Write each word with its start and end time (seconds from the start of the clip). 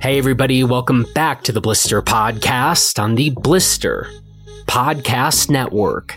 Hey, 0.00 0.18
everybody, 0.18 0.64
welcome 0.64 1.06
back 1.14 1.42
to 1.44 1.52
the 1.52 1.60
Blister 1.60 2.02
Podcast 2.02 3.00
on 3.02 3.14
the 3.14 3.30
Blister 3.30 4.08
Podcast 4.66 5.50
Network. 5.50 6.16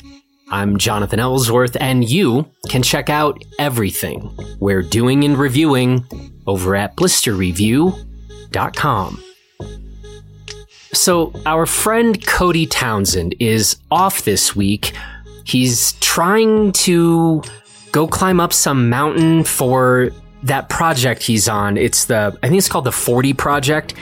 I'm 0.52 0.78
Jonathan 0.78 1.20
Ellsworth, 1.20 1.76
and 1.80 2.08
you 2.08 2.48
can 2.70 2.84
check 2.84 3.10
out 3.10 3.44
everything 3.58 4.30
we're 4.60 4.82
doing 4.82 5.24
and 5.24 5.38
reviewing 5.38 6.04
over 6.46 6.76
at 6.76 6.98
blisterreview.com. 6.98 9.24
So, 10.94 11.32
our 11.46 11.66
friend 11.66 12.28
Cody 12.28 12.68
Townsend 12.68 13.34
is 13.40 13.78
off 13.90 14.24
this 14.24 14.54
week. 14.56 14.94
He's 15.46 15.94
trying 15.94 16.74
to 16.74 17.42
go 17.94 18.08
climb 18.08 18.42
up 18.42 18.52
some 18.52 18.90
mountain 18.90 19.46
for 19.46 20.12
that 20.44 20.70
project 20.70 21.24
he's 21.24 21.48
on. 21.48 21.78
It's 21.78 22.06
the, 22.06 22.38
I 22.42 22.48
think 22.48 22.58
it's 22.58 22.70
called 22.70 22.86
the 22.86 22.92
40 22.92 23.34
Project. 23.34 23.94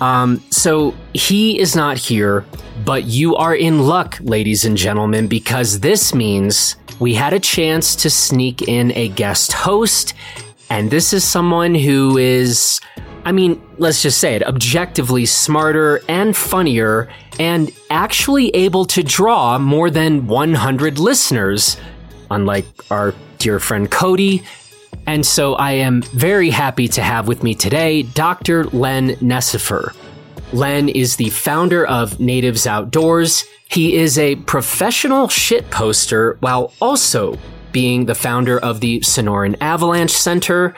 Um, 0.00 0.42
so 0.50 0.94
he 1.12 1.58
is 1.58 1.76
not 1.76 1.96
here, 1.98 2.44
but 2.84 3.04
you 3.04 3.36
are 3.36 3.54
in 3.54 3.80
luck, 3.86 4.18
ladies 4.20 4.64
and 4.64 4.76
gentlemen, 4.76 5.28
because 5.28 5.80
this 5.80 6.14
means 6.14 6.76
we 6.98 7.14
had 7.14 7.32
a 7.32 7.40
chance 7.40 7.94
to 7.96 8.10
sneak 8.10 8.62
in 8.62 8.92
a 8.92 9.08
guest 9.10 9.52
host. 9.52 10.14
And 10.70 10.90
this 10.90 11.12
is 11.12 11.24
someone 11.24 11.74
who 11.74 12.18
is, 12.18 12.80
I 13.24 13.32
mean, 13.32 13.62
let's 13.78 14.02
just 14.02 14.18
say 14.18 14.34
it, 14.34 14.42
objectively 14.42 15.26
smarter 15.26 16.00
and 16.08 16.36
funnier 16.36 17.08
and 17.38 17.70
actually 17.90 18.48
able 18.50 18.84
to 18.86 19.02
draw 19.02 19.58
more 19.58 19.90
than 19.90 20.26
100 20.26 20.98
listeners, 20.98 21.76
unlike 22.30 22.66
our 22.90 23.14
dear 23.38 23.60
friend 23.60 23.90
Cody, 23.90 24.42
and 25.06 25.24
so 25.24 25.54
I 25.54 25.72
am 25.72 26.02
very 26.02 26.50
happy 26.50 26.88
to 26.88 27.02
have 27.02 27.28
with 27.28 27.42
me 27.42 27.54
today 27.54 28.02
Dr. 28.02 28.64
Len 28.64 29.16
Necefer. 29.16 29.94
Len 30.52 30.88
is 30.88 31.16
the 31.16 31.30
founder 31.30 31.86
of 31.86 32.20
Natives 32.20 32.66
Outdoors. 32.66 33.44
He 33.68 33.96
is 33.96 34.18
a 34.18 34.36
professional 34.36 35.28
shit 35.28 35.70
poster 35.70 36.36
while 36.40 36.72
also 36.80 37.38
being 37.72 38.06
the 38.06 38.14
founder 38.14 38.58
of 38.60 38.80
the 38.80 39.00
Sonoran 39.00 39.56
Avalanche 39.60 40.12
Center 40.12 40.74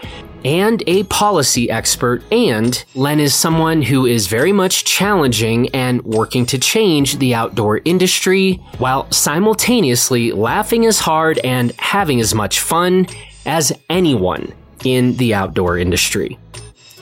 and 0.47 0.83
a 0.87 1.03
policy 1.05 1.69
expert. 1.69 2.23
And 2.33 2.83
Len 2.95 3.21
is 3.21 3.35
someone 3.35 3.83
who 3.83 4.07
is 4.07 4.29
very 4.29 4.53
much 4.53 4.85
challenging 4.85 5.69
and 5.75 6.03
working 6.05 6.47
to 6.47 6.59
change 6.59 7.19
the 7.19 7.35
outdoor 7.35 7.81
industry 7.85 8.55
while 8.79 9.11
simultaneously 9.13 10.33
laughing 10.33 10.87
as 10.87 11.01
hard 11.01 11.39
and 11.39 11.73
having 11.79 12.21
as 12.21 12.35
much 12.35 12.61
fun 12.61 13.07
as 13.47 13.73
anyone 13.89 14.53
in 14.85 15.17
the 15.17 15.33
outdoor 15.33 15.79
industry. 15.79 16.39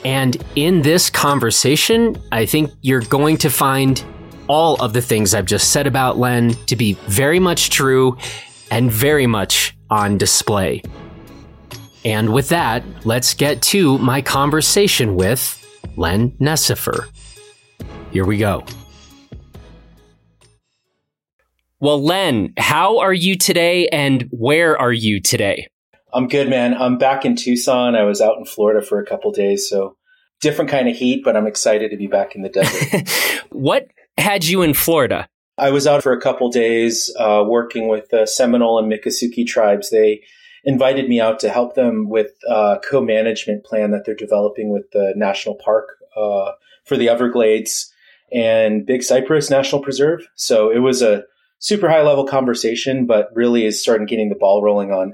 And 0.05 0.41
in 0.55 0.83
this 0.83 1.09
conversation, 1.09 2.15
I 2.31 2.45
think 2.45 2.71
you're 2.81 3.01
going 3.01 3.37
to 3.37 3.49
find 3.49 4.03
all 4.47 4.75
of 4.75 4.93
the 4.93 5.01
things 5.01 5.33
I've 5.33 5.45
just 5.45 5.71
said 5.71 5.87
about 5.87 6.17
Len 6.17 6.51
to 6.67 6.75
be 6.75 6.93
very 7.07 7.39
much 7.39 7.71
true 7.71 8.17
and 8.69 8.91
very 8.91 9.25
much 9.25 9.75
on 9.89 10.17
display. 10.17 10.83
And 12.03 12.31
with 12.31 12.49
that, 12.49 12.83
let's 13.03 13.33
get 13.33 13.63
to 13.63 13.97
my 13.97 14.21
conversation 14.21 15.15
with 15.15 15.59
Len 15.97 16.31
Necefer. 16.39 17.07
Here 18.11 18.25
we 18.25 18.37
go. 18.37 18.63
Well, 21.79 22.03
Len, 22.03 22.53
how 22.57 22.99
are 22.99 23.13
you 23.13 23.35
today 23.35 23.87
and 23.89 24.27
where 24.31 24.79
are 24.79 24.93
you 24.93 25.19
today? 25.19 25.67
I'm 26.15 26.29
good, 26.29 26.49
man. 26.49 26.73
I'm 26.73 26.97
back 26.97 27.25
in 27.25 27.35
Tucson. 27.35 27.93
I 27.93 28.03
was 28.03 28.21
out 28.21 28.37
in 28.37 28.45
Florida 28.45 28.81
for 28.81 29.01
a 29.01 29.05
couple 29.05 29.33
days, 29.33 29.67
so 29.67 29.97
different 30.39 30.71
kind 30.71 30.87
of 30.87 30.95
heat, 30.95 31.23
but 31.25 31.35
I'm 31.35 31.45
excited 31.45 31.91
to 31.91 31.97
be 31.97 32.07
back 32.07 32.35
in 32.35 32.41
the 32.41 32.47
desert. 32.47 33.09
what 33.49 33.89
had 34.17 34.45
you 34.45 34.61
in 34.61 34.73
Florida? 34.73 35.27
I 35.57 35.71
was 35.71 35.85
out 35.85 36.03
for 36.03 36.13
a 36.13 36.21
couple 36.21 36.49
days 36.49 37.13
uh, 37.19 37.43
working 37.45 37.89
with 37.89 38.09
the 38.11 38.25
Seminole 38.25 38.79
and 38.79 38.89
Miccosukee 38.89 39.45
tribes. 39.45 39.89
They 39.89 40.23
invited 40.63 41.09
me 41.09 41.19
out 41.19 41.37
to 41.39 41.49
help 41.49 41.75
them 41.75 42.07
with 42.07 42.31
a 42.47 42.79
co-management 42.89 43.65
plan 43.65 43.91
that 43.91 44.05
they're 44.05 44.15
developing 44.15 44.71
with 44.71 44.89
the 44.91 45.11
national 45.17 45.55
park 45.55 45.97
uh, 46.15 46.51
for 46.85 46.95
the 46.95 47.09
Everglades 47.09 47.93
and 48.31 48.85
Big 48.85 49.03
Cypress 49.03 49.49
National 49.49 49.81
Preserve. 49.81 50.25
So 50.35 50.71
it 50.71 50.79
was 50.79 51.01
a 51.01 51.23
super 51.59 51.89
high 51.89 52.03
level 52.03 52.25
conversation, 52.25 53.05
but 53.05 53.29
really 53.33 53.65
is 53.65 53.81
starting 53.81 54.07
getting 54.07 54.29
the 54.29 54.35
ball 54.35 54.63
rolling 54.63 54.91
on 54.91 55.13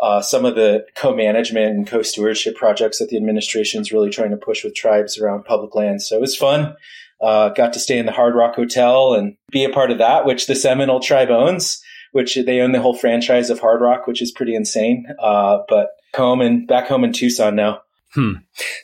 uh, 0.00 0.22
some 0.22 0.44
of 0.44 0.54
the 0.54 0.86
co-management 0.94 1.76
and 1.76 1.86
co-stewardship 1.86 2.56
projects 2.56 2.98
that 2.98 3.08
the 3.08 3.16
administration 3.16 3.80
is 3.80 3.92
really 3.92 4.10
trying 4.10 4.30
to 4.30 4.36
push 4.36 4.64
with 4.64 4.74
tribes 4.74 5.18
around 5.18 5.44
public 5.44 5.74
lands. 5.74 6.08
So 6.08 6.16
it 6.16 6.20
was 6.20 6.36
fun. 6.36 6.76
Uh, 7.20 7.48
got 7.50 7.72
to 7.72 7.80
stay 7.80 7.98
in 7.98 8.06
the 8.06 8.12
Hard 8.12 8.34
Rock 8.34 8.54
Hotel 8.54 9.14
and 9.14 9.36
be 9.50 9.64
a 9.64 9.70
part 9.70 9.90
of 9.90 9.98
that, 9.98 10.24
which 10.24 10.46
the 10.46 10.54
Seminole 10.54 11.00
tribe 11.00 11.30
owns, 11.30 11.82
which 12.12 12.36
they 12.36 12.60
own 12.60 12.72
the 12.72 12.80
whole 12.80 12.96
franchise 12.96 13.50
of 13.50 13.58
Hard 13.58 13.80
Rock, 13.80 14.06
which 14.06 14.22
is 14.22 14.30
pretty 14.30 14.54
insane. 14.54 15.06
Uh, 15.18 15.58
but 15.68 15.88
home 16.14 16.40
and 16.40 16.66
back 16.66 16.86
home 16.86 17.04
in 17.04 17.12
Tucson 17.12 17.56
now. 17.56 17.82
Hmm. 18.14 18.34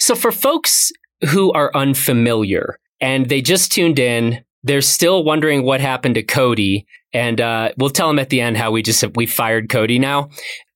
So 0.01 0.15
for 0.15 0.33
folks 0.33 0.93
who 1.31 1.53
are 1.53 1.71
unfamiliar 1.75 2.79
and 3.01 3.29
they 3.29 3.41
just 3.41 3.73
tuned 3.73 3.99
in, 3.99 4.45
they're 4.63 4.83
still 4.83 5.25
wondering 5.25 5.63
what 5.63 5.81
happened 5.81 6.17
to 6.17 6.23
Cody. 6.23 6.87
And 7.13 7.41
uh, 7.41 7.71
we'll 7.79 7.91
tell 7.91 8.09
them 8.09 8.19
at 8.19 8.31
the 8.31 8.41
end 8.41 8.57
how 8.57 8.73
we 8.73 8.83
just 8.83 9.05
we 9.15 9.27
fired 9.27 9.69
Cody 9.69 9.99
now. 9.99 10.31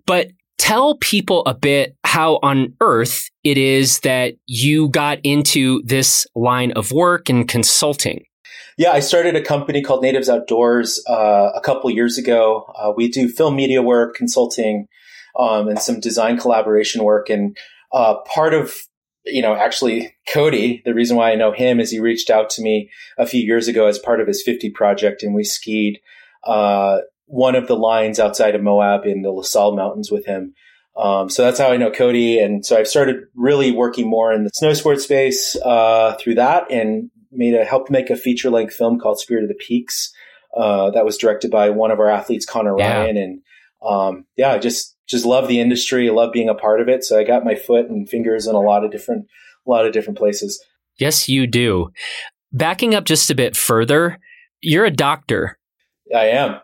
But 0.08 0.30
tell 0.56 0.96
people 0.96 1.42
a 1.44 1.52
bit 1.52 1.94
how 2.02 2.40
on 2.42 2.74
earth 2.80 3.28
it 3.44 3.58
is 3.58 4.00
that 4.00 4.34
you 4.46 4.88
got 4.88 5.18
into 5.22 5.82
this 5.84 6.26
line 6.34 6.72
of 6.72 6.90
work 6.92 7.28
and 7.28 7.46
consulting. 7.46 8.24
Yeah, 8.78 8.92
I 8.92 9.00
started 9.00 9.36
a 9.36 9.42
company 9.42 9.82
called 9.82 10.02
Natives 10.02 10.30
Outdoors 10.30 11.04
uh, 11.06 11.50
a 11.54 11.60
couple 11.60 11.90
years 11.90 12.16
ago. 12.16 12.72
Uh, 12.74 12.92
we 12.96 13.08
do 13.08 13.28
film 13.28 13.54
media 13.54 13.82
work, 13.82 14.14
consulting, 14.14 14.86
um, 15.38 15.68
and 15.68 15.78
some 15.78 16.00
design 16.00 16.38
collaboration 16.38 17.04
work. 17.04 17.28
And 17.28 17.54
uh, 17.92 18.16
part 18.26 18.54
of 18.54 18.74
you 19.26 19.42
know, 19.42 19.54
actually, 19.54 20.16
Cody, 20.32 20.80
the 20.86 20.94
reason 20.94 21.14
why 21.18 21.32
I 21.32 21.34
know 21.34 21.52
him 21.52 21.80
is 21.80 21.90
he 21.90 21.98
reached 21.98 22.30
out 22.30 22.48
to 22.50 22.62
me 22.62 22.88
a 23.18 23.26
few 23.26 23.42
years 23.42 23.68
ago 23.68 23.86
as 23.86 23.98
part 23.98 24.22
of 24.22 24.26
his 24.26 24.42
50 24.42 24.70
project, 24.70 25.22
and 25.22 25.34
we 25.34 25.44
skied 25.44 26.00
uh, 26.44 27.00
one 27.28 27.54
of 27.54 27.68
the 27.68 27.76
lines 27.76 28.18
outside 28.18 28.54
of 28.54 28.62
Moab 28.62 29.04
in 29.04 29.22
the 29.22 29.30
La 29.30 29.42
Sal 29.42 29.76
Mountains 29.76 30.10
with 30.10 30.26
him. 30.26 30.54
Um, 30.96 31.30
so 31.30 31.44
that's 31.44 31.58
how 31.58 31.70
I 31.70 31.76
know 31.76 31.92
Cody. 31.92 32.40
And 32.40 32.66
so 32.66 32.76
I've 32.76 32.88
started 32.88 33.24
really 33.36 33.70
working 33.70 34.08
more 34.08 34.32
in 34.32 34.44
the 34.44 34.50
snow 34.54 34.72
sports 34.72 35.04
space 35.04 35.56
uh, 35.64 36.16
through 36.18 36.34
that 36.36 36.70
and 36.72 37.10
made 37.30 37.54
a 37.54 37.64
helped 37.64 37.90
make 37.90 38.10
a 38.10 38.16
feature 38.16 38.50
length 38.50 38.74
film 38.74 38.98
called 38.98 39.20
Spirit 39.20 39.44
of 39.44 39.48
the 39.48 39.54
Peaks. 39.54 40.12
Uh, 40.56 40.90
that 40.90 41.04
was 41.04 41.16
directed 41.16 41.50
by 41.50 41.70
one 41.70 41.90
of 41.90 42.00
our 42.00 42.08
athletes, 42.08 42.46
Connor 42.46 42.76
yeah. 42.78 43.02
Ryan. 43.02 43.16
And 43.16 43.42
um, 43.86 44.24
yeah, 44.36 44.52
I 44.52 44.58
just 44.58 44.96
just 45.06 45.24
love 45.24 45.46
the 45.46 45.60
industry. 45.60 46.08
I 46.08 46.12
love 46.12 46.32
being 46.32 46.48
a 46.48 46.54
part 46.54 46.80
of 46.80 46.88
it. 46.88 47.04
So 47.04 47.18
I 47.18 47.24
got 47.24 47.44
my 47.44 47.54
foot 47.54 47.88
and 47.88 48.08
fingers 48.08 48.46
in 48.46 48.54
a 48.54 48.60
lot 48.60 48.84
of 48.84 48.90
different 48.90 49.26
a 49.66 49.70
lot 49.70 49.86
of 49.86 49.92
different 49.92 50.18
places. 50.18 50.60
Yes, 50.98 51.28
you 51.28 51.46
do. 51.46 51.90
Backing 52.52 52.94
up 52.94 53.04
just 53.04 53.30
a 53.30 53.34
bit 53.34 53.56
further, 53.56 54.18
you're 54.60 54.86
a 54.86 54.90
doctor. 54.90 55.58
I 56.12 56.30
am 56.30 56.60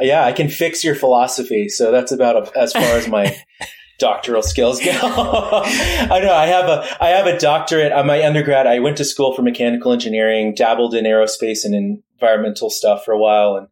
yeah, 0.00 0.24
I 0.24 0.32
can 0.32 0.48
fix 0.48 0.82
your 0.82 0.94
philosophy. 0.94 1.68
So 1.68 1.92
that's 1.92 2.12
about 2.12 2.56
as 2.56 2.72
far 2.72 2.82
as 2.82 3.08
my 3.08 3.36
doctoral 3.98 4.42
skills 4.42 4.80
go. 4.80 4.90
I 5.02 6.20
know 6.22 6.34
I 6.34 6.46
have 6.46 6.68
a 6.68 7.02
I 7.02 7.08
have 7.08 7.26
a 7.26 7.38
doctorate 7.38 7.92
on 7.92 8.06
my 8.06 8.24
undergrad. 8.24 8.66
I 8.66 8.78
went 8.78 8.96
to 8.98 9.04
school 9.04 9.34
for 9.34 9.42
mechanical 9.42 9.92
engineering, 9.92 10.54
dabbled 10.54 10.94
in 10.94 11.04
aerospace 11.04 11.64
and 11.64 12.02
environmental 12.20 12.70
stuff 12.70 13.04
for 13.04 13.12
a 13.12 13.18
while, 13.18 13.56
and 13.56 13.68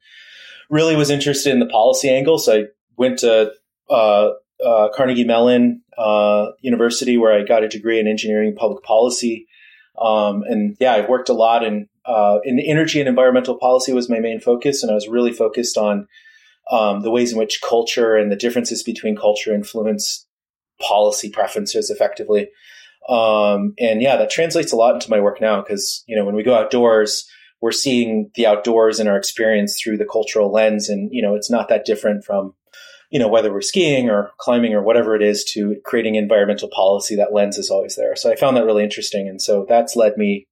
really 0.68 0.96
was 0.96 1.10
interested 1.10 1.52
in 1.52 1.60
the 1.60 1.66
policy 1.66 2.08
angle. 2.08 2.38
So 2.38 2.60
I 2.60 2.64
went 2.96 3.18
to 3.20 3.52
uh, 3.88 4.30
uh, 4.64 4.88
Carnegie 4.94 5.24
Mellon 5.24 5.82
uh, 5.98 6.52
University, 6.60 7.16
where 7.16 7.32
I 7.32 7.44
got 7.44 7.64
a 7.64 7.68
degree 7.68 7.98
in 7.98 8.06
engineering 8.06 8.48
and 8.48 8.56
public 8.56 8.84
policy. 8.84 9.46
Um, 10.00 10.42
and 10.42 10.76
yeah, 10.80 10.92
I've 10.94 11.08
worked 11.08 11.28
a 11.28 11.34
lot 11.34 11.64
in 11.64 11.88
uh, 12.10 12.40
in 12.44 12.58
energy 12.58 12.98
and 12.98 13.08
environmental 13.08 13.56
policy 13.56 13.92
was 13.92 14.10
my 14.10 14.18
main 14.18 14.40
focus, 14.40 14.82
and 14.82 14.90
I 14.90 14.94
was 14.94 15.06
really 15.06 15.32
focused 15.32 15.78
on 15.78 16.08
um, 16.70 17.02
the 17.02 17.10
ways 17.10 17.32
in 17.32 17.38
which 17.38 17.62
culture 17.62 18.16
and 18.16 18.32
the 18.32 18.36
differences 18.36 18.82
between 18.82 19.16
culture 19.16 19.54
influence 19.54 20.26
policy 20.80 21.30
preferences 21.30 21.88
effectively. 21.88 22.48
Um, 23.08 23.74
and 23.78 24.02
yeah, 24.02 24.16
that 24.16 24.30
translates 24.30 24.72
a 24.72 24.76
lot 24.76 24.94
into 24.94 25.10
my 25.10 25.20
work 25.20 25.40
now 25.40 25.62
because 25.62 26.02
you 26.06 26.16
know 26.16 26.24
when 26.24 26.34
we 26.34 26.42
go 26.42 26.56
outdoors, 26.56 27.28
we're 27.60 27.70
seeing 27.70 28.30
the 28.34 28.46
outdoors 28.46 28.98
and 28.98 29.08
our 29.08 29.16
experience 29.16 29.80
through 29.80 29.98
the 29.98 30.04
cultural 30.04 30.50
lens, 30.50 30.88
and 30.88 31.10
you 31.12 31.22
know 31.22 31.36
it's 31.36 31.50
not 31.50 31.68
that 31.68 31.84
different 31.84 32.24
from 32.24 32.54
you 33.10 33.20
know 33.20 33.28
whether 33.28 33.52
we're 33.52 33.60
skiing 33.60 34.10
or 34.10 34.32
climbing 34.38 34.74
or 34.74 34.82
whatever 34.82 35.14
it 35.14 35.22
is 35.22 35.44
to 35.52 35.76
creating 35.84 36.16
environmental 36.16 36.68
policy. 36.68 37.14
That 37.14 37.32
lens 37.32 37.56
is 37.56 37.70
always 37.70 37.94
there. 37.94 38.16
So 38.16 38.32
I 38.32 38.36
found 38.36 38.56
that 38.56 38.64
really 38.64 38.82
interesting, 38.82 39.28
and 39.28 39.40
so 39.40 39.64
that's 39.68 39.94
led 39.94 40.16
me 40.16 40.48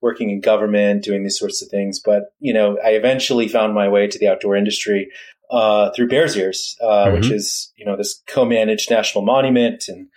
working 0.00 0.30
in 0.30 0.40
government, 0.40 1.04
doing 1.04 1.22
these 1.22 1.38
sorts 1.38 1.62
of 1.62 1.68
things. 1.68 2.00
But 2.00 2.34
you 2.40 2.52
know, 2.52 2.78
I 2.84 2.90
eventually 2.90 3.48
found 3.48 3.74
my 3.74 3.88
way 3.88 4.06
to 4.06 4.18
the 4.18 4.28
outdoor 4.28 4.56
industry 4.56 5.10
uh, 5.50 5.90
through 5.94 6.08
Bears 6.08 6.36
Ears, 6.36 6.76
uh, 6.82 6.86
mm-hmm. 6.86 7.14
which 7.14 7.30
is 7.30 7.72
you 7.76 7.84
know 7.84 7.96
this 7.96 8.22
co-managed 8.26 8.90
national 8.90 9.24
monument, 9.24 9.84
and 9.88 10.08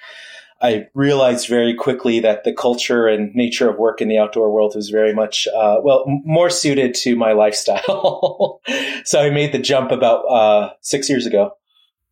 I 0.62 0.88
realized 0.94 1.48
very 1.48 1.74
quickly 1.74 2.20
that 2.20 2.44
the 2.44 2.54
culture 2.54 3.08
and 3.08 3.34
nature 3.34 3.70
of 3.70 3.80
work 3.80 4.00
in 4.00 4.08
the 4.08 4.20
outdoor 4.20 4.52
world 4.52 4.74
was 4.76 4.90
very 4.90 5.14
much, 5.14 5.48
uh, 5.48 5.78
well, 5.84 6.06
m- 6.08 6.22
more 6.24 6.50
suited 6.52 6.94
to 6.96 7.16
my 7.16 7.32
lifestyle. 7.34 8.62
so 9.04 9.22
I 9.22 9.32
made 9.32 9.52
the 9.52 9.60
jump 9.60 9.92
about 9.92 10.20
uh, 10.30 10.74
six 10.82 11.10
years 11.10 11.26
ago. 11.26 11.54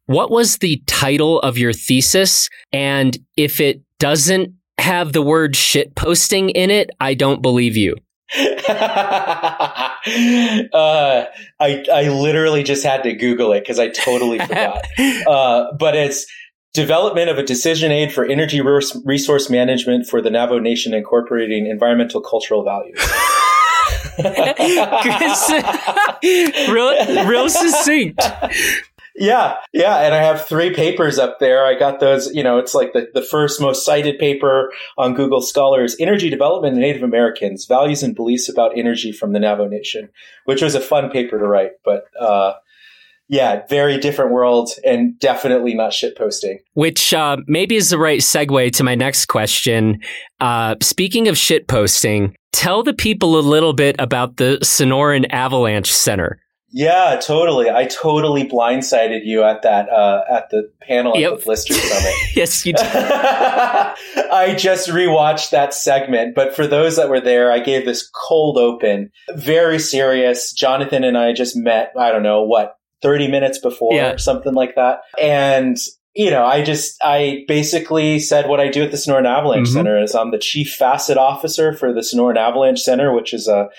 What 0.08 0.32
was 0.32 0.58
the 0.58 0.82
title 0.88 1.40
of 1.42 1.60
your 1.60 1.74
thesis? 1.74 2.50
And 2.74 3.16
if 3.38 3.60
it 3.60 3.82
doesn't 4.00 4.54
have 4.90 5.14
the 5.14 5.22
word 5.22 5.56
shit 5.56 5.94
posting 5.94 6.50
in 6.50 6.72
it, 6.72 6.90
I 7.00 7.14
don't 7.14 7.44
believe 7.44 7.78
you. 7.78 7.96
uh, 8.38 8.46
I 10.74 11.28
I 11.60 12.10
literally 12.10 12.64
just 12.64 12.84
had 12.84 13.04
to 13.04 13.14
Google 13.14 13.54
it 13.54 13.62
because 13.62 13.78
I 13.78 13.90
totally 13.90 14.40
forgot. 14.48 14.84
uh, 15.28 15.66
but 15.78 15.96
it's 15.96 16.26
development 16.74 17.30
of 17.30 17.38
a 17.38 17.44
decision 17.44 17.92
aid 17.92 18.12
for 18.12 18.26
energy 18.26 18.62
resource 18.62 19.50
management 19.50 20.08
for 20.08 20.22
the 20.22 20.32
Navajo 20.32 20.60
Nation, 20.60 20.96
incorporating 20.96 21.68
environmental 21.68 22.22
cultural 22.22 22.64
values. 22.64 23.00
real, 26.70 27.28
real 27.28 27.50
succinct. 27.50 28.22
Yeah, 29.20 29.58
yeah, 29.74 29.98
and 29.98 30.16
I 30.16 30.24
have 30.24 30.48
three 30.48 30.74
papers 30.74 31.20
up 31.20 31.40
there. 31.40 31.66
I 31.66 31.78
got 31.78 32.00
those, 32.00 32.34
you 32.34 32.42
know, 32.42 32.58
it's 32.58 32.74
like 32.74 32.94
the, 32.94 33.10
the 33.14 33.22
first 33.22 33.60
most 33.60 33.86
cited 33.86 34.18
paper 34.18 34.72
on 34.98 35.14
Google 35.14 35.42
Scholars, 35.42 35.98
Energy 36.00 36.30
Development 36.30 36.74
in 36.74 36.80
Native 36.80 37.04
Americans, 37.04 37.66
Values 37.66 38.02
and 38.02 38.16
Beliefs 38.16 38.48
about 38.48 38.78
Energy 38.78 39.12
from 39.12 39.34
the 39.34 39.40
Navajo 39.40 39.68
Nation, 39.68 40.08
which 40.46 40.62
was 40.62 40.74
a 40.74 40.80
fun 40.80 41.10
paper 41.10 41.38
to 41.38 41.46
write, 41.46 41.72
but 41.84 42.06
uh, 42.18 42.54
yeah, 43.28 43.62
very 43.70 43.98
different 43.98 44.32
world 44.32 44.72
and 44.86 45.20
definitely 45.20 45.74
not 45.74 45.94
shit 45.94 46.18
posting. 46.18 46.60
Which 46.74 47.14
uh, 47.14 47.38
maybe 47.46 47.76
is 47.76 47.90
the 47.90 48.00
right 48.00 48.22
segue 48.22 48.72
to 48.72 48.84
my 48.84 48.96
next 48.96 49.26
question. 49.26 50.02
Uh, 50.40 50.76
speaking 50.82 51.28
of 51.28 51.38
shit 51.38 51.68
posting, 51.68 52.36
tell 52.54 52.84
the 52.84 52.94
people 52.94 53.38
a 53.38 53.42
little 53.42 53.74
bit 53.74 53.98
about 54.00 54.38
the 54.38 54.58
Sonoran 54.64 55.28
Avalanche 55.30 55.94
Center. 55.94 56.40
Yeah, 56.72 57.20
totally. 57.22 57.70
I 57.70 57.86
totally 57.86 58.48
blindsided 58.48 59.22
you 59.24 59.44
at 59.44 59.64
that 59.64 59.90
uh, 59.90 60.22
at 60.32 60.50
the 60.50 60.72
panel 60.82 61.18
at 61.18 61.40
the 61.40 61.44
Blister 61.44 61.74
Summit. 61.74 62.14
yes, 62.36 62.66
you 62.66 62.74
did. 62.74 62.86
I 62.86 64.56
just 64.58 64.90
rewatched 64.90 65.50
that 65.50 65.74
segment, 65.74 66.36
but 66.36 66.56
for 66.56 66.68
those 66.68 66.96
that 66.98 67.10
were 67.10 67.22
there, 67.22 67.52
I 67.52 67.60
gave 67.60 67.86
this 67.86 68.08
cold 68.28 68.58
open, 68.58 69.12
very 69.36 69.80
serious. 69.80 70.54
Jonathan 70.54 71.04
and 71.04 71.18
I 71.18 71.34
just 71.34 71.56
met. 71.56 71.92
I 71.98 72.12
don't 72.12 72.24
know 72.24 72.44
what 72.44 72.76
thirty 73.02 73.28
minutes 73.28 73.58
before, 73.58 73.96
yeah. 73.96 74.18
something 74.18 74.54
like 74.54 74.76
that, 74.76 75.00
and 75.20 75.78
you 76.16 76.32
know, 76.32 76.44
I 76.44 76.64
just, 76.64 76.98
I 77.04 77.46
basically 77.48 78.20
said 78.20 78.50
what 78.50 78.60
I 78.60 78.68
do 78.68 78.84
at 78.84 78.92
the 78.92 78.98
Sonoran 78.98 79.26
Avalanche 79.26 79.68
mm-hmm. 79.68 79.74
Center 79.74 80.02
is 80.02 80.16
I'm 80.16 80.32
the 80.32 80.40
chief 80.40 80.74
facet 80.74 81.18
officer 81.18 81.72
for 81.72 81.94
the 81.94 82.02
Sonoran 82.02 82.36
Avalanche 82.36 82.82
Center, 82.82 83.14
which 83.14 83.34
is 83.34 83.48
a 83.48 83.70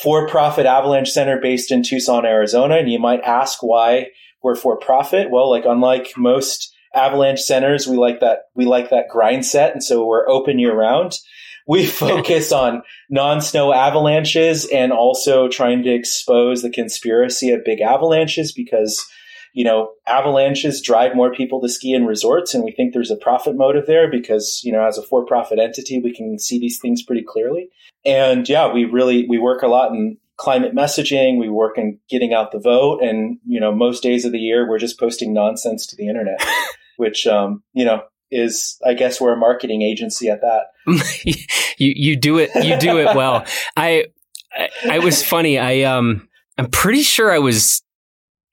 for 0.00 0.26
profit 0.28 0.66
avalanche 0.66 1.10
center 1.10 1.38
based 1.40 1.70
in 1.70 1.82
Tucson, 1.82 2.24
Arizona. 2.24 2.76
And 2.76 2.90
you 2.90 2.98
might 2.98 3.20
ask 3.22 3.62
why 3.62 4.08
we're 4.42 4.56
for 4.56 4.76
profit. 4.76 5.30
Well, 5.30 5.50
like 5.50 5.64
unlike 5.66 6.12
most 6.16 6.74
avalanche 6.94 7.40
centers, 7.40 7.86
we 7.86 7.96
like 7.96 8.20
that, 8.20 8.44
we 8.54 8.64
like 8.64 8.90
that 8.90 9.08
grind 9.08 9.46
set. 9.46 9.72
And 9.72 9.82
so 9.82 10.04
we're 10.04 10.28
open 10.28 10.58
year 10.58 10.74
round. 10.74 11.18
We 11.66 11.86
focus 11.86 12.52
on 12.52 12.82
non-snow 13.08 13.72
avalanches 13.72 14.66
and 14.66 14.92
also 14.92 15.48
trying 15.48 15.82
to 15.84 15.94
expose 15.94 16.62
the 16.62 16.70
conspiracy 16.70 17.50
of 17.50 17.64
big 17.64 17.80
avalanches 17.80 18.52
because 18.52 19.06
you 19.52 19.64
know, 19.64 19.92
avalanches 20.06 20.80
drive 20.80 21.14
more 21.14 21.32
people 21.32 21.60
to 21.60 21.68
ski 21.68 21.92
in 21.92 22.06
resorts, 22.06 22.54
and 22.54 22.64
we 22.64 22.72
think 22.72 22.92
there's 22.92 23.10
a 23.10 23.16
profit 23.16 23.56
motive 23.56 23.86
there 23.86 24.10
because, 24.10 24.60
you 24.64 24.72
know, 24.72 24.86
as 24.86 24.98
a 24.98 25.02
for-profit 25.02 25.58
entity, 25.58 26.00
we 26.00 26.14
can 26.14 26.38
see 26.38 26.58
these 26.58 26.78
things 26.78 27.02
pretty 27.02 27.22
clearly. 27.22 27.68
And 28.04 28.48
yeah, 28.48 28.72
we 28.72 28.84
really 28.84 29.26
we 29.28 29.38
work 29.38 29.62
a 29.62 29.68
lot 29.68 29.92
in 29.92 30.16
climate 30.36 30.74
messaging. 30.74 31.38
We 31.38 31.48
work 31.48 31.78
in 31.78 31.98
getting 32.08 32.32
out 32.32 32.52
the 32.52 32.58
vote, 32.58 33.02
and 33.02 33.38
you 33.46 33.60
know, 33.60 33.72
most 33.72 34.02
days 34.02 34.24
of 34.24 34.32
the 34.32 34.38
year, 34.38 34.68
we're 34.68 34.78
just 34.78 34.98
posting 34.98 35.32
nonsense 35.32 35.86
to 35.88 35.96
the 35.96 36.08
internet, 36.08 36.44
which 36.96 37.26
um, 37.26 37.62
you 37.72 37.84
know 37.84 38.02
is 38.32 38.78
I 38.84 38.94
guess 38.94 39.20
we're 39.20 39.34
a 39.34 39.36
marketing 39.36 39.82
agency 39.82 40.28
at 40.28 40.40
that. 40.40 40.68
you 41.24 41.92
you 41.94 42.16
do 42.16 42.38
it 42.38 42.50
you 42.64 42.78
do 42.78 42.98
it 42.98 43.14
well. 43.14 43.44
I, 43.76 44.06
I 44.52 44.68
I 44.90 44.98
was 44.98 45.22
funny. 45.22 45.58
I 45.58 45.82
um 45.82 46.28
I'm 46.58 46.70
pretty 46.70 47.02
sure 47.02 47.30
I 47.30 47.38
was 47.38 47.82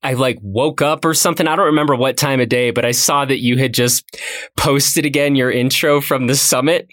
I 0.01 0.13
like 0.13 0.37
woke 0.41 0.81
up 0.81 1.03
or 1.03 1.13
something. 1.13 1.47
I 1.47 1.55
don't 1.55 1.67
remember 1.67 1.95
what 1.95 2.17
time 2.17 2.39
of 2.39 2.49
day, 2.49 2.71
but 2.71 2.85
I 2.85 2.91
saw 2.91 3.25
that 3.25 3.39
you 3.39 3.57
had 3.57 3.73
just 3.73 4.17
posted 4.57 5.05
again 5.05 5.35
your 5.35 5.51
intro 5.51 5.99
from 6.01 6.27
the 6.27 6.35
summit. 6.35 6.89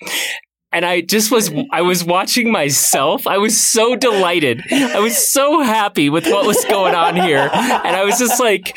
And 0.72 0.84
I 0.84 1.00
just 1.00 1.30
was, 1.30 1.50
I 1.70 1.82
was 1.82 2.04
watching 2.04 2.50
myself. 2.50 3.26
I 3.26 3.38
was 3.38 3.58
so 3.58 3.96
delighted. 3.96 4.62
I 4.70 4.98
was 4.98 5.16
so 5.32 5.62
happy 5.62 6.10
with 6.10 6.26
what 6.26 6.46
was 6.46 6.62
going 6.66 6.94
on 6.94 7.16
here. 7.16 7.48
And 7.52 7.96
I 7.96 8.04
was 8.04 8.18
just 8.18 8.40
like, 8.40 8.76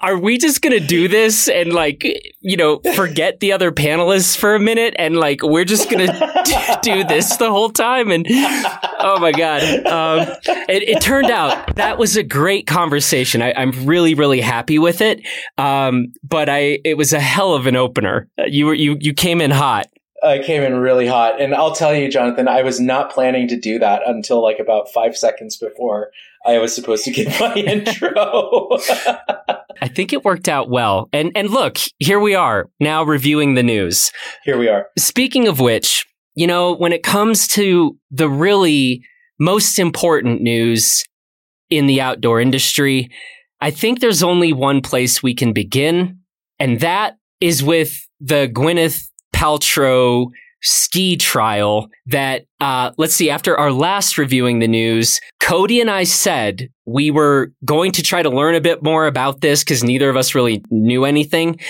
are 0.00 0.18
we 0.18 0.38
just 0.38 0.62
gonna 0.62 0.80
do 0.80 1.08
this 1.08 1.48
and 1.48 1.72
like 1.72 2.04
you 2.40 2.56
know 2.56 2.80
forget 2.94 3.40
the 3.40 3.52
other 3.52 3.72
panelists 3.72 4.36
for 4.36 4.54
a 4.54 4.60
minute 4.60 4.94
and 4.98 5.16
like 5.16 5.42
we're 5.42 5.64
just 5.64 5.90
gonna 5.90 6.06
do 6.82 7.04
this 7.04 7.36
the 7.36 7.50
whole 7.50 7.70
time? 7.70 8.10
And 8.10 8.26
oh 8.28 9.18
my 9.20 9.32
god. 9.32 9.62
Um, 9.86 10.36
it, 10.68 10.82
it, 10.82 11.00
turned 11.00 11.30
out 11.30 11.76
that 11.76 11.98
was 11.98 12.16
a 12.16 12.22
great 12.22 12.66
conversation. 12.66 13.42
I, 13.42 13.50
am 13.50 13.72
really 13.86 14.14
really 14.14 14.40
happy 14.40 14.78
with 14.78 15.00
it. 15.00 15.26
Um, 15.58 16.12
but 16.22 16.48
i 16.48 16.78
it 16.84 16.96
was 16.96 17.12
a 17.12 17.20
hell 17.20 17.54
of 17.54 17.66
an 17.66 17.76
opener. 17.76 18.28
You 18.46 18.66
were 18.66 18.74
you 18.74 18.96
you 19.00 19.14
came 19.14 19.40
in 19.40 19.50
hot. 19.50 19.86
I 20.22 20.38
came 20.40 20.62
in 20.62 20.74
really 20.76 21.06
hot. 21.06 21.40
And 21.40 21.54
I'll 21.54 21.74
tell 21.74 21.94
you, 21.94 22.10
Jonathan, 22.10 22.48
I 22.48 22.62
was 22.62 22.80
not 22.80 23.10
planning 23.10 23.48
to 23.48 23.58
do 23.58 23.78
that 23.78 24.02
until 24.06 24.42
like 24.42 24.58
about 24.58 24.90
five 24.92 25.16
seconds 25.16 25.56
before 25.56 26.10
I 26.46 26.58
was 26.58 26.74
supposed 26.74 27.04
to 27.04 27.10
give 27.10 27.28
my 27.40 27.54
intro. 27.54 28.10
I 29.82 29.88
think 29.88 30.12
it 30.12 30.24
worked 30.24 30.48
out 30.48 30.70
well. 30.70 31.08
And 31.12 31.32
and 31.34 31.50
look, 31.50 31.78
here 31.98 32.20
we 32.20 32.34
are 32.34 32.68
now 32.80 33.02
reviewing 33.02 33.54
the 33.54 33.62
news. 33.62 34.10
Here 34.44 34.58
we 34.58 34.68
are. 34.68 34.86
Speaking 34.98 35.48
of 35.48 35.60
which, 35.60 36.06
you 36.34 36.46
know, 36.46 36.74
when 36.74 36.92
it 36.92 37.02
comes 37.02 37.46
to 37.48 37.96
the 38.10 38.28
really 38.28 39.02
most 39.38 39.78
important 39.78 40.40
news 40.40 41.04
in 41.68 41.86
the 41.86 42.00
outdoor 42.00 42.40
industry, 42.40 43.10
I 43.60 43.70
think 43.70 44.00
there's 44.00 44.22
only 44.22 44.52
one 44.52 44.80
place 44.80 45.22
we 45.22 45.34
can 45.34 45.52
begin, 45.52 46.20
and 46.58 46.80
that 46.80 47.16
is 47.40 47.62
with 47.62 48.06
the 48.20 48.48
Gwyneth 48.52 49.08
Paltrow 49.34 50.28
ski 50.66 51.16
trial 51.16 51.88
that, 52.06 52.44
uh, 52.60 52.90
let's 52.98 53.14
see, 53.14 53.30
after 53.30 53.56
our 53.56 53.70
last 53.70 54.18
reviewing 54.18 54.58
the 54.58 54.66
news, 54.66 55.20
Cody 55.38 55.80
and 55.80 55.88
I 55.88 56.02
said 56.02 56.68
we 56.86 57.12
were 57.12 57.52
going 57.64 57.92
to 57.92 58.02
try 58.02 58.20
to 58.20 58.30
learn 58.30 58.56
a 58.56 58.60
bit 58.60 58.82
more 58.82 59.06
about 59.06 59.42
this 59.42 59.62
because 59.62 59.84
neither 59.84 60.10
of 60.10 60.16
us 60.16 60.34
really 60.34 60.64
knew 60.70 61.04
anything. 61.04 61.60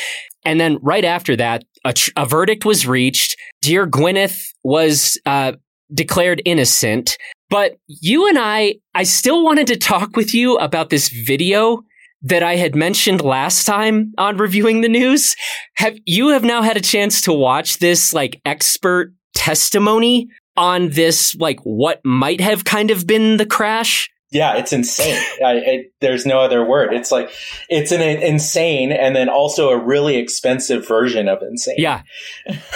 And 0.46 0.58
then 0.58 0.78
right 0.80 1.04
after 1.04 1.36
that, 1.36 1.64
a, 1.84 1.92
tr- 1.92 2.10
a 2.16 2.24
verdict 2.24 2.64
was 2.64 2.86
reached. 2.86 3.36
Dear 3.60 3.86
Gwyneth 3.86 4.40
was, 4.64 5.20
uh, 5.26 5.52
declared 5.92 6.40
innocent. 6.44 7.18
But 7.50 7.76
you 7.86 8.28
and 8.28 8.38
I, 8.40 8.76
I 8.94 9.02
still 9.02 9.44
wanted 9.44 9.66
to 9.68 9.76
talk 9.76 10.16
with 10.16 10.34
you 10.34 10.56
about 10.56 10.90
this 10.90 11.10
video 11.10 11.82
that 12.26 12.42
I 12.42 12.56
had 12.56 12.74
mentioned 12.74 13.20
last 13.20 13.66
time 13.66 14.12
on 14.18 14.36
reviewing 14.36 14.80
the 14.80 14.88
news. 14.88 15.36
Have 15.74 15.96
you 16.04 16.28
have 16.28 16.44
now 16.44 16.62
had 16.62 16.76
a 16.76 16.80
chance 16.80 17.20
to 17.22 17.32
watch 17.32 17.78
this 17.78 18.12
like 18.12 18.40
expert 18.44 19.12
testimony 19.34 20.28
on 20.56 20.88
this 20.90 21.36
like 21.36 21.60
what 21.60 22.00
might 22.04 22.40
have 22.40 22.64
kind 22.64 22.90
of 22.90 23.06
been 23.06 23.36
the 23.36 23.46
crash? 23.46 24.10
Yeah, 24.32 24.56
it's 24.56 24.72
insane. 24.72 25.22
I, 25.44 25.52
it, 25.54 25.92
there's 26.00 26.26
no 26.26 26.40
other 26.40 26.64
word. 26.64 26.92
It's 26.92 27.12
like 27.12 27.30
it's 27.68 27.92
an, 27.92 28.00
an 28.00 28.20
insane, 28.22 28.90
and 28.90 29.14
then 29.14 29.28
also 29.28 29.68
a 29.68 29.78
really 29.78 30.16
expensive 30.16 30.86
version 30.86 31.28
of 31.28 31.42
insane. 31.42 31.76
Yeah, 31.78 32.02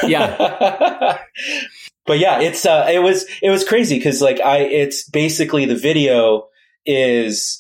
yeah. 0.06 1.18
but 2.06 2.20
yeah, 2.20 2.40
it's 2.40 2.64
uh, 2.64 2.86
it 2.88 3.00
was 3.00 3.26
it 3.42 3.50
was 3.50 3.64
crazy 3.64 3.98
because 3.98 4.22
like 4.22 4.40
I, 4.40 4.58
it's 4.58 5.08
basically 5.08 5.64
the 5.64 5.74
video 5.74 6.46
is 6.86 7.59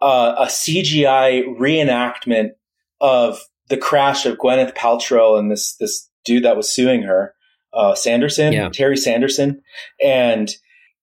uh, 0.00 0.34
a 0.38 0.46
CGI 0.46 1.44
reenactment 1.58 2.50
of 3.00 3.40
the 3.68 3.76
crash 3.76 4.26
of 4.26 4.38
Gwyneth 4.38 4.74
Paltrow 4.74 5.38
and 5.38 5.50
this 5.50 5.76
this 5.76 6.08
dude 6.24 6.44
that 6.44 6.56
was 6.56 6.70
suing 6.70 7.02
her, 7.02 7.34
uh, 7.72 7.94
Sanderson, 7.94 8.52
yeah. 8.52 8.68
Terry 8.68 8.96
Sanderson, 8.96 9.62
and 10.02 10.50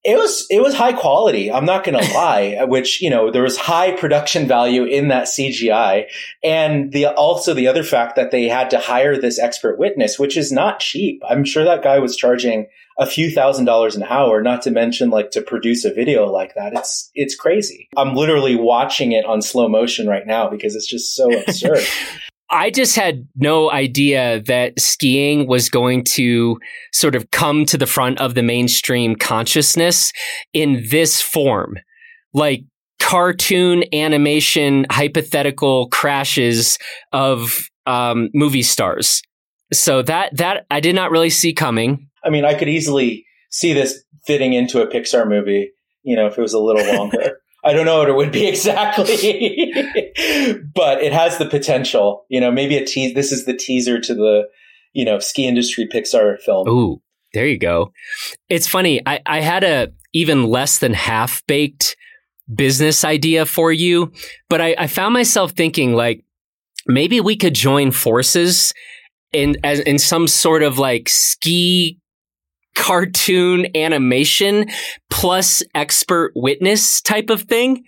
it 0.03 0.17
was 0.17 0.45
it 0.49 0.61
was 0.61 0.73
high 0.73 0.93
quality. 0.93 1.51
I'm 1.51 1.65
not 1.65 1.83
going 1.83 1.99
to 2.03 2.13
lie. 2.13 2.63
Which 2.65 3.01
you 3.01 3.09
know 3.09 3.31
there 3.31 3.43
was 3.43 3.57
high 3.57 3.91
production 3.91 4.47
value 4.47 4.83
in 4.83 5.07
that 5.09 5.25
CGI, 5.25 6.05
and 6.43 6.91
the 6.91 7.07
also 7.07 7.53
the 7.53 7.67
other 7.67 7.83
fact 7.83 8.15
that 8.15 8.31
they 8.31 8.47
had 8.47 8.69
to 8.71 8.79
hire 8.79 9.19
this 9.19 9.39
expert 9.39 9.79
witness, 9.79 10.19
which 10.19 10.37
is 10.37 10.51
not 10.51 10.79
cheap. 10.79 11.21
I'm 11.27 11.43
sure 11.43 11.63
that 11.63 11.83
guy 11.83 11.99
was 11.99 12.15
charging 12.15 12.67
a 12.99 13.05
few 13.05 13.31
thousand 13.31 13.65
dollars 13.65 13.95
an 13.95 14.03
hour, 14.03 14.41
not 14.41 14.61
to 14.63 14.71
mention 14.71 15.09
like 15.09 15.31
to 15.31 15.41
produce 15.41 15.85
a 15.85 15.93
video 15.93 16.25
like 16.25 16.55
that. 16.55 16.73
It's 16.73 17.09
it's 17.13 17.35
crazy. 17.35 17.89
I'm 17.95 18.15
literally 18.15 18.55
watching 18.55 19.11
it 19.11 19.25
on 19.25 19.41
slow 19.41 19.67
motion 19.67 20.07
right 20.07 20.25
now 20.25 20.49
because 20.49 20.75
it's 20.75 20.87
just 20.87 21.15
so 21.15 21.31
absurd. 21.41 21.83
I 22.49 22.69
just 22.69 22.95
had 22.95 23.27
no 23.35 23.69
idea 23.71 24.41
that 24.43 24.79
skiing 24.79 25.47
was 25.47 25.69
going 25.69 26.05
to 26.05 26.57
sort 26.93 27.13
of 27.13 27.29
come 27.31 27.65
to 27.65 27.77
the 27.77 27.85
front 27.85 28.21
of 28.21 28.35
the 28.35 28.43
mainstream 28.43 29.17
consciousness 29.17 30.13
in 30.53 30.85
this 30.89 31.21
form. 31.21 31.75
Like 32.33 32.63
cartoon 32.99 33.83
animation 33.93 34.85
hypothetical 34.89 35.87
crashes 35.89 36.77
of 37.11 37.67
um, 37.85 38.29
movie 38.33 38.63
stars. 38.63 39.21
So 39.73 40.01
that 40.03 40.35
that 40.37 40.65
I 40.71 40.79
did 40.79 40.95
not 40.95 41.11
really 41.11 41.29
see 41.29 41.53
coming. 41.53 42.07
I 42.27 42.29
mean, 42.29 42.43
I 42.43 42.53
could 42.53 42.67
easily 42.67 43.25
see 43.49 43.73
this 43.73 44.03
fitting 44.25 44.51
into 44.51 44.81
a 44.81 44.87
Pixar 44.87 45.27
movie, 45.27 45.71
you 46.03 46.15
know, 46.15 46.27
if 46.27 46.37
it 46.37 46.41
was 46.41 46.53
a 46.53 46.59
little 46.59 46.85
longer. 46.95 47.39
I 47.63 47.73
don't 47.73 47.85
know 47.85 47.99
what 47.99 48.09
it 48.09 48.15
would 48.15 48.31
be 48.31 48.47
exactly, 48.49 49.73
but 50.73 51.01
it 51.01 51.13
has 51.13 51.37
the 51.37 51.47
potential. 51.49 52.25
You 52.29 52.39
know, 52.41 52.51
maybe 52.51 52.77
a 52.77 52.85
tease. 52.85 53.13
This 53.13 53.31
is 53.31 53.45
the 53.45 53.55
teaser 53.55 53.99
to 54.01 54.13
the, 54.13 54.43
you 54.93 55.05
know, 55.05 55.19
ski 55.19 55.47
industry 55.47 55.87
Pixar 55.87 56.39
film. 56.39 56.67
Ooh, 56.67 57.01
there 57.33 57.47
you 57.47 57.57
go. 57.57 57.91
It's 58.49 58.67
funny. 58.67 59.01
I, 59.05 59.21
I 59.25 59.39
had 59.39 59.63
a 59.63 59.89
even 60.13 60.45
less 60.45 60.79
than 60.79 60.93
half 60.93 61.45
baked 61.47 61.95
business 62.53 63.03
idea 63.03 63.45
for 63.45 63.71
you, 63.71 64.11
but 64.49 64.61
I, 64.61 64.75
I 64.77 64.87
found 64.87 65.13
myself 65.13 65.51
thinking 65.51 65.93
like 65.93 66.23
maybe 66.85 67.19
we 67.19 67.35
could 67.35 67.55
join 67.55 67.91
forces 67.91 68.73
in 69.33 69.57
as 69.63 69.79
in 69.81 69.99
some 69.99 70.27
sort 70.27 70.63
of 70.63 70.79
like 70.79 71.09
ski 71.09 71.99
cartoon 72.77 73.67
animation 73.75 74.67
plus 75.09 75.63
expert 75.75 76.31
witness 76.35 77.01
type 77.01 77.29
of 77.29 77.41
thing. 77.41 77.83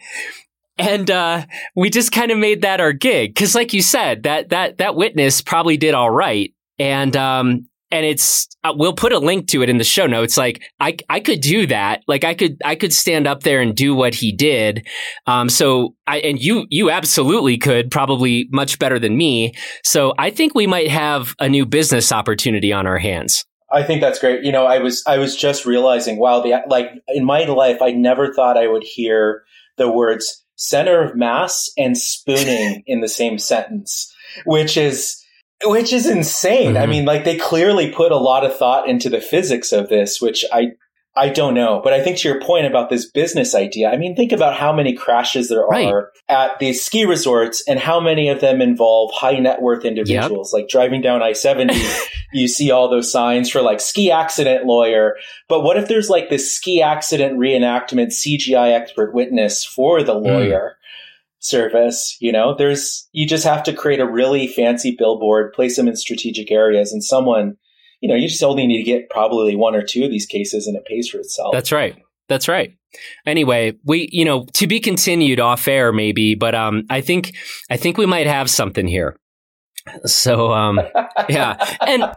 And 0.77 1.09
uh, 1.11 1.45
we 1.75 1.89
just 1.89 2.11
kind 2.11 2.31
of 2.31 2.37
made 2.37 2.63
that 2.63 2.81
our 2.81 2.93
gig. 2.93 3.33
Because, 3.33 3.53
like 3.53 3.73
you 3.73 3.81
said, 3.81 4.23
that 4.23 4.49
that 4.49 4.77
that 4.77 4.95
witness 4.95 5.41
probably 5.41 5.77
did 5.77 5.93
all 5.93 6.09
right, 6.09 6.53
and 6.77 7.15
um, 7.17 7.67
and 7.91 8.05
it's 8.05 8.47
uh, 8.63 8.73
we'll 8.75 8.93
put 8.93 9.11
a 9.11 9.19
link 9.19 9.47
to 9.49 9.61
it 9.61 9.69
in 9.69 9.77
the 9.77 9.83
show 9.83 10.05
notes. 10.05 10.37
Like 10.37 10.63
i 10.79 10.95
i 11.09 11.19
could 11.19 11.41
do 11.41 11.67
that. 11.67 12.03
Like 12.07 12.23
i 12.23 12.33
could 12.33 12.57
i 12.63 12.75
could 12.75 12.93
stand 12.93 13.27
up 13.27 13.43
there 13.43 13.61
and 13.61 13.75
do 13.75 13.93
what 13.95 14.15
he 14.15 14.31
did. 14.31 14.87
Um 15.27 15.49
so 15.49 15.95
i 16.07 16.19
and 16.19 16.39
you 16.39 16.65
you 16.69 16.89
absolutely 16.89 17.57
could 17.57 17.91
probably 17.91 18.47
much 18.51 18.79
better 18.79 18.99
than 18.99 19.17
me. 19.17 19.53
So 19.83 20.13
i 20.17 20.29
think 20.29 20.55
we 20.55 20.67
might 20.67 20.89
have 20.89 21.35
a 21.39 21.49
new 21.49 21.65
business 21.65 22.11
opportunity 22.11 22.71
on 22.71 22.85
our 22.87 22.99
hands 22.99 23.45
I 23.71 23.83
think 23.83 24.01
that's 24.01 24.19
great. 24.19 24.43
You 24.43 24.51
know, 24.51 24.65
I 24.65 24.79
was 24.79 25.03
I 25.05 25.17
was 25.17 25.35
just 25.35 25.65
realizing, 25.65 26.17
wow, 26.17 26.41
the 26.41 26.61
like 26.67 26.91
in 27.07 27.25
my 27.25 27.43
life, 27.45 27.81
I 27.81 27.91
never 27.91 28.33
thought 28.33 28.57
I 28.57 28.67
would 28.67 28.83
hear 28.83 29.43
the 29.77 29.91
words 29.91 30.43
center 30.55 31.01
of 31.01 31.15
mass 31.15 31.69
and 31.77 31.97
spooning 31.97 32.83
in 32.87 33.01
the 33.01 33.07
same 33.07 33.37
sentence, 33.37 34.13
which 34.45 34.77
is 34.77 35.23
which 35.63 35.93
is 35.93 36.07
insane. 36.07 36.73
Mm-hmm. 36.73 36.83
I 36.83 36.85
mean, 36.85 37.05
like 37.05 37.25
they 37.25 37.37
clearly 37.37 37.91
put 37.91 38.11
a 38.11 38.17
lot 38.17 38.45
of 38.45 38.55
thought 38.55 38.87
into 38.87 39.09
the 39.09 39.21
physics 39.21 39.71
of 39.71 39.89
this, 39.89 40.21
which 40.21 40.45
I 40.51 40.71
I 41.15 41.29
don't 41.29 41.53
know. 41.53 41.81
But 41.83 41.93
I 41.93 42.01
think 42.01 42.17
to 42.19 42.29
your 42.29 42.39
point 42.39 42.65
about 42.65 42.89
this 42.89 43.09
business 43.09 43.55
idea, 43.55 43.89
I 43.89 43.97
mean, 43.97 44.15
think 44.15 44.31
about 44.31 44.55
how 44.55 44.71
many 44.71 44.93
crashes 44.93 45.49
there 45.49 45.65
right. 45.65 45.87
are 45.87 46.11
at 46.29 46.59
these 46.59 46.83
ski 46.83 47.03
resorts 47.03 47.63
and 47.67 47.79
how 47.79 47.99
many 47.99 48.29
of 48.29 48.41
them 48.41 48.61
involve 48.61 49.11
high 49.13 49.37
net 49.37 49.61
worth 49.61 49.85
individuals. 49.85 50.53
Yep. 50.53 50.61
Like 50.61 50.69
driving 50.69 51.01
down 51.01 51.21
I 51.21 51.33
70, 51.33 51.75
you 52.33 52.47
see 52.47 52.71
all 52.71 52.89
those 52.89 53.11
signs 53.11 53.49
for 53.49 53.61
like 53.61 53.81
ski 53.81 54.11
accident 54.11 54.65
lawyer. 54.65 55.15
But 55.47 55.61
what 55.61 55.77
if 55.77 55.87
there's 55.87 56.09
like 56.09 56.29
this 56.29 56.55
ski 56.55 56.81
accident 56.81 57.37
reenactment 57.39 58.13
CGI 58.13 58.73
expert 58.73 59.13
witness 59.13 59.65
for 59.65 60.03
the 60.03 60.15
hmm. 60.15 60.25
lawyer? 60.25 60.73
Mm 60.73 60.79
service. 61.39 62.17
You 62.19 62.31
know, 62.31 62.53
there's, 62.53 63.07
you 63.11 63.25
just 63.25 63.45
have 63.45 63.63
to 63.63 63.73
create 63.73 63.99
a 63.99 64.09
really 64.09 64.47
fancy 64.47 64.95
billboard, 64.97 65.53
place 65.53 65.75
them 65.77 65.87
in 65.87 65.95
strategic 65.95 66.51
areas, 66.51 66.91
and 66.91 67.03
someone, 67.03 67.57
you 68.01 68.09
know, 68.09 68.15
you 68.15 68.27
just 68.27 68.43
only 68.43 68.65
need 68.65 68.77
to 68.77 68.83
get 68.83 69.09
probably 69.09 69.55
one 69.55 69.75
or 69.75 69.83
two 69.83 70.03
of 70.03 70.11
these 70.11 70.25
cases 70.25 70.67
and 70.67 70.75
it 70.75 70.85
pays 70.85 71.09
for 71.09 71.17
itself. 71.17 71.53
That's 71.53 71.71
right. 71.71 71.95
That's 72.27 72.47
right. 72.47 72.73
Anyway, 73.25 73.73
we, 73.83 74.09
you 74.11 74.25
know, 74.25 74.45
to 74.53 74.67
be 74.67 74.79
continued 74.79 75.39
off 75.39 75.67
air 75.67 75.91
maybe, 75.91 76.35
but 76.35 76.55
um, 76.55 76.85
I 76.89 77.01
think, 77.01 77.35
I 77.69 77.77
think 77.77 77.97
we 77.97 78.05
might 78.05 78.27
have 78.27 78.49
something 78.49 78.87
here. 78.87 79.15
So, 80.05 80.53
um, 80.53 80.79
yeah. 81.29 81.75
And 81.85 82.11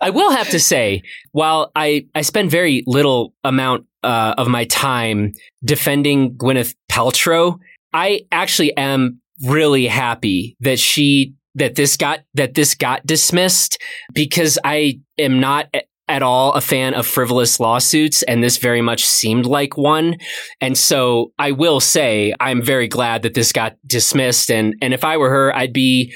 I 0.00 0.10
will 0.10 0.30
have 0.30 0.48
to 0.50 0.60
say, 0.60 1.02
while 1.32 1.72
I, 1.74 2.06
I 2.14 2.22
spend 2.22 2.50
very 2.50 2.82
little 2.86 3.34
amount 3.44 3.86
uh, 4.02 4.34
of 4.38 4.48
my 4.48 4.64
time 4.64 5.34
defending 5.64 6.36
Gwyneth 6.36 6.74
Paltrow, 6.90 7.58
I 7.92 8.26
actually 8.30 8.76
am 8.76 9.20
really 9.44 9.86
happy 9.86 10.56
that 10.60 10.78
she 10.78 11.34
that 11.58 11.74
this 11.74 11.96
got 11.96 12.20
that 12.34 12.54
this 12.54 12.74
got 12.74 13.04
dismissed 13.06 13.80
because 14.14 14.58
I 14.64 15.00
am 15.18 15.40
not 15.40 15.68
at 16.08 16.22
all 16.22 16.52
a 16.54 16.60
fan 16.60 16.94
of 16.94 17.06
frivolous 17.06 17.60
lawsuits 17.60 18.22
and 18.22 18.42
this 18.42 18.56
very 18.56 18.80
much 18.80 19.04
seemed 19.04 19.44
like 19.44 19.76
one. 19.76 20.16
And 20.60 20.76
so 20.76 21.32
I 21.38 21.52
will 21.52 21.80
say 21.80 22.32
I'm 22.40 22.62
very 22.62 22.88
glad 22.88 23.22
that 23.22 23.34
this 23.34 23.52
got 23.52 23.76
dismissed 23.86 24.50
and 24.50 24.74
and 24.80 24.94
if 24.94 25.04
I 25.04 25.16
were 25.16 25.30
her 25.30 25.54
I'd 25.54 25.72
be 25.72 26.14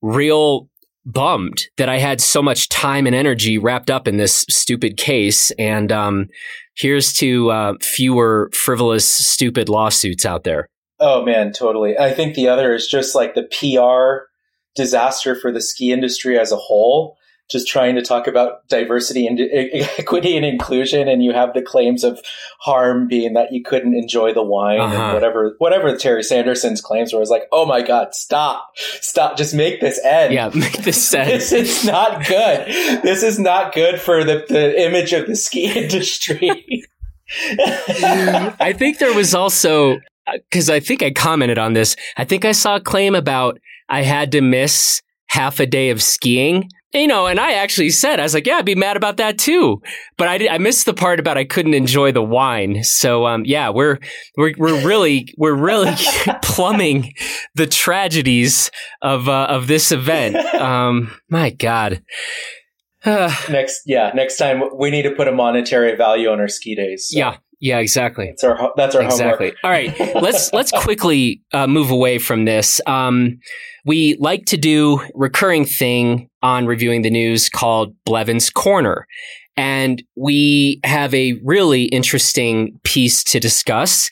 real 0.00 0.68
bummed 1.04 1.64
that 1.78 1.88
I 1.88 1.98
had 1.98 2.20
so 2.20 2.40
much 2.40 2.68
time 2.68 3.06
and 3.06 3.16
energy 3.16 3.58
wrapped 3.58 3.90
up 3.90 4.06
in 4.06 4.18
this 4.18 4.44
stupid 4.48 4.96
case 4.96 5.50
and 5.52 5.90
um 5.90 6.28
here's 6.74 7.12
to 7.14 7.50
uh, 7.50 7.74
fewer 7.82 8.50
frivolous 8.54 9.06
stupid 9.06 9.68
lawsuits 9.68 10.24
out 10.24 10.44
there. 10.44 10.68
Oh 11.00 11.24
man, 11.24 11.52
totally. 11.52 11.98
I 11.98 12.12
think 12.12 12.34
the 12.34 12.48
other 12.48 12.74
is 12.74 12.86
just 12.86 13.14
like 13.14 13.34
the 13.34 13.42
PR 13.42 14.30
disaster 14.74 15.34
for 15.34 15.52
the 15.52 15.60
ski 15.60 15.92
industry 15.92 16.38
as 16.38 16.52
a 16.52 16.56
whole. 16.56 17.16
Just 17.50 17.68
trying 17.68 17.96
to 17.96 18.02
talk 18.02 18.26
about 18.26 18.66
diversity 18.68 19.26
and 19.26 19.38
equity 19.98 20.36
and 20.36 20.46
inclusion, 20.46 21.06
and 21.06 21.22
you 21.22 21.32
have 21.32 21.52
the 21.52 21.60
claims 21.60 22.02
of 22.02 22.20
harm 22.60 23.08
being 23.08 23.34
that 23.34 23.52
you 23.52 23.62
couldn't 23.62 23.94
enjoy 23.94 24.32
the 24.32 24.44
wine 24.44 24.80
uh-huh. 24.80 24.94
and 24.94 25.12
whatever, 25.12 25.54
whatever 25.58 25.94
Terry 25.96 26.22
Sanderson's 26.22 26.80
claims 26.80 27.12
were. 27.12 27.20
Was 27.20 27.30
like, 27.30 27.48
oh 27.52 27.66
my 27.66 27.82
god, 27.82 28.14
stop, 28.14 28.70
stop, 28.76 29.36
just 29.36 29.54
make 29.54 29.80
this 29.80 30.00
end. 30.04 30.32
Yeah, 30.32 30.48
make 30.54 30.78
this 30.78 31.12
end. 31.14 31.28
this 31.28 31.52
is 31.52 31.84
not 31.84 32.26
good. 32.26 32.68
This 33.02 33.22
is 33.22 33.38
not 33.38 33.74
good 33.74 34.00
for 34.00 34.24
the 34.24 34.46
the 34.48 34.80
image 34.80 35.12
of 35.12 35.26
the 35.26 35.36
ski 35.36 35.70
industry. 35.78 36.86
I 37.60 38.74
think 38.78 38.98
there 38.98 39.14
was 39.14 39.34
also 39.34 39.98
because 40.48 40.70
I 40.70 40.80
think 40.80 41.02
I 41.02 41.10
commented 41.10 41.58
on 41.58 41.72
this. 41.72 41.96
I 42.16 42.24
think 42.24 42.44
I 42.44 42.52
saw 42.52 42.76
a 42.76 42.80
claim 42.80 43.14
about 43.14 43.58
I 43.92 44.02
had 44.02 44.32
to 44.32 44.40
miss 44.40 45.02
half 45.28 45.60
a 45.60 45.66
day 45.66 45.90
of 45.90 46.02
skiing. 46.02 46.68
You 46.94 47.06
know, 47.06 47.26
and 47.26 47.40
I 47.40 47.52
actually 47.52 47.90
said, 47.90 48.20
I 48.20 48.22
was 48.22 48.34
like, 48.34 48.46
yeah, 48.46 48.56
I'd 48.56 48.66
be 48.66 48.74
mad 48.74 48.98
about 48.98 49.16
that 49.16 49.38
too. 49.38 49.80
But 50.18 50.28
I, 50.28 50.36
did, 50.36 50.48
I 50.48 50.58
missed 50.58 50.84
the 50.84 50.92
part 50.92 51.20
about 51.20 51.38
I 51.38 51.44
couldn't 51.44 51.72
enjoy 51.72 52.12
the 52.12 52.22
wine. 52.22 52.84
So, 52.84 53.26
um, 53.26 53.44
yeah, 53.46 53.70
we're, 53.70 53.98
we're, 54.36 54.52
we're 54.58 54.86
really, 54.86 55.32
we're 55.38 55.54
really 55.54 55.94
plumbing 56.42 57.14
the 57.54 57.66
tragedies 57.66 58.70
of, 59.00 59.26
uh, 59.28 59.46
of 59.48 59.66
this 59.68 59.92
event. 59.92 60.36
Um, 60.62 61.12
my 61.28 61.50
God. 61.50 62.02
next, 63.06 63.82
yeah, 63.84 64.12
next 64.14 64.36
time 64.36 64.62
we 64.76 64.90
need 64.90 65.02
to 65.02 65.10
put 65.10 65.26
a 65.26 65.32
monetary 65.32 65.96
value 65.96 66.28
on 66.28 66.38
our 66.38 66.46
ski 66.46 66.76
days. 66.76 67.08
So. 67.10 67.18
Yeah, 67.18 67.36
yeah, 67.62 67.78
exactly. 67.78 68.26
That's 68.26 68.42
our 68.42 68.72
that's 68.76 68.96
our 68.96 69.02
exactly. 69.02 69.54
Homework. 69.62 69.64
All 69.64 69.70
right, 69.70 70.20
let's 70.20 70.52
let's 70.52 70.72
quickly 70.82 71.42
uh, 71.52 71.68
move 71.68 71.92
away 71.92 72.18
from 72.18 72.44
this. 72.44 72.80
Um, 72.88 73.38
we 73.86 74.16
like 74.18 74.46
to 74.46 74.56
do 74.56 75.00
recurring 75.14 75.64
thing 75.64 76.28
on 76.42 76.66
reviewing 76.66 77.02
the 77.02 77.10
news 77.10 77.48
called 77.48 77.94
Blevins 78.04 78.50
Corner, 78.50 79.06
and 79.56 80.02
we 80.16 80.80
have 80.82 81.14
a 81.14 81.40
really 81.44 81.84
interesting 81.84 82.80
piece 82.82 83.22
to 83.24 83.38
discuss. 83.38 84.10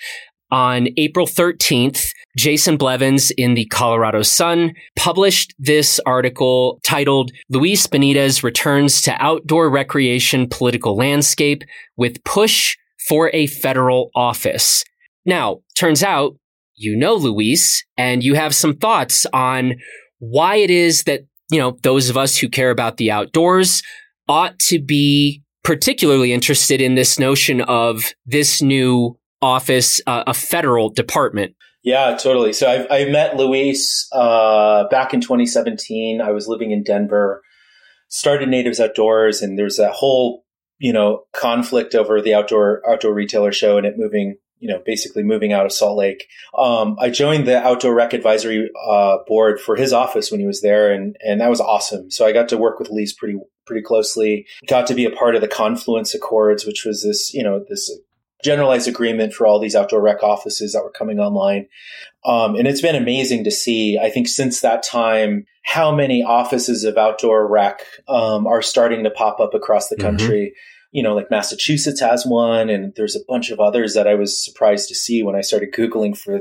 On 0.52 0.88
April 0.97 1.28
13th, 1.28 2.09
Jason 2.37 2.76
Blevins 2.76 3.30
in 3.33 3.54
the 3.54 3.66
Colorado 3.66 4.23
Sun 4.23 4.75
published 4.97 5.54
this 5.61 6.00
article 6.07 6.80
titled 6.83 7.30
Luis 7.49 7.87
Benitez 7.87 8.42
Returns 8.42 9.00
to 9.02 9.14
Outdoor 9.21 9.71
Recreation 9.71 10.49
Political 10.49 10.97
Landscape 10.97 11.62
with 11.97 12.23
Push 12.25 12.76
for 13.09 13.30
a 13.33 13.47
federal 13.47 14.11
office. 14.14 14.85
Now, 15.25 15.61
turns 15.76 16.02
out 16.02 16.37
you 16.75 16.97
know 16.97 17.14
Luis 17.14 17.85
and 17.97 18.25
you 18.25 18.35
have 18.35 18.54
some 18.54 18.75
thoughts 18.75 19.26
on 19.33 19.75
why 20.19 20.57
it 20.57 20.71
is 20.71 21.04
that, 21.04 21.21
you 21.50 21.59
know, 21.59 21.76
those 21.83 22.09
of 22.11 22.16
us 22.16 22.38
who 22.38 22.49
care 22.49 22.71
about 22.71 22.97
the 22.97 23.11
outdoors 23.11 23.83
ought 24.28 24.59
to 24.59 24.80
be 24.80 25.42
particularly 25.62 26.33
interested 26.33 26.80
in 26.80 26.95
this 26.95 27.19
notion 27.19 27.61
of 27.62 28.12
this 28.25 28.62
new 28.62 29.19
office, 29.42 30.00
uh, 30.07 30.25
a 30.26 30.35
federal 30.35 30.90
department. 30.90 31.54
Yeah, 31.83 32.16
totally. 32.16 32.52
So 32.52 32.69
I, 32.69 33.02
I 33.02 33.04
met 33.07 33.37
Luis 33.37 34.09
uh, 34.12 34.87
back 34.88 35.14
in 35.14 35.21
2017. 35.21 36.21
I 36.21 36.30
was 36.30 36.47
living 36.47 36.73
in 36.73 36.83
Denver, 36.83 37.42
started 38.09 38.49
Natives 38.49 38.80
Outdoors, 38.80 39.40
and 39.40 39.59
there's 39.59 39.78
a 39.78 39.90
whole 39.90 40.45
you 40.81 40.93
know 40.93 41.25
conflict 41.33 41.95
over 41.95 42.21
the 42.21 42.35
outdoor 42.35 42.83
outdoor 42.89 43.15
retailer 43.15 43.53
show 43.53 43.79
and 43.79 43.87
it 43.87 43.97
moving 43.97 44.37
you 44.61 44.69
know, 44.69 44.81
basically 44.85 45.23
moving 45.23 45.53
out 45.53 45.65
of 45.65 45.73
Salt 45.73 45.97
Lake. 45.97 46.29
Um, 46.57 46.97
I 47.01 47.09
joined 47.09 47.49
the 47.49 47.59
Outdoor 47.59 47.95
Rec 47.95 48.13
Advisory 48.13 48.71
uh, 48.87 49.17
Board 49.27 49.59
for 49.59 49.75
his 49.75 49.93
office 49.93 50.31
when 50.31 50.39
he 50.39 50.47
was 50.47 50.61
there, 50.61 50.93
and 50.93 51.17
and 51.21 51.41
that 51.41 51.51
was 51.51 51.61
awesome. 51.61 52.11
So 52.11 52.27
I 52.27 52.33
got 52.33 52.51
to 52.51 52.59
work 52.59 52.79
with 52.79 52.91
Luis 52.91 53.13
pretty 53.13 53.39
pretty 53.67 53.83
closely. 53.83 54.47
Got 54.67 54.87
to 54.89 54.95
be 54.95 55.07
a 55.07 55.11
part 55.11 55.35
of 55.35 55.41
the 55.41 55.49
Confluence 55.49 56.15
Accords, 56.15 56.67
which 56.67 56.85
was 56.85 57.03
this 57.03 57.33
you 57.33 57.43
know 57.43 57.65
this 57.69 57.91
generalized 58.45 58.89
agreement 58.89 59.33
for 59.33 59.47
all 59.47 59.59
these 59.59 59.75
outdoor 59.75 60.03
rec 60.03 60.23
offices 60.23 60.73
that 60.73 60.83
were 60.83 60.91
coming 60.91 61.19
online. 61.19 61.67
Um, 62.25 62.55
and 62.55 62.67
it's 62.67 62.83
been 62.83 62.97
amazing 62.97 63.45
to 63.45 63.50
see, 63.50 63.99
I 63.99 64.11
think, 64.11 64.29
since 64.29 64.61
that 64.61 64.83
time, 64.83 65.47
how 65.65 65.95
many 65.95 66.23
offices 66.23 66.85
of 66.85 66.99
outdoor 66.99 67.47
rec 67.49 67.81
um, 68.09 68.47
are 68.47 68.62
starting 68.62 69.05
to 69.05 69.11
pop 69.11 69.41
up 69.41 69.55
across 69.55 69.89
the 69.89 69.97
mm-hmm. 69.97 70.07
country. 70.07 70.47
Mm-hmm 70.47 70.77
you 70.93 71.05
know, 71.05 71.15
like 71.15 71.31
Massachusetts 71.31 72.00
has 72.00 72.27
one, 72.27 72.69
and 72.69 72.93
there's 72.97 73.15
a 73.15 73.25
bunch 73.29 73.50
of 73.50 73.61
others 73.61 73.95
that 73.95 74.09
I 74.09 74.15
was 74.15 74.43
surprised 74.43 74.89
to 74.89 74.95
see 74.95 75.23
when 75.23 75.37
I 75.37 75.41
started 75.41 75.73
Googling 75.73 76.19
for 76.19 76.41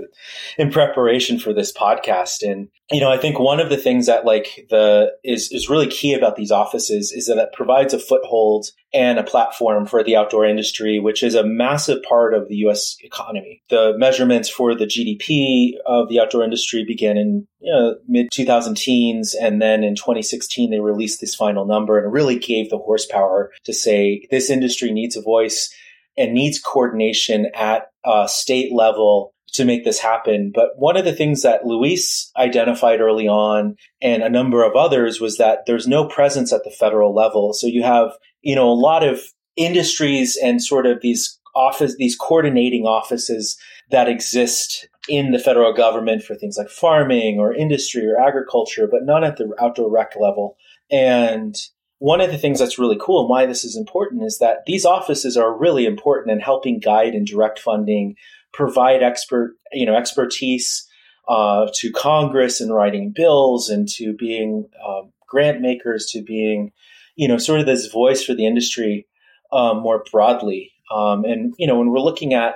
in 0.57 0.71
preparation 0.71 1.37
for 1.37 1.53
this 1.53 1.71
podcast. 1.71 2.41
And, 2.41 2.69
you 2.89 2.99
know, 2.99 3.11
I 3.11 3.17
think 3.17 3.37
one 3.37 3.59
of 3.59 3.69
the 3.69 3.77
things 3.77 4.07
that 4.07 4.25
like 4.25 4.67
the 4.71 5.11
is 5.23 5.51
is 5.51 5.69
really 5.69 5.87
key 5.87 6.13
about 6.13 6.35
these 6.35 6.51
offices 6.51 7.11
is 7.11 7.27
that 7.27 7.37
it 7.37 7.49
provides 7.53 7.93
a 7.93 7.99
foothold 7.99 8.67
and 8.93 9.19
a 9.19 9.23
platform 9.23 9.85
for 9.85 10.03
the 10.03 10.15
outdoor 10.15 10.45
industry, 10.45 10.99
which 10.99 11.21
is 11.21 11.35
a 11.35 11.43
massive 11.43 12.01
part 12.03 12.33
of 12.33 12.47
the 12.47 12.55
US 12.67 12.97
economy. 13.01 13.61
The 13.69 13.93
measurements 13.97 14.49
for 14.49 14.75
the 14.75 14.85
GDP 14.85 15.73
of 15.85 16.09
the 16.09 16.19
outdoor 16.19 16.43
industry 16.43 16.83
began 16.85 17.17
in 17.17 17.47
you 17.59 17.73
know, 17.73 17.95
mid 18.07 18.29
2000 18.31 18.75
teens. 18.75 19.35
And 19.35 19.61
then 19.61 19.83
in 19.83 19.95
2016, 19.95 20.71
they 20.71 20.79
released 20.79 21.21
this 21.21 21.35
final 21.35 21.65
number 21.65 21.99
and 21.99 22.11
really 22.11 22.39
gave 22.39 22.69
the 22.69 22.77
horsepower 22.77 23.51
to 23.65 23.73
say 23.73 24.27
this 24.31 24.49
industry 24.49 24.91
needs 24.91 25.15
a 25.15 25.21
voice 25.21 25.73
and 26.17 26.33
needs 26.33 26.59
coordination 26.59 27.47
at 27.55 27.87
a 28.05 28.27
state 28.27 28.73
level 28.73 29.33
to 29.53 29.65
make 29.65 29.83
this 29.83 29.99
happen. 29.99 30.51
But 30.53 30.69
one 30.77 30.97
of 30.97 31.05
the 31.05 31.13
things 31.13 31.41
that 31.41 31.65
Luis 31.65 32.31
identified 32.37 33.01
early 33.01 33.27
on 33.27 33.75
and 34.01 34.23
a 34.23 34.29
number 34.29 34.63
of 34.63 34.75
others 34.75 35.19
was 35.19 35.37
that 35.37 35.65
there's 35.65 35.87
no 35.87 36.07
presence 36.07 36.53
at 36.53 36.63
the 36.63 36.71
federal 36.71 37.15
level. 37.15 37.53
So 37.53 37.67
you 37.67 37.83
have, 37.83 38.11
you 38.41 38.55
know, 38.55 38.69
a 38.69 38.73
lot 38.73 39.03
of 39.03 39.21
industries 39.55 40.37
and 40.41 40.63
sort 40.63 40.85
of 40.85 41.01
these 41.01 41.39
office, 41.55 41.95
these 41.97 42.15
coordinating 42.15 42.85
offices 42.85 43.57
that 43.91 44.07
exist 44.07 44.87
in 45.07 45.31
the 45.31 45.39
federal 45.39 45.73
government 45.73 46.23
for 46.23 46.35
things 46.35 46.57
like 46.57 46.69
farming 46.69 47.39
or 47.39 47.53
industry 47.53 48.05
or 48.05 48.19
agriculture, 48.19 48.87
but 48.89 49.03
not 49.03 49.23
at 49.23 49.37
the 49.37 49.51
outdoor 49.59 49.89
rec 49.89 50.13
level. 50.19 50.55
And 50.91 51.55
one 51.97 52.21
of 52.21 52.31
the 52.31 52.37
things 52.37 52.59
that's 52.59 52.79
really 52.79 52.97
cool 52.99 53.21
and 53.21 53.29
why 53.29 53.45
this 53.45 53.63
is 53.63 53.75
important 53.75 54.23
is 54.23 54.37
that 54.39 54.65
these 54.65 54.85
offices 54.85 55.35
are 55.35 55.57
really 55.57 55.85
important 55.85 56.31
in 56.31 56.39
helping 56.39 56.79
guide 56.79 57.13
and 57.13 57.27
direct 57.27 57.59
funding, 57.59 58.15
provide 58.53 59.03
expert, 59.03 59.55
you 59.73 59.85
know, 59.85 59.95
expertise 59.95 60.87
uh, 61.27 61.67
to 61.75 61.91
Congress 61.91 62.61
in 62.61 62.71
writing 62.71 63.11
bills 63.13 63.69
and 63.69 63.87
to 63.89 64.13
being 64.13 64.67
um, 64.87 65.11
grant 65.27 65.61
makers, 65.61 66.09
to 66.11 66.23
being, 66.23 66.71
you 67.19 67.27
know, 67.27 67.37
sort 67.37 67.59
of 67.59 67.65
this 67.65 67.87
voice 67.87 68.23
for 68.23 68.33
the 68.33 68.47
industry 68.47 69.05
um, 69.51 69.81
more 69.81 70.05
broadly. 70.09 70.71
Um, 70.89 71.25
and 71.25 71.53
you 71.57 71.67
know, 71.67 71.77
when 71.77 71.89
we're 71.89 71.99
looking 71.99 72.33
at 72.33 72.55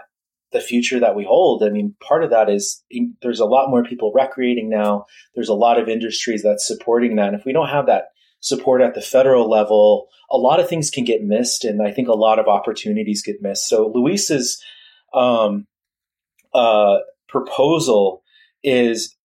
the 0.54 0.62
future 0.62 1.00
that 1.00 1.16
we 1.16 1.26
hold. 1.26 1.64
I 1.64 1.70
mean, 1.70 1.96
part 2.00 2.24
of 2.24 2.30
that 2.30 2.48
is 2.48 2.84
there's 3.22 3.40
a 3.40 3.46
lot 3.46 3.70
more 3.70 3.84
people 3.84 4.14
recreating 4.14 4.70
now. 4.70 5.08
There's 5.34 5.50
a 5.50 5.54
lot 5.54 5.80
of 5.80 5.90
industries 5.90 6.44
that's 6.44 6.66
supporting 6.66 7.16
that. 7.16 7.30
And 7.30 7.36
if 7.36 7.44
we 7.44 7.54
don't 7.54 7.70
have 7.70 7.88
that 7.88 8.10
support 8.40 8.82
at 8.82 8.94
the 8.94 9.02
federal 9.02 9.50
level, 9.50 10.10
a 10.30 10.38
lot 10.38 10.60
of 10.60 10.70
things 10.70 10.92
can 10.92 11.06
get 11.06 11.24
missed, 11.24 11.66
and 11.66 11.82
I 11.82 11.92
think 11.92 12.08
a 12.08 12.14
lot 12.14 12.38
of 12.38 12.48
opportunities 12.48 13.24
get 13.24 13.42
missed. 13.42 13.68
So 13.68 13.92
Luis's 13.94 14.64
um, 15.14 15.66
uh, 16.54 17.00
proposal 17.28 18.22
is 18.64 19.16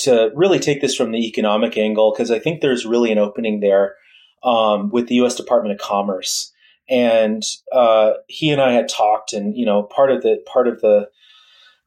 to 0.00 0.30
really 0.34 0.58
take 0.58 0.82
this 0.82 0.94
from 0.94 1.12
the 1.12 1.26
economic 1.26 1.78
angle 1.78 2.12
because 2.12 2.30
I 2.30 2.38
think 2.38 2.60
there's 2.60 2.84
really 2.84 3.10
an 3.10 3.18
opening 3.18 3.60
there 3.60 3.96
um, 4.44 4.90
with 4.90 5.08
the 5.08 5.16
U.S. 5.16 5.34
Department 5.34 5.72
of 5.72 5.80
Commerce 5.80 6.52
and 6.88 7.42
uh, 7.72 8.12
he 8.28 8.50
and 8.50 8.60
I 8.60 8.72
had 8.72 8.88
talked, 8.88 9.32
and 9.32 9.56
you 9.56 9.64
know, 9.64 9.82
part 9.84 10.10
of 10.10 10.22
the 10.22 10.42
part 10.46 10.68
of 10.68 10.80
the 10.80 11.08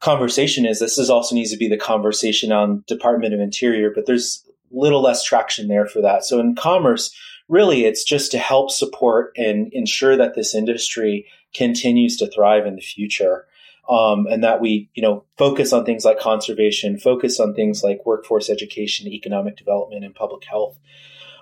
conversation 0.00 0.66
is 0.66 0.78
this 0.78 0.98
is 0.98 1.10
also 1.10 1.34
needs 1.34 1.50
to 1.52 1.56
be 1.56 1.68
the 1.68 1.76
conversation 1.76 2.52
on 2.52 2.84
Department 2.86 3.34
of 3.34 3.40
Interior, 3.40 3.90
but 3.94 4.06
there's 4.06 4.44
little 4.70 5.02
less 5.02 5.22
traction 5.22 5.68
there 5.68 5.86
for 5.86 6.02
that. 6.02 6.24
So 6.24 6.40
in 6.40 6.54
commerce, 6.54 7.14
really, 7.48 7.84
it's 7.84 8.04
just 8.04 8.30
to 8.32 8.38
help 8.38 8.70
support 8.70 9.32
and 9.36 9.72
ensure 9.72 10.16
that 10.16 10.34
this 10.34 10.54
industry 10.54 11.26
continues 11.54 12.16
to 12.18 12.30
thrive 12.30 12.66
in 12.66 12.76
the 12.76 12.82
future. 12.82 13.46
Um, 13.88 14.26
and 14.26 14.44
that 14.44 14.60
we, 14.60 14.90
you 14.92 15.02
know, 15.02 15.24
focus 15.38 15.72
on 15.72 15.86
things 15.86 16.04
like 16.04 16.20
conservation, 16.20 16.98
focus 16.98 17.40
on 17.40 17.54
things 17.54 17.82
like 17.82 18.04
workforce 18.04 18.50
education, 18.50 19.08
economic 19.08 19.56
development, 19.56 20.04
and 20.04 20.14
public 20.14 20.44
health, 20.44 20.78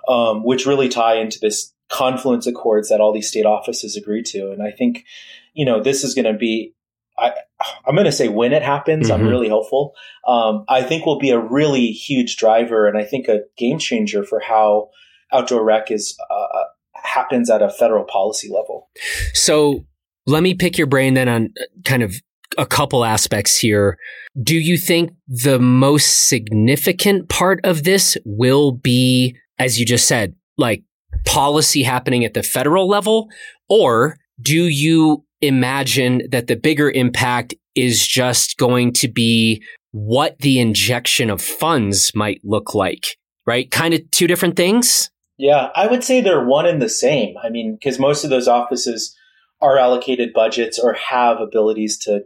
um, 0.07 0.43
which 0.43 0.65
really 0.65 0.89
tie 0.89 1.15
into 1.15 1.39
this 1.39 1.73
confluence 1.89 2.47
accords 2.47 2.89
that 2.89 2.99
all 2.99 3.13
these 3.13 3.27
state 3.27 3.45
offices 3.45 3.95
agree 3.95 4.23
to. 4.23 4.51
And 4.51 4.61
I 4.61 4.71
think, 4.71 5.05
you 5.53 5.65
know, 5.65 5.81
this 5.81 6.03
is 6.03 6.13
going 6.13 6.31
to 6.31 6.37
be, 6.37 6.73
I, 7.17 7.31
I'm 7.85 7.95
going 7.95 8.05
to 8.05 8.11
say 8.11 8.27
when 8.27 8.53
it 8.53 8.61
happens, 8.61 9.09
mm-hmm. 9.09 9.21
I'm 9.21 9.27
really 9.27 9.49
hopeful. 9.49 9.93
Um, 10.27 10.65
I 10.67 10.83
think 10.83 11.05
will 11.05 11.19
be 11.19 11.31
a 11.31 11.39
really 11.39 11.87
huge 11.87 12.37
driver 12.37 12.87
and 12.87 12.97
I 12.97 13.03
think 13.03 13.27
a 13.27 13.39
game 13.57 13.79
changer 13.79 14.23
for 14.23 14.39
how 14.39 14.89
outdoor 15.31 15.63
rec 15.63 15.91
is, 15.91 16.17
uh, 16.29 16.63
happens 16.93 17.49
at 17.49 17.61
a 17.61 17.69
federal 17.69 18.03
policy 18.03 18.49
level. 18.49 18.89
So 19.33 19.85
let 20.25 20.43
me 20.43 20.53
pick 20.53 20.77
your 20.77 20.87
brain 20.87 21.13
then 21.13 21.29
on 21.29 21.53
kind 21.85 22.03
of 22.03 22.15
a 22.57 22.65
couple 22.65 23.05
aspects 23.05 23.57
here. 23.57 23.97
Do 24.41 24.55
you 24.55 24.77
think 24.77 25.11
the 25.27 25.59
most 25.59 26.27
significant 26.27 27.29
part 27.29 27.59
of 27.63 27.83
this 27.83 28.17
will 28.25 28.71
be, 28.71 29.37
as 29.59 29.79
you 29.79 29.85
just 29.85 30.07
said, 30.07 30.35
like 30.57 30.83
policy 31.25 31.83
happening 31.83 32.25
at 32.25 32.33
the 32.33 32.43
federal 32.43 32.87
level? 32.87 33.29
Or 33.69 34.17
do 34.41 34.67
you 34.67 35.23
imagine 35.41 36.23
that 36.31 36.47
the 36.47 36.55
bigger 36.55 36.89
impact 36.89 37.53
is 37.75 38.05
just 38.05 38.57
going 38.57 38.93
to 38.93 39.07
be 39.07 39.63
what 39.91 40.39
the 40.39 40.59
injection 40.59 41.29
of 41.29 41.41
funds 41.41 42.11
might 42.15 42.41
look 42.43 42.73
like, 42.73 43.17
right? 43.45 43.69
Kind 43.71 43.93
of 43.93 44.09
two 44.11 44.27
different 44.27 44.55
things? 44.55 45.09
Yeah, 45.37 45.69
I 45.75 45.87
would 45.87 46.03
say 46.03 46.21
they're 46.21 46.45
one 46.45 46.65
and 46.65 46.81
the 46.81 46.89
same. 46.89 47.35
I 47.43 47.49
mean, 47.49 47.75
because 47.75 47.99
most 47.99 48.23
of 48.23 48.29
those 48.29 48.47
offices 48.47 49.15
are 49.61 49.77
allocated 49.77 50.33
budgets 50.33 50.79
or 50.79 50.93
have 50.93 51.39
abilities 51.39 51.97
to 51.99 52.21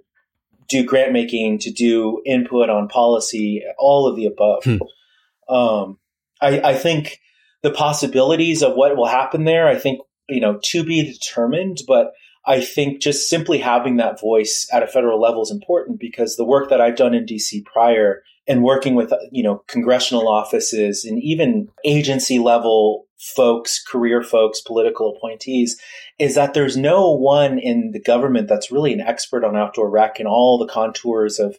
do 0.69 0.85
grant 0.85 1.11
making, 1.11 1.59
to 1.59 1.71
do 1.71 2.21
input 2.25 2.69
on 2.69 2.87
policy, 2.87 3.63
all 3.77 4.07
of 4.07 4.15
the 4.15 4.25
above. 4.25 4.63
Hmm. 4.63 5.53
Um, 5.53 5.99
I, 6.41 6.59
I 6.71 6.73
think 6.73 7.19
the 7.61 7.71
possibilities 7.71 8.63
of 8.63 8.73
what 8.75 8.95
will 8.95 9.07
happen 9.07 9.45
there, 9.45 9.67
I 9.67 9.77
think, 9.77 9.99
you 10.27 10.41
know, 10.41 10.59
to 10.63 10.83
be 10.83 11.03
determined. 11.03 11.81
But 11.87 12.13
I 12.45 12.61
think 12.61 13.01
just 13.01 13.29
simply 13.29 13.59
having 13.59 13.97
that 13.97 14.19
voice 14.19 14.67
at 14.73 14.83
a 14.83 14.87
federal 14.87 15.21
level 15.21 15.43
is 15.43 15.51
important 15.51 15.99
because 15.99 16.35
the 16.35 16.45
work 16.45 16.69
that 16.69 16.81
I've 16.81 16.95
done 16.95 17.13
in 17.13 17.25
DC 17.25 17.63
prior 17.65 18.23
and 18.47 18.63
working 18.63 18.95
with, 18.95 19.13
you 19.31 19.43
know, 19.43 19.63
congressional 19.67 20.27
offices 20.27 21.05
and 21.05 21.21
even 21.21 21.69
agency 21.85 22.39
level 22.39 23.05
folks, 23.21 23.83
career 23.83 24.23
folks, 24.23 24.61
political 24.61 25.15
appointees, 25.15 25.79
is 26.17 26.33
that 26.35 26.55
there's 26.55 26.75
no 26.75 27.11
one 27.11 27.59
in 27.59 27.91
the 27.91 28.01
government 28.01 28.47
that's 28.47 28.71
really 28.71 28.93
an 28.93 29.01
expert 29.01 29.45
on 29.45 29.55
outdoor 29.55 29.89
rec 29.89 30.19
and 30.19 30.27
all 30.27 30.57
the 30.57 30.71
contours 30.71 31.39
of 31.39 31.57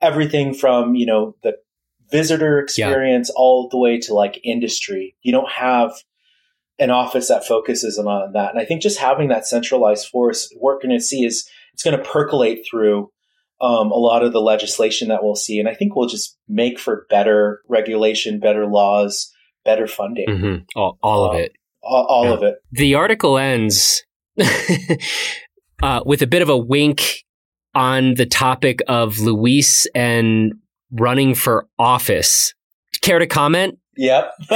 everything 0.00 0.52
from, 0.52 0.96
you 0.96 1.06
know, 1.06 1.36
the 1.44 1.56
visitor 2.10 2.60
experience 2.60 3.30
yeah. 3.30 3.40
all 3.40 3.68
the 3.68 3.78
way 3.78 3.98
to 4.00 4.14
like 4.14 4.40
industry. 4.44 5.16
You 5.22 5.32
don't 5.32 5.50
have 5.50 5.92
an 6.78 6.90
office 6.90 7.28
that 7.28 7.46
focuses 7.46 7.98
on 7.98 8.32
that. 8.32 8.50
And 8.50 8.60
I 8.60 8.64
think 8.64 8.82
just 8.82 8.98
having 8.98 9.28
that 9.28 9.46
centralized 9.46 10.08
force, 10.08 10.52
we're 10.60 10.80
going 10.80 10.96
to 10.96 11.00
see 11.00 11.24
is 11.24 11.48
it's 11.72 11.82
going 11.82 11.96
to 11.96 12.04
percolate 12.04 12.66
through 12.68 13.10
um, 13.60 13.90
a 13.90 13.96
lot 13.96 14.24
of 14.24 14.32
the 14.32 14.40
legislation 14.40 15.08
that 15.08 15.22
we'll 15.22 15.36
see. 15.36 15.58
And 15.58 15.68
I 15.68 15.74
think 15.74 15.94
we'll 15.94 16.08
just 16.08 16.36
make 16.48 16.78
for 16.78 17.06
better 17.08 17.62
regulation, 17.68 18.40
better 18.40 18.66
laws, 18.66 19.32
better 19.64 19.86
funding. 19.86 20.26
Mm-hmm. 20.28 20.78
All, 20.78 20.98
all 21.02 21.30
of 21.30 21.36
it. 21.36 21.52
All, 21.82 22.04
all 22.06 22.24
yeah. 22.24 22.32
of 22.32 22.42
it. 22.42 22.56
The 22.72 22.94
article 22.94 23.38
ends 23.38 24.04
uh, 25.82 26.00
with 26.04 26.22
a 26.22 26.26
bit 26.26 26.42
of 26.42 26.48
a 26.48 26.58
wink 26.58 27.24
on 27.74 28.14
the 28.14 28.26
topic 28.26 28.80
of 28.88 29.20
Luis 29.20 29.86
and 29.94 30.54
running 30.94 31.34
for 31.34 31.66
office. 31.78 32.54
Care 33.02 33.18
to 33.18 33.26
comment? 33.26 33.78
Yep. 33.96 34.32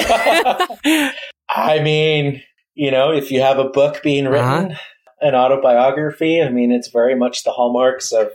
I 1.48 1.80
mean, 1.82 2.42
you 2.74 2.90
know, 2.90 3.12
if 3.12 3.30
you 3.30 3.40
have 3.40 3.58
a 3.58 3.68
book 3.68 4.02
being 4.02 4.26
uh-huh. 4.26 4.34
written, 4.34 4.72
uh-huh. 4.72 5.28
an 5.28 5.34
autobiography, 5.34 6.42
I 6.42 6.50
mean, 6.50 6.72
it's 6.72 6.88
very 6.88 7.14
much 7.14 7.44
the 7.44 7.50
hallmarks 7.50 8.12
of 8.12 8.30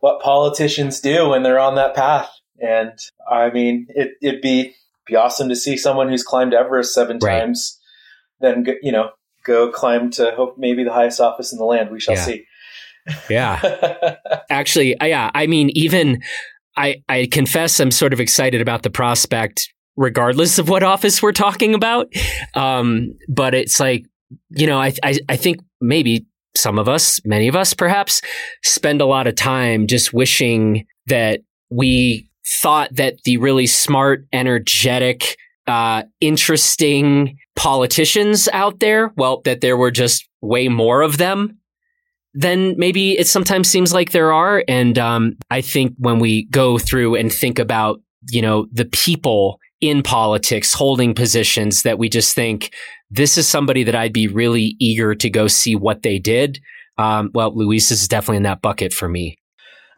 what 0.00 0.20
politicians 0.20 1.00
do 1.00 1.28
when 1.28 1.42
they're 1.42 1.58
on 1.58 1.74
that 1.76 1.94
path. 1.94 2.30
And 2.60 2.92
I 3.30 3.50
mean, 3.50 3.86
it, 3.90 4.12
would 4.22 4.40
be 4.40 4.74
be 5.06 5.16
awesome 5.16 5.48
to 5.48 5.56
see 5.56 5.76
someone 5.76 6.08
who's 6.08 6.24
climbed 6.24 6.54
Everest 6.54 6.94
seven 6.94 7.18
right. 7.22 7.40
times, 7.40 7.78
then 8.40 8.66
you 8.82 8.92
know 8.92 9.10
go 9.44 9.70
climb 9.70 10.10
to 10.10 10.32
hope 10.32 10.56
maybe 10.58 10.82
the 10.84 10.92
highest 10.92 11.20
office 11.20 11.52
in 11.52 11.58
the 11.58 11.64
land. 11.64 11.90
We 11.90 12.00
shall 12.00 12.14
yeah. 12.14 12.24
see. 12.24 12.44
Yeah. 13.30 14.16
Actually, 14.50 14.96
yeah, 15.00 15.30
I 15.34 15.46
mean, 15.46 15.70
even 15.74 16.22
I, 16.76 17.02
I 17.08 17.28
confess 17.30 17.80
I'm 17.80 17.90
sort 17.90 18.12
of 18.12 18.20
excited 18.20 18.60
about 18.60 18.82
the 18.82 18.90
prospect, 18.90 19.72
regardless 19.96 20.58
of 20.58 20.68
what 20.68 20.82
office 20.82 21.22
we're 21.22 21.32
talking 21.32 21.74
about. 21.74 22.12
Um, 22.54 23.14
but 23.28 23.54
it's 23.54 23.80
like, 23.80 24.04
you 24.50 24.66
know, 24.66 24.80
I, 24.80 24.92
I, 25.02 25.18
I 25.28 25.36
think 25.36 25.58
maybe 25.80 26.26
some 26.56 26.78
of 26.78 26.88
us, 26.88 27.20
many 27.24 27.48
of 27.48 27.56
us 27.56 27.74
perhaps, 27.74 28.22
spend 28.62 29.00
a 29.00 29.06
lot 29.06 29.26
of 29.26 29.34
time 29.34 29.86
just 29.86 30.12
wishing 30.12 30.86
that 31.06 31.40
we 31.70 32.28
thought 32.62 32.94
that 32.94 33.22
the 33.24 33.36
really 33.38 33.66
smart, 33.66 34.26
energetic, 34.32 35.36
uh, 35.66 36.02
interesting 36.20 37.36
politicians 37.56 38.48
out 38.52 38.80
there, 38.80 39.12
well, 39.16 39.40
that 39.44 39.60
there 39.60 39.76
were 39.76 39.90
just 39.90 40.28
way 40.40 40.68
more 40.68 41.02
of 41.02 41.18
them 41.18 41.58
than 42.36 42.74
maybe 42.76 43.18
it 43.18 43.26
sometimes 43.26 43.68
seems 43.68 43.94
like 43.94 44.12
there 44.12 44.32
are. 44.32 44.62
And 44.68 44.98
um, 44.98 45.36
I 45.50 45.62
think 45.62 45.94
when 45.98 46.18
we 46.18 46.44
go 46.46 46.78
through 46.78 47.14
and 47.14 47.32
think 47.32 47.58
about, 47.58 48.00
you 48.28 48.42
know, 48.42 48.66
the 48.70 48.84
people 48.84 49.58
in 49.80 50.02
politics 50.02 50.74
holding 50.74 51.14
positions 51.14 51.82
that 51.82 51.98
we 51.98 52.10
just 52.10 52.34
think 52.34 52.74
this 53.10 53.38
is 53.38 53.48
somebody 53.48 53.84
that 53.84 53.94
I'd 53.94 54.12
be 54.12 54.28
really 54.28 54.76
eager 54.78 55.14
to 55.14 55.30
go 55.30 55.48
see 55.48 55.74
what 55.74 56.02
they 56.02 56.18
did. 56.18 56.60
Um, 56.98 57.30
well, 57.32 57.56
Luis 57.56 57.90
is 57.90 58.06
definitely 58.06 58.38
in 58.38 58.42
that 58.44 58.62
bucket 58.62 58.92
for 58.92 59.08
me. 59.08 59.38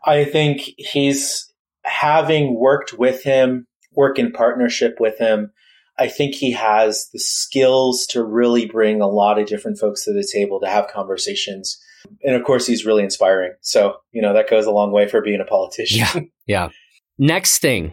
I 0.04 0.24
think 0.24 0.60
he's 0.78 1.52
having 1.84 2.54
worked 2.58 2.92
with 2.92 3.24
him, 3.24 3.66
work 3.92 4.18
in 4.18 4.30
partnership 4.30 4.96
with 5.00 5.18
him. 5.18 5.50
I 5.98 6.06
think 6.06 6.36
he 6.36 6.52
has 6.52 7.08
the 7.12 7.18
skills 7.18 8.06
to 8.10 8.22
really 8.22 8.66
bring 8.66 9.00
a 9.00 9.08
lot 9.08 9.40
of 9.40 9.46
different 9.46 9.78
folks 9.78 10.04
to 10.04 10.12
the 10.12 10.28
table 10.32 10.60
to 10.60 10.68
have 10.68 10.86
conversations 10.86 11.80
and 12.22 12.34
of 12.34 12.44
course, 12.44 12.66
he's 12.66 12.84
really 12.84 13.02
inspiring. 13.02 13.52
So, 13.60 13.96
you 14.12 14.22
know, 14.22 14.32
that 14.34 14.50
goes 14.50 14.66
a 14.66 14.70
long 14.70 14.92
way 14.92 15.08
for 15.08 15.20
being 15.20 15.40
a 15.40 15.44
politician. 15.44 15.98
Yeah. 15.98 16.20
Yeah. 16.48 16.70
Next 17.18 17.58
thing, 17.58 17.92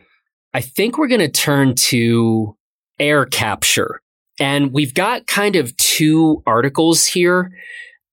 I 0.53 0.61
think 0.61 0.97
we're 0.97 1.09
going 1.09 1.19
to 1.19 1.27
turn 1.27 1.75
to 1.75 2.55
air 2.99 3.25
capture. 3.25 3.99
And 4.39 4.71
we've 4.71 4.93
got 4.93 5.27
kind 5.27 5.57
of 5.57 5.75
two 5.75 6.41
articles 6.47 7.05
here. 7.05 7.51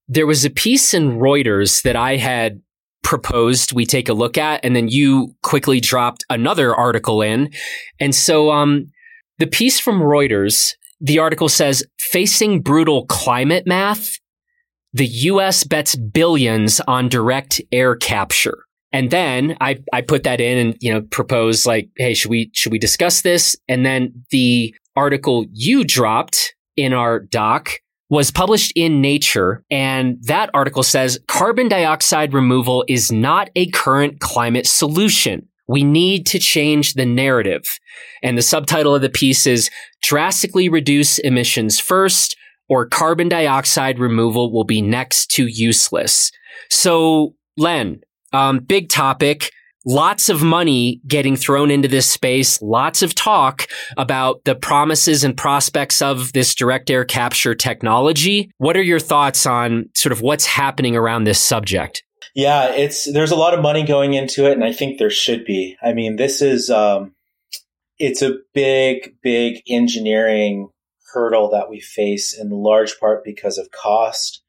There 0.09 0.27
was 0.27 0.43
a 0.43 0.49
piece 0.49 0.93
in 0.93 1.17
Reuters 1.17 1.83
that 1.83 1.95
I 1.95 2.17
had 2.17 2.61
proposed 3.03 3.71
we 3.71 3.85
take 3.85 4.09
a 4.09 4.13
look 4.13 4.37
at, 4.37 4.63
and 4.65 4.75
then 4.75 4.89
you 4.89 5.33
quickly 5.43 5.79
dropped 5.79 6.25
another 6.29 6.75
article 6.75 7.21
in. 7.21 7.53
And 8.01 8.13
so, 8.13 8.51
um, 8.51 8.91
the 9.39 9.47
piece 9.47 9.79
from 9.79 10.01
Reuters, 10.01 10.73
the 10.99 11.19
article 11.19 11.49
says, 11.49 11.83
facing 11.99 12.61
brutal 12.61 13.05
climate 13.05 13.65
math, 13.65 14.19
the 14.93 15.07
US 15.07 15.63
bets 15.63 15.95
billions 15.95 16.79
on 16.81 17.09
direct 17.09 17.61
air 17.71 17.95
capture. 17.95 18.65
And 18.91 19.09
then 19.09 19.57
I, 19.59 19.79
I 19.91 20.01
put 20.01 20.23
that 20.23 20.39
in 20.39 20.57
and, 20.57 20.77
you 20.79 20.93
know, 20.93 21.01
propose 21.01 21.65
like, 21.65 21.89
hey, 21.97 22.13
should 22.13 22.29
we, 22.29 22.51
should 22.53 22.71
we 22.71 22.77
discuss 22.77 23.21
this? 23.21 23.55
And 23.67 23.83
then 23.85 24.13
the 24.29 24.73
article 24.95 25.45
you 25.51 25.83
dropped 25.83 26.53
in 26.77 26.93
our 26.93 27.19
doc 27.19 27.71
was 28.09 28.29
published 28.29 28.71
in 28.75 29.01
Nature. 29.01 29.63
And 29.71 30.19
that 30.25 30.51
article 30.53 30.83
says 30.83 31.19
carbon 31.27 31.67
dioxide 31.67 32.33
removal 32.33 32.85
is 32.87 33.11
not 33.11 33.49
a 33.55 33.71
current 33.71 34.19
climate 34.19 34.67
solution. 34.67 35.47
We 35.67 35.83
need 35.83 36.27
to 36.27 36.37
change 36.37 36.93
the 36.93 37.05
narrative. 37.05 37.63
And 38.21 38.37
the 38.37 38.43
subtitle 38.43 38.93
of 38.93 39.01
the 39.01 39.09
piece 39.09 39.47
is 39.47 39.71
drastically 40.03 40.69
reduce 40.69 41.17
emissions 41.17 41.79
first 41.79 42.35
or 42.69 42.85
carbon 42.85 43.29
dioxide 43.29 43.99
removal 43.99 44.51
will 44.51 44.63
be 44.63 44.81
next 44.81 45.27
to 45.31 45.47
useless. 45.47 46.31
So, 46.69 47.35
Len, 47.57 48.01
um, 48.31 48.59
big 48.59 48.89
topic. 48.89 49.51
Lots 49.85 50.29
of 50.29 50.41
money 50.41 51.01
getting 51.05 51.35
thrown 51.35 51.69
into 51.69 51.89
this 51.89 52.09
space. 52.09 52.61
Lots 52.61 53.01
of 53.01 53.13
talk 53.13 53.67
about 53.97 54.41
the 54.45 54.55
promises 54.55 55.25
and 55.25 55.35
prospects 55.35 56.01
of 56.01 56.31
this 56.31 56.55
direct 56.55 56.89
air 56.89 57.03
capture 57.03 57.53
technology. 57.53 58.49
What 58.59 58.77
are 58.77 58.81
your 58.81 59.01
thoughts 59.01 59.45
on 59.45 59.89
sort 59.93 60.13
of 60.13 60.21
what's 60.21 60.45
happening 60.45 60.95
around 60.95 61.25
this 61.25 61.41
subject? 61.41 62.01
Yeah, 62.33 62.71
it's 62.73 63.11
there's 63.11 63.31
a 63.31 63.35
lot 63.35 63.53
of 63.53 63.61
money 63.61 63.83
going 63.85 64.13
into 64.13 64.49
it, 64.49 64.53
and 64.53 64.63
I 64.63 64.71
think 64.71 64.97
there 64.97 65.09
should 65.09 65.43
be. 65.45 65.75
I 65.83 65.93
mean, 65.93 66.15
this 66.15 66.41
is 66.41 66.69
um, 66.69 67.13
it's 67.99 68.21
a 68.21 68.37
big, 68.53 69.15
big 69.21 69.61
engineering 69.67 70.69
hurdle 71.13 71.49
that 71.51 71.69
we 71.69 71.79
face 71.79 72.37
in 72.37 72.49
large 72.49 72.99
part 72.99 73.23
because 73.23 73.57
of 73.57 73.71
cost 73.71 74.41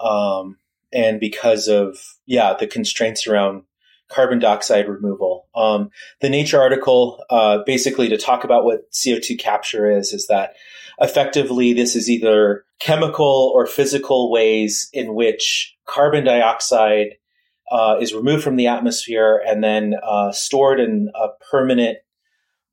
um, 0.00 0.58
and 0.92 1.20
because 1.20 1.68
of 1.68 1.98
yeah 2.26 2.54
the 2.58 2.66
constraints 2.66 3.26
around 3.26 3.62
carbon 4.08 4.38
dioxide 4.38 4.88
removal. 4.88 5.48
Um, 5.54 5.90
the 6.20 6.30
nature 6.30 6.60
article 6.60 7.22
uh, 7.30 7.58
basically 7.66 8.08
to 8.08 8.16
talk 8.16 8.44
about 8.44 8.64
what 8.64 8.90
co2 8.92 9.38
capture 9.38 9.90
is 9.90 10.12
is 10.12 10.26
that 10.28 10.54
effectively 11.00 11.72
this 11.72 11.94
is 11.94 12.10
either 12.10 12.64
chemical 12.80 13.52
or 13.54 13.66
physical 13.66 14.30
ways 14.30 14.88
in 14.92 15.14
which 15.14 15.76
carbon 15.86 16.24
dioxide 16.24 17.16
uh, 17.70 17.96
is 18.00 18.14
removed 18.14 18.42
from 18.42 18.56
the 18.56 18.66
atmosphere 18.66 19.42
and 19.46 19.62
then 19.62 19.94
uh, 20.02 20.32
stored 20.32 20.80
in 20.80 21.10
a 21.14 21.28
permanent 21.50 21.98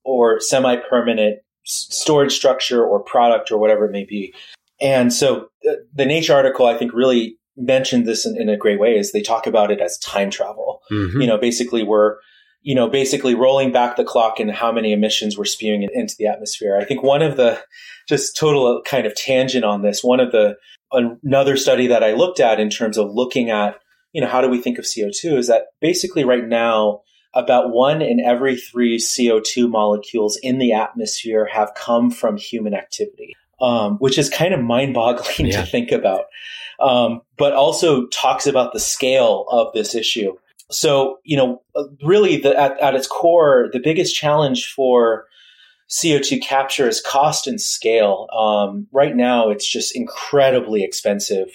or 0.03 0.39
semi-permanent 0.39 1.39
storage 1.65 2.33
structure 2.33 2.83
or 2.83 2.99
product 2.99 3.51
or 3.51 3.57
whatever 3.57 3.85
it 3.85 3.91
may 3.91 4.05
be. 4.05 4.33
And 4.81 5.11
so 5.11 5.49
the, 5.63 5.85
the 5.93 6.05
Nature 6.05 6.33
article, 6.33 6.65
I 6.65 6.77
think, 6.77 6.93
really 6.93 7.37
mentioned 7.57 8.05
this 8.05 8.25
in, 8.25 8.39
in, 8.39 8.49
a 8.49 8.57
great 8.57 8.79
way. 8.79 8.97
Is 8.97 9.11
they 9.11 9.21
talk 9.21 9.47
about 9.47 9.71
it 9.71 9.79
as 9.79 9.97
time 9.99 10.29
travel. 10.29 10.81
Mm-hmm. 10.91 11.21
You 11.21 11.27
know, 11.27 11.37
basically 11.37 11.83
we're 11.83 12.17
you 12.61 12.75
know 12.75 12.89
basically 12.89 13.35
rolling 13.35 13.71
back 13.71 13.95
the 13.95 14.03
clock 14.03 14.39
and 14.39 14.51
how 14.51 14.71
many 14.71 14.91
emissions 14.91 15.37
we're 15.37 15.45
spewing 15.45 15.87
into 15.93 16.15
the 16.17 16.27
atmosphere. 16.27 16.77
I 16.79 16.85
think 16.85 17.03
one 17.03 17.21
of 17.21 17.37
the 17.37 17.59
just 18.07 18.35
total 18.35 18.81
kind 18.85 19.05
of 19.05 19.15
tangent 19.15 19.63
on 19.63 19.81
this. 19.81 20.03
One 20.03 20.19
of 20.19 20.31
the 20.31 20.57
another 20.91 21.57
study 21.57 21.87
that 21.87 22.03
I 22.03 22.13
looked 22.13 22.39
at 22.39 22.59
in 22.59 22.69
terms 22.69 22.97
of 22.97 23.11
looking 23.11 23.49
at 23.49 23.79
you 24.13 24.21
know 24.21 24.27
how 24.27 24.41
do 24.41 24.49
we 24.49 24.61
think 24.61 24.77
of 24.77 24.85
CO2 24.85 25.37
is 25.37 25.47
that 25.47 25.63
basically 25.79 26.25
right 26.25 26.45
now 26.45 27.01
about 27.35 27.71
one 27.71 28.01
in 28.01 28.19
every 28.19 28.55
three 28.55 28.97
CO2 28.97 29.69
molecules 29.69 30.37
in 30.41 30.57
the 30.57 30.73
atmosphere 30.73 31.45
have 31.45 31.73
come 31.75 32.09
from 32.09 32.37
human 32.37 32.73
activity, 32.73 33.35
um, 33.61 33.97
which 33.97 34.17
is 34.17 34.29
kind 34.29 34.53
of 34.53 34.61
mind 34.61 34.93
boggling 34.93 35.49
yeah. 35.51 35.61
to 35.61 35.67
think 35.67 35.91
about, 35.91 36.25
um, 36.79 37.21
but 37.37 37.53
also 37.53 38.07
talks 38.07 38.47
about 38.47 38.73
the 38.73 38.79
scale 38.79 39.45
of 39.49 39.73
this 39.73 39.93
issue. 39.93 40.35
So, 40.71 41.19
you 41.23 41.37
know, 41.37 41.61
really 42.03 42.37
the, 42.37 42.57
at, 42.57 42.79
at 42.79 42.95
its 42.95 43.05
core, 43.07 43.69
the 43.71 43.79
biggest 43.79 44.15
challenge 44.15 44.71
for 44.73 45.27
CO2 45.89 46.41
capture 46.41 46.87
is 46.87 47.01
cost 47.01 47.47
and 47.47 47.61
scale. 47.61 48.27
Um, 48.35 48.87
right 48.91 49.15
now, 49.15 49.49
it's 49.49 49.67
just 49.67 49.95
incredibly 49.95 50.83
expensive 50.83 51.49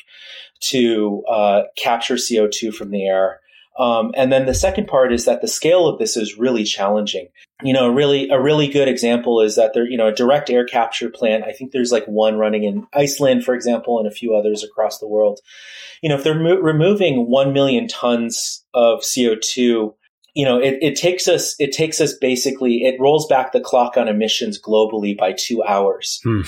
to 0.61 1.25
uh, 1.29 1.63
capture 1.77 2.15
CO2 2.15 2.73
from 2.73 2.91
the 2.91 3.07
air. 3.07 3.40
Um, 3.79 4.13
and 4.15 4.33
then 4.33 4.47
the 4.47 4.55
second 4.55 4.89
part 4.89 5.13
is 5.13 5.25
that 5.25 5.41
the 5.41 5.49
scale 5.49 5.87
of 5.87 5.99
this 5.99 6.17
is 6.17 6.37
really 6.37 6.65
challenging. 6.65 7.29
You 7.63 7.73
know, 7.73 7.89
really 7.89 8.29
a 8.29 8.41
really 8.41 8.69
good 8.69 8.89
example 8.89 9.41
is 9.41 9.57
that 9.57 9.73
there, 9.75 9.89
you 9.89 9.97
know, 9.97 10.09
a 10.09 10.15
direct 10.15 10.51
air 10.51 10.65
capture 10.65 11.09
plant. 11.09 11.45
I 11.45 11.53
think 11.53 11.73
there's 11.73 11.93
like 11.93 12.05
one 12.07 12.37
running 12.37 12.65
in 12.65 12.87
Iceland, 12.93 13.45
for 13.45 13.55
example, 13.55 13.99
and 13.99 14.07
a 14.07 14.11
few 14.11 14.35
others 14.35 14.65
across 14.65 14.99
the 14.99 15.09
world. 15.09 15.41
You 16.03 16.09
know, 16.09 16.17
if 16.17 16.25
they're 16.25 16.39
mo- 16.39 16.61
removing 16.61 17.31
one 17.31 17.53
million 17.53 17.89
tons 17.89 18.65
of 18.75 19.01
CO2 19.01 19.95
you 20.35 20.45
know, 20.45 20.61
it, 20.61 20.79
it, 20.81 20.97
takes 20.97 21.27
us, 21.27 21.57
it 21.59 21.73
takes 21.73 22.01
us 22.01 22.13
basically, 22.15 22.85
it 22.85 23.01
rolls 23.01 23.27
back 23.27 23.53
the 23.53 23.61
clock 23.61 23.97
on 23.97 24.07
emissions 24.07 24.61
globally 24.61 25.17
by 25.19 25.33
two 25.33 25.63
hours. 25.65 26.21
Hmm. 26.23 26.43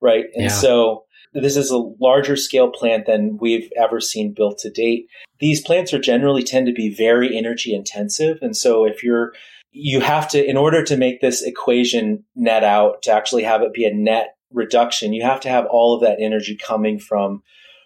Right. 0.00 0.24
And 0.34 0.44
yeah. 0.44 0.48
so 0.48 1.04
this 1.32 1.56
is 1.56 1.70
a 1.70 1.78
larger 2.00 2.36
scale 2.36 2.70
plant 2.70 3.06
than 3.06 3.38
we've 3.38 3.70
ever 3.76 4.00
seen 4.00 4.32
built 4.32 4.58
to 4.58 4.70
date. 4.70 5.08
These 5.40 5.60
plants 5.60 5.92
are 5.92 6.00
generally 6.00 6.42
tend 6.42 6.66
to 6.66 6.72
be 6.72 6.94
very 6.94 7.36
energy 7.36 7.74
intensive. 7.74 8.38
And 8.42 8.56
so 8.56 8.84
if 8.84 9.02
you're, 9.02 9.32
you 9.72 10.00
have 10.00 10.28
to, 10.30 10.44
in 10.44 10.56
order 10.56 10.82
to 10.84 10.96
make 10.96 11.20
this 11.20 11.42
equation 11.42 12.24
net 12.34 12.64
out, 12.64 13.02
to 13.02 13.12
actually 13.12 13.44
have 13.44 13.62
it 13.62 13.72
be 13.72 13.84
a 13.84 13.94
net 13.94 14.36
reduction, 14.52 15.12
you 15.12 15.22
have 15.22 15.40
to 15.40 15.48
have 15.48 15.66
all 15.66 15.94
of 15.94 16.00
that 16.00 16.18
energy 16.20 16.56
coming 16.56 16.98
from 16.98 17.42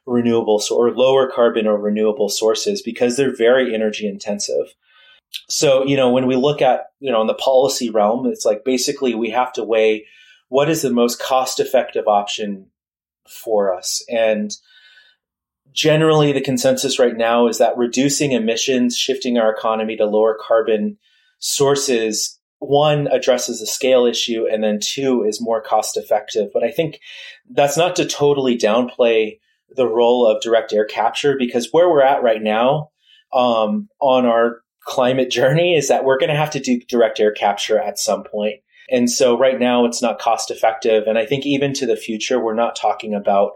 renewable 0.06 0.62
or 0.70 0.90
lower 0.92 1.30
carbon 1.30 1.66
or 1.66 1.78
renewable 1.78 2.28
sources 2.28 2.82
because 2.82 3.16
they're 3.16 3.34
very 3.34 3.74
energy 3.74 4.06
intensive. 4.06 4.74
So, 5.48 5.84
you 5.86 5.96
know, 5.96 6.10
when 6.10 6.26
we 6.26 6.36
look 6.36 6.60
at, 6.60 6.86
you 7.00 7.10
know, 7.10 7.20
in 7.20 7.26
the 7.26 7.34
policy 7.34 7.90
realm, 7.90 8.26
it's 8.26 8.44
like 8.44 8.64
basically 8.64 9.14
we 9.14 9.30
have 9.30 9.52
to 9.54 9.64
weigh 9.64 10.06
what 10.48 10.68
is 10.68 10.82
the 10.82 10.90
most 10.90 11.20
cost 11.20 11.60
effective 11.60 12.06
option 12.06 12.66
for 13.28 13.74
us. 13.74 14.04
And 14.08 14.52
generally, 15.72 16.32
the 16.32 16.40
consensus 16.40 16.98
right 16.98 17.16
now 17.16 17.46
is 17.46 17.58
that 17.58 17.76
reducing 17.76 18.32
emissions, 18.32 18.96
shifting 18.96 19.38
our 19.38 19.52
economy 19.52 19.96
to 19.96 20.06
lower 20.06 20.36
carbon 20.40 20.98
sources, 21.38 22.38
one 22.58 23.08
addresses 23.08 23.60
a 23.60 23.66
scale 23.66 24.06
issue, 24.06 24.46
and 24.50 24.62
then 24.62 24.78
two 24.80 25.24
is 25.24 25.40
more 25.40 25.60
cost 25.60 25.96
effective. 25.96 26.50
But 26.52 26.62
I 26.62 26.70
think 26.70 27.00
that's 27.50 27.76
not 27.76 27.96
to 27.96 28.06
totally 28.06 28.56
downplay 28.56 29.38
the 29.74 29.88
role 29.88 30.26
of 30.26 30.42
direct 30.42 30.72
air 30.72 30.84
capture 30.84 31.36
because 31.38 31.68
where 31.72 31.88
we're 31.88 32.02
at 32.02 32.22
right 32.22 32.42
now 32.42 32.90
um, 33.32 33.88
on 34.00 34.26
our 34.26 34.60
climate 34.84 35.30
journey 35.30 35.76
is 35.76 35.88
that 35.88 36.04
we're 36.04 36.18
going 36.18 36.30
to 36.30 36.36
have 36.36 36.50
to 36.50 36.60
do 36.60 36.80
direct 36.88 37.20
air 37.20 37.32
capture 37.32 37.78
at 37.78 37.98
some 37.98 38.24
point. 38.24 38.60
And 38.90 39.10
so 39.10 39.38
right 39.38 39.58
now 39.58 39.84
it's 39.84 40.02
not 40.02 40.18
cost 40.18 40.50
effective. 40.50 41.04
And 41.06 41.18
I 41.18 41.26
think 41.26 41.46
even 41.46 41.72
to 41.74 41.86
the 41.86 41.96
future, 41.96 42.42
we're 42.42 42.54
not 42.54 42.76
talking 42.76 43.14
about, 43.14 43.52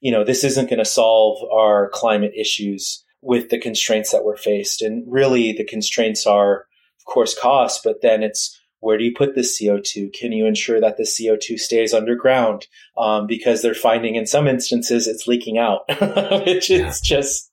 you 0.00 0.12
know, 0.12 0.24
this 0.24 0.44
isn't 0.44 0.70
going 0.70 0.78
to 0.78 0.84
solve 0.84 1.42
our 1.52 1.90
climate 1.90 2.32
issues 2.38 3.04
with 3.22 3.48
the 3.48 3.58
constraints 3.58 4.12
that 4.12 4.24
we're 4.24 4.36
faced. 4.36 4.82
And 4.82 5.04
really 5.06 5.52
the 5.52 5.64
constraints 5.64 6.26
are, 6.26 6.66
of 7.00 7.04
course, 7.06 7.38
cost, 7.38 7.82
but 7.82 8.02
then 8.02 8.22
it's 8.22 8.58
where 8.80 8.98
do 8.98 9.04
you 9.04 9.12
put 9.16 9.34
the 9.34 9.40
CO2? 9.40 10.12
Can 10.12 10.32
you 10.32 10.46
ensure 10.46 10.80
that 10.80 10.96
the 10.96 11.02
CO2 11.02 11.58
stays 11.58 11.94
underground? 11.94 12.66
Um, 12.96 13.26
because 13.26 13.62
they're 13.62 13.74
finding 13.74 14.14
in 14.14 14.26
some 14.26 14.46
instances 14.46 15.08
it's 15.08 15.26
leaking 15.26 15.58
out, 15.58 15.80
which 16.46 16.70
yeah. 16.70 16.86
is 16.86 17.00
just, 17.00 17.50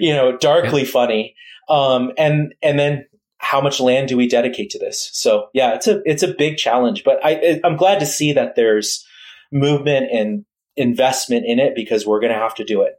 you 0.00 0.14
know, 0.14 0.36
darkly 0.38 0.82
yeah. 0.82 0.90
funny. 0.90 1.34
Um, 1.68 2.12
and, 2.16 2.54
and 2.62 2.78
then 2.78 3.06
how 3.38 3.60
much 3.60 3.80
land 3.80 4.08
do 4.08 4.16
we 4.16 4.28
dedicate 4.28 4.70
to 4.70 4.78
this? 4.78 5.10
So 5.12 5.48
yeah, 5.54 5.74
it's 5.74 5.86
a, 5.86 6.00
it's 6.04 6.22
a 6.22 6.34
big 6.36 6.56
challenge, 6.56 7.04
but 7.04 7.18
I, 7.24 7.60
I'm 7.64 7.76
glad 7.76 8.00
to 8.00 8.06
see 8.06 8.32
that 8.32 8.56
there's 8.56 9.04
movement 9.52 10.10
and 10.12 10.44
investment 10.76 11.44
in 11.46 11.58
it 11.58 11.74
because 11.74 12.06
we're 12.06 12.20
going 12.20 12.32
to 12.32 12.38
have 12.38 12.54
to 12.56 12.64
do 12.64 12.82
it. 12.82 12.94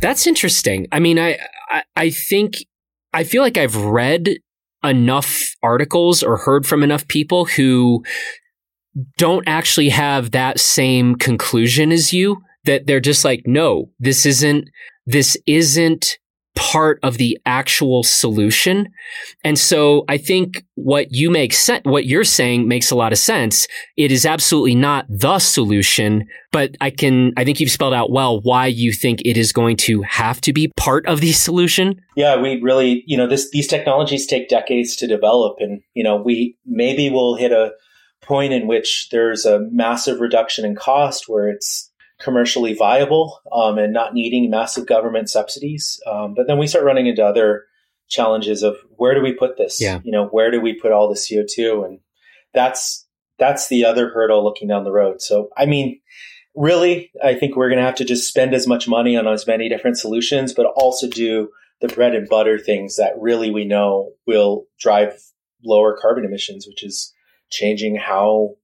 That's 0.00 0.26
interesting. 0.26 0.86
I 0.90 0.98
mean, 0.98 1.18
I, 1.18 1.38
I, 1.68 1.82
I 1.96 2.10
think, 2.10 2.64
I 3.12 3.24
feel 3.24 3.42
like 3.42 3.58
I've 3.58 3.76
read 3.76 4.30
enough 4.82 5.54
articles 5.62 6.22
or 6.22 6.38
heard 6.38 6.66
from 6.66 6.82
enough 6.82 7.06
people 7.06 7.44
who 7.44 8.02
don't 9.16 9.46
actually 9.46 9.88
have 9.88 10.32
that 10.32 10.60
same 10.60 11.14
conclusion 11.14 11.92
as 11.92 12.12
you 12.12 12.42
that 12.64 12.86
they're 12.86 13.00
just 13.00 13.24
like 13.24 13.42
no 13.46 13.90
this 13.98 14.26
isn't 14.26 14.68
this 15.06 15.36
isn't 15.46 16.18
part 16.54 16.98
of 17.02 17.18
the 17.18 17.38
actual 17.46 18.02
solution. 18.02 18.88
And 19.42 19.58
so 19.58 20.04
I 20.08 20.18
think 20.18 20.64
what 20.74 21.08
you 21.10 21.30
make 21.30 21.52
sense, 21.52 21.82
what 21.84 22.06
you're 22.06 22.24
saying 22.24 22.68
makes 22.68 22.90
a 22.90 22.96
lot 22.96 23.12
of 23.12 23.18
sense. 23.18 23.66
It 23.96 24.12
is 24.12 24.26
absolutely 24.26 24.74
not 24.74 25.06
the 25.08 25.38
solution, 25.38 26.26
but 26.50 26.76
I 26.80 26.90
can, 26.90 27.32
I 27.36 27.44
think 27.44 27.60
you've 27.60 27.70
spelled 27.70 27.94
out 27.94 28.10
well 28.10 28.40
why 28.42 28.66
you 28.66 28.92
think 28.92 29.20
it 29.24 29.36
is 29.36 29.52
going 29.52 29.76
to 29.78 30.02
have 30.02 30.40
to 30.42 30.52
be 30.52 30.70
part 30.76 31.06
of 31.06 31.20
the 31.20 31.32
solution. 31.32 32.00
Yeah, 32.16 32.40
we 32.40 32.60
really, 32.60 33.02
you 33.06 33.16
know, 33.16 33.26
this, 33.26 33.50
these 33.50 33.68
technologies 33.68 34.26
take 34.26 34.48
decades 34.48 34.96
to 34.96 35.06
develop 35.06 35.56
and, 35.58 35.80
you 35.94 36.04
know, 36.04 36.16
we 36.16 36.56
maybe 36.66 37.08
we'll 37.08 37.36
hit 37.36 37.52
a 37.52 37.72
point 38.22 38.52
in 38.52 38.66
which 38.66 39.08
there's 39.10 39.44
a 39.44 39.60
massive 39.70 40.20
reduction 40.20 40.64
in 40.64 40.76
cost 40.76 41.28
where 41.28 41.48
it's 41.48 41.90
commercially 42.22 42.74
viable 42.74 43.40
um, 43.52 43.78
and 43.78 43.92
not 43.92 44.14
needing 44.14 44.50
massive 44.50 44.86
government 44.86 45.28
subsidies. 45.28 46.00
Um, 46.06 46.34
but 46.34 46.46
then 46.46 46.58
we 46.58 46.66
start 46.66 46.84
running 46.84 47.06
into 47.06 47.24
other 47.24 47.64
challenges 48.08 48.62
of 48.62 48.76
where 48.96 49.14
do 49.14 49.22
we 49.22 49.32
put 49.32 49.56
this? 49.56 49.80
Yeah. 49.80 50.00
You 50.04 50.12
know, 50.12 50.26
where 50.26 50.50
do 50.50 50.60
we 50.60 50.74
put 50.74 50.92
all 50.92 51.08
the 51.08 51.18
CO 51.18 51.44
two? 51.48 51.84
And 51.84 52.00
that's 52.54 53.06
that's 53.38 53.68
the 53.68 53.84
other 53.84 54.10
hurdle 54.10 54.44
looking 54.44 54.68
down 54.68 54.84
the 54.84 54.92
road. 54.92 55.20
So 55.20 55.48
I 55.56 55.66
mean, 55.66 56.00
really, 56.54 57.10
I 57.22 57.34
think 57.34 57.56
we're 57.56 57.68
going 57.68 57.80
to 57.80 57.84
have 57.84 57.96
to 57.96 58.04
just 58.04 58.28
spend 58.28 58.54
as 58.54 58.66
much 58.66 58.86
money 58.86 59.16
on 59.16 59.26
as 59.26 59.46
many 59.46 59.68
different 59.68 59.98
solutions, 59.98 60.52
but 60.54 60.66
also 60.76 61.08
do 61.08 61.48
the 61.80 61.88
bread 61.88 62.14
and 62.14 62.28
butter 62.28 62.58
things 62.58 62.96
that 62.96 63.14
really 63.18 63.50
we 63.50 63.64
know 63.64 64.12
will 64.26 64.66
drive 64.78 65.18
lower 65.64 65.96
carbon 66.00 66.24
emissions, 66.24 66.66
which 66.66 66.84
is 66.84 67.12
changing 67.50 67.96
how 67.96 68.54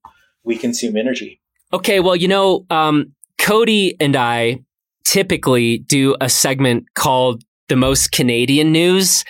we 0.45 0.57
consume 0.57 0.97
energy. 0.97 1.41
Okay, 1.73 2.01
well, 2.01 2.17
you 2.17 2.29
know, 2.29 2.65
um, 2.71 3.15
Cody 3.39 3.97
and 4.01 4.17
I 4.17 4.61
typically 5.05 5.79
do 5.79 6.17
a 6.21 6.29
segment 6.29 6.85
called 6.95 7.43
the 7.69 7.77
most 7.77 8.13
Canadian 8.13 8.73
news, 8.73 9.25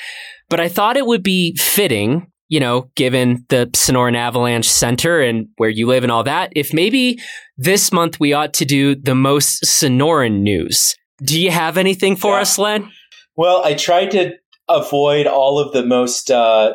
but 0.49 0.61
I 0.61 0.68
thought 0.68 0.97
it 0.97 1.07
would 1.07 1.23
be 1.23 1.57
fitting, 1.57 2.31
you 2.49 2.61
know, 2.61 2.90
given 2.94 3.44
the 3.49 3.71
Sonoran 3.75 4.16
Avalanche 4.16 4.68
Center 4.68 5.21
and 5.21 5.49
where 5.57 5.71
you 5.71 5.87
live 5.87 6.03
and 6.03 6.12
all 6.12 6.25
that, 6.25 6.53
if 6.57 6.73
maybe 6.73 7.18
this 7.57 7.92
month 7.92 8.18
we 8.18 8.33
ought 8.33 8.55
to 8.55 8.64
do 8.64 8.94
the 8.94 9.14
most 9.14 9.64
Sonoran 9.64 10.40
news. 10.40 10.97
Do 11.23 11.40
you 11.40 11.51
have 11.51 11.77
anything 11.77 12.16
for 12.16 12.33
yeah. 12.33 12.40
us, 12.40 12.59
Len? 12.59 12.90
Well, 13.37 13.62
I 13.64 13.75
tried 13.75 14.12
to 14.12 14.35
avoid 14.68 15.27
all 15.27 15.59
of 15.59 15.73
the 15.73 15.85
most 15.85 16.31
uh, 16.31 16.75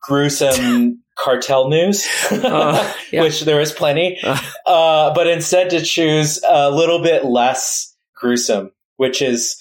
gruesome 0.00 0.99
cartel 1.20 1.68
news, 1.68 2.06
uh, 2.30 2.94
yeah. 3.12 3.22
which 3.22 3.42
there 3.42 3.60
is 3.60 3.72
plenty, 3.72 4.18
uh. 4.24 4.38
uh, 4.66 5.14
but 5.14 5.26
instead 5.26 5.70
to 5.70 5.80
choose 5.80 6.40
a 6.46 6.70
little 6.70 7.02
bit 7.02 7.24
less 7.24 7.94
gruesome, 8.14 8.72
which 8.96 9.22
is, 9.22 9.60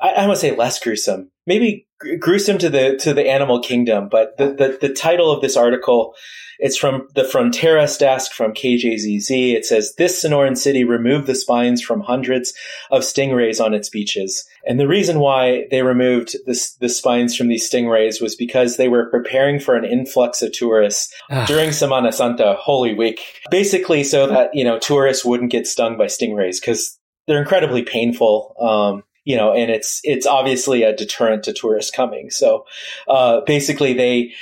I, 0.00 0.10
I 0.10 0.26
want 0.26 0.36
to 0.36 0.40
say 0.40 0.54
less 0.54 0.78
gruesome, 0.78 1.30
maybe 1.46 1.86
gruesome 2.20 2.58
to 2.58 2.70
the 2.70 2.96
to 2.98 3.14
the 3.14 3.28
animal 3.28 3.60
kingdom. 3.60 4.08
But 4.08 4.36
the, 4.38 4.52
the, 4.52 4.88
the 4.88 4.94
title 4.94 5.30
of 5.30 5.40
this 5.40 5.56
article 5.56 6.14
it's 6.58 6.76
from 6.76 7.08
the 7.14 7.22
Fronteras 7.22 7.98
desk 7.98 8.32
from 8.32 8.52
KJZZ. 8.52 9.54
It 9.54 9.64
says, 9.64 9.94
This 9.96 10.22
Sonoran 10.22 10.56
city 10.56 10.84
removed 10.84 11.26
the 11.26 11.34
spines 11.34 11.80
from 11.80 12.00
hundreds 12.00 12.52
of 12.90 13.02
stingrays 13.02 13.64
on 13.64 13.74
its 13.74 13.88
beaches. 13.88 14.44
And 14.68 14.78
the 14.78 14.86
reason 14.86 15.18
why 15.18 15.66
they 15.70 15.82
removed 15.82 16.36
the, 16.44 16.76
the 16.78 16.90
spines 16.90 17.34
from 17.34 17.48
these 17.48 17.68
stingrays 17.68 18.20
was 18.20 18.36
because 18.36 18.76
they 18.76 18.88
were 18.88 19.08
preparing 19.08 19.58
for 19.58 19.74
an 19.74 19.86
influx 19.86 20.42
of 20.42 20.52
tourists 20.52 21.12
during 21.46 21.70
Semana 21.70 22.12
Santa, 22.12 22.54
Holy 22.54 22.94
Week. 22.94 23.20
Basically, 23.50 24.04
so 24.04 24.26
that, 24.26 24.54
you 24.54 24.64
know, 24.64 24.78
tourists 24.78 25.24
wouldn't 25.24 25.50
get 25.50 25.66
stung 25.66 25.96
by 25.96 26.04
stingrays 26.04 26.60
because 26.60 26.98
they're 27.26 27.40
incredibly 27.40 27.82
painful. 27.82 28.54
Um, 28.60 29.04
you 29.24 29.36
know, 29.36 29.52
and 29.52 29.70
it's 29.70 30.00
it's 30.04 30.26
obviously 30.26 30.82
a 30.82 30.94
deterrent 30.94 31.44
to 31.44 31.54
tourists 31.54 31.90
coming. 31.90 32.30
So 32.30 32.64
uh, 33.08 33.40
basically, 33.46 33.94
they 33.94 34.32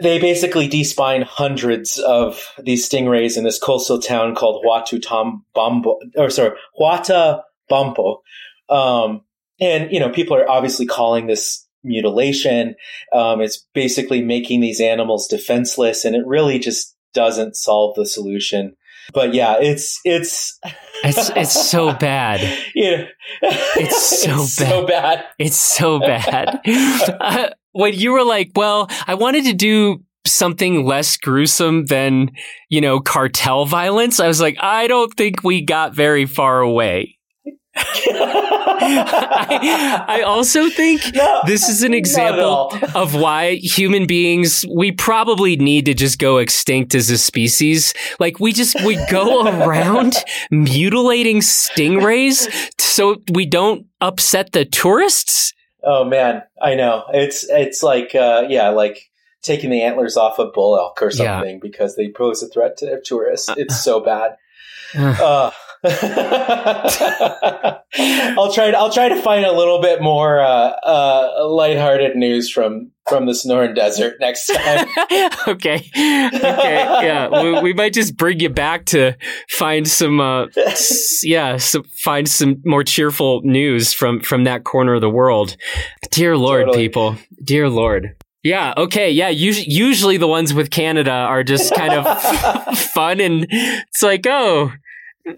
they 0.00 0.18
basically 0.18 0.68
despine 0.68 1.22
hundreds 1.22 1.98
of 1.98 2.52
these 2.62 2.88
stingrays 2.88 3.36
in 3.36 3.44
this 3.44 3.58
coastal 3.58 4.00
town 4.00 4.34
called 4.34 4.64
Huatu 4.64 5.00
Tom 5.02 5.44
Bombo, 5.54 5.98
or 6.16 6.30
sorry, 6.30 6.56
Huata 6.78 7.42
Bampo. 7.70 8.18
Um, 8.72 9.22
and, 9.60 9.92
you 9.92 10.00
know, 10.00 10.10
people 10.10 10.36
are 10.36 10.48
obviously 10.48 10.86
calling 10.86 11.26
this 11.26 11.66
mutilation. 11.84 12.74
Um, 13.12 13.40
it's 13.40 13.66
basically 13.74 14.22
making 14.22 14.60
these 14.60 14.80
animals 14.80 15.28
defenseless 15.28 16.04
and 16.04 16.16
it 16.16 16.26
really 16.26 16.58
just 16.58 16.96
doesn't 17.12 17.56
solve 17.56 17.94
the 17.96 18.06
solution. 18.06 18.76
But 19.12 19.34
yeah, 19.34 19.56
it's, 19.60 20.00
it's, 20.04 20.58
it's, 21.04 21.30
it's 21.30 21.70
so 21.70 21.92
bad. 21.92 22.40
Yeah. 22.74 23.06
It's 23.42 24.22
so 24.22 24.42
it's 24.42 24.58
bad. 24.58 24.68
So 24.68 24.86
bad. 24.86 25.24
It's 25.38 25.56
so 25.56 26.00
bad. 26.00 26.60
uh, 27.20 27.50
when 27.72 27.94
you 27.94 28.12
were 28.12 28.24
like, 28.24 28.52
well, 28.54 28.88
I 29.06 29.14
wanted 29.14 29.44
to 29.44 29.52
do 29.52 30.02
something 30.26 30.84
less 30.84 31.16
gruesome 31.16 31.86
than, 31.86 32.30
you 32.68 32.80
know, 32.80 33.00
cartel 33.00 33.66
violence, 33.66 34.20
I 34.20 34.28
was 34.28 34.40
like, 34.40 34.56
I 34.60 34.86
don't 34.86 35.12
think 35.14 35.42
we 35.42 35.64
got 35.64 35.94
very 35.94 36.26
far 36.26 36.60
away. 36.60 37.18
I, 38.80 40.04
I, 40.08 40.22
also 40.22 40.68
think 40.70 41.14
no, 41.14 41.40
this 41.46 41.68
is 41.68 41.82
an 41.82 41.94
example 41.94 42.72
of 42.94 43.14
why 43.14 43.54
human 43.56 44.06
beings 44.06 44.64
we 44.74 44.92
probably 44.92 45.56
need 45.56 45.86
to 45.86 45.94
just 45.94 46.18
go 46.18 46.38
extinct 46.38 46.94
as 46.94 47.10
a 47.10 47.18
species. 47.18 47.94
Like 48.18 48.40
we 48.40 48.52
just 48.52 48.76
we 48.84 48.96
go 49.10 49.46
around 49.64 50.14
mutilating 50.50 51.38
stingrays 51.38 52.48
so 52.78 53.16
we 53.32 53.46
don't 53.46 53.86
upset 54.00 54.52
the 54.52 54.64
tourists. 54.64 55.52
Oh 55.82 56.04
man, 56.04 56.42
I 56.60 56.74
know. 56.74 57.04
It's 57.12 57.44
it's 57.48 57.82
like 57.82 58.14
uh, 58.14 58.44
yeah, 58.48 58.68
like 58.68 59.10
taking 59.42 59.70
the 59.70 59.82
antlers 59.82 60.16
off 60.16 60.38
a 60.38 60.46
bull 60.46 60.78
elk 60.78 61.02
or 61.02 61.10
something 61.10 61.54
yeah. 61.54 61.60
because 61.60 61.96
they 61.96 62.08
pose 62.08 62.42
a 62.42 62.48
threat 62.48 62.76
to 62.78 63.00
tourists. 63.02 63.50
It's 63.56 63.82
so 63.82 64.00
bad. 64.00 64.36
uh, 64.94 65.50
I'll 65.84 65.92
try. 68.52 68.70
To, 68.70 68.78
I'll 68.78 68.92
try 68.92 69.08
to 69.08 69.20
find 69.20 69.44
a 69.44 69.50
little 69.50 69.80
bit 69.80 70.00
more 70.00 70.40
uh, 70.40 70.46
uh, 70.46 71.48
lighthearted 71.48 72.14
news 72.14 72.48
from 72.50 72.92
from 73.08 73.26
the 73.26 73.32
Sonoran 73.32 73.74
Desert 73.74 74.18
next 74.20 74.46
time. 74.46 74.86
okay, 75.48 75.76
okay, 75.76 75.90
yeah, 75.92 77.42
we, 77.42 77.60
we, 77.60 77.72
might 77.72 77.92
just 77.92 78.16
bring 78.16 78.38
you 78.38 78.48
back 78.48 78.84
to 78.86 79.16
find 79.50 79.88
some, 79.88 80.20
uh, 80.20 80.46
yeah, 81.22 81.56
so 81.56 81.82
find 82.04 82.28
some 82.28 82.62
more 82.64 82.84
cheerful 82.84 83.42
news 83.42 83.92
from 83.92 84.20
from 84.20 84.44
that 84.44 84.62
corner 84.62 84.94
of 84.94 85.00
the 85.00 85.10
world. 85.10 85.56
Dear 86.12 86.36
Lord, 86.36 86.66
totally. 86.66 86.86
people, 86.86 87.16
dear 87.42 87.68
Lord. 87.68 88.14
Yeah. 88.42 88.74
Okay. 88.76 89.10
Yeah. 89.10 89.28
Usually, 89.28 89.66
usually 89.68 90.16
the 90.16 90.26
ones 90.26 90.52
with 90.52 90.70
Canada 90.70 91.12
are 91.12 91.44
just 91.44 91.74
kind 91.74 91.92
of 91.92 92.22
fun, 92.78 93.20
and 93.20 93.46
it's 93.50 94.02
like, 94.02 94.26
oh, 94.26 94.72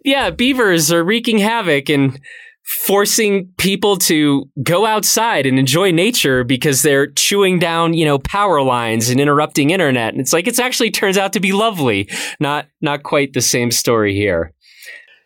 yeah, 0.04 0.30
beavers 0.30 0.92
are 0.92 1.04
wreaking 1.04 1.38
havoc 1.38 1.88
and 1.88 2.20
forcing 2.64 3.48
people 3.58 3.96
to 3.96 4.48
go 4.62 4.86
outside 4.86 5.44
and 5.44 5.58
enjoy 5.58 5.90
nature 5.90 6.44
because 6.44 6.80
they're 6.82 7.08
chewing 7.08 7.58
down, 7.58 7.92
you 7.92 8.06
know, 8.06 8.18
power 8.18 8.62
lines 8.62 9.10
and 9.10 9.20
interrupting 9.20 9.70
internet. 9.70 10.14
And 10.14 10.20
it's 10.20 10.32
like 10.32 10.46
it's 10.46 10.58
actually 10.58 10.90
turns 10.90 11.18
out 11.18 11.34
to 11.34 11.40
be 11.40 11.52
lovely. 11.52 12.08
Not 12.40 12.66
not 12.80 13.02
quite 13.02 13.34
the 13.34 13.42
same 13.42 13.70
story 13.70 14.14
here. 14.14 14.52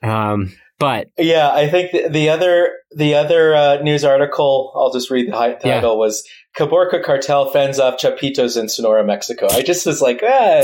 Um, 0.03 0.53
But 0.79 1.09
yeah, 1.18 1.51
I 1.53 1.68
think 1.68 1.90
the, 1.90 2.09
the 2.09 2.29
other 2.29 2.71
the 2.94 3.14
other 3.14 3.55
uh, 3.55 3.77
news 3.83 4.05
article 4.05 4.73
I'll 4.77 4.92
just 4.92 5.11
read 5.11 5.29
the 5.29 5.33
title 5.33 5.61
yeah. 5.64 5.83
was 5.83 6.27
Caborca 6.57 7.03
cartel 7.05 7.51
fends 7.51 7.79
off 7.81 8.01
Chapitos 8.01 8.57
in 8.57 8.68
Sonora, 8.68 9.05
Mexico. 9.05 9.49
I 9.51 9.62
just 9.62 9.87
was 9.87 10.01
like, 10.01 10.23
ah. 10.25 10.62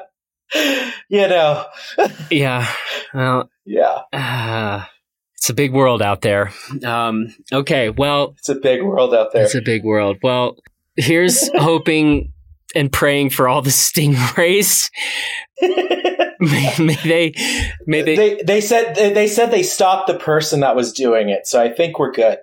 you 1.08 1.28
know. 1.28 1.66
yeah. 2.30 2.70
Well. 3.14 3.50
Yeah. 3.64 4.00
Uh, 4.12 4.84
it's 5.34 5.48
a 5.48 5.54
big 5.54 5.72
world 5.72 6.02
out 6.02 6.20
there. 6.20 6.52
Um, 6.84 7.34
okay. 7.52 7.90
Well, 7.90 8.34
it's 8.38 8.48
a 8.48 8.54
big 8.54 8.82
world 8.82 9.14
out 9.14 9.32
there. 9.32 9.44
It's 9.44 9.54
a 9.54 9.62
big 9.62 9.84
world. 9.84 10.18
Well, 10.22 10.56
here's 10.96 11.50
hoping 11.54 12.32
and 12.74 12.92
praying 12.92 13.30
for 13.30 13.48
all 13.48 13.62
the 13.62 13.70
stingrays. 13.70 14.90
may, 15.60 16.74
may, 16.78 16.94
they, 17.02 17.32
may 17.86 18.02
they, 18.02 18.16
they, 18.16 18.42
they 18.42 18.60
said 18.60 18.94
they 18.94 19.26
said 19.26 19.50
they 19.50 19.62
stopped 19.62 20.06
the 20.06 20.18
person 20.18 20.60
that 20.60 20.76
was 20.76 20.92
doing 20.92 21.30
it, 21.30 21.46
so 21.46 21.60
I 21.60 21.72
think 21.72 21.98
we're 21.98 22.12
good. 22.12 22.38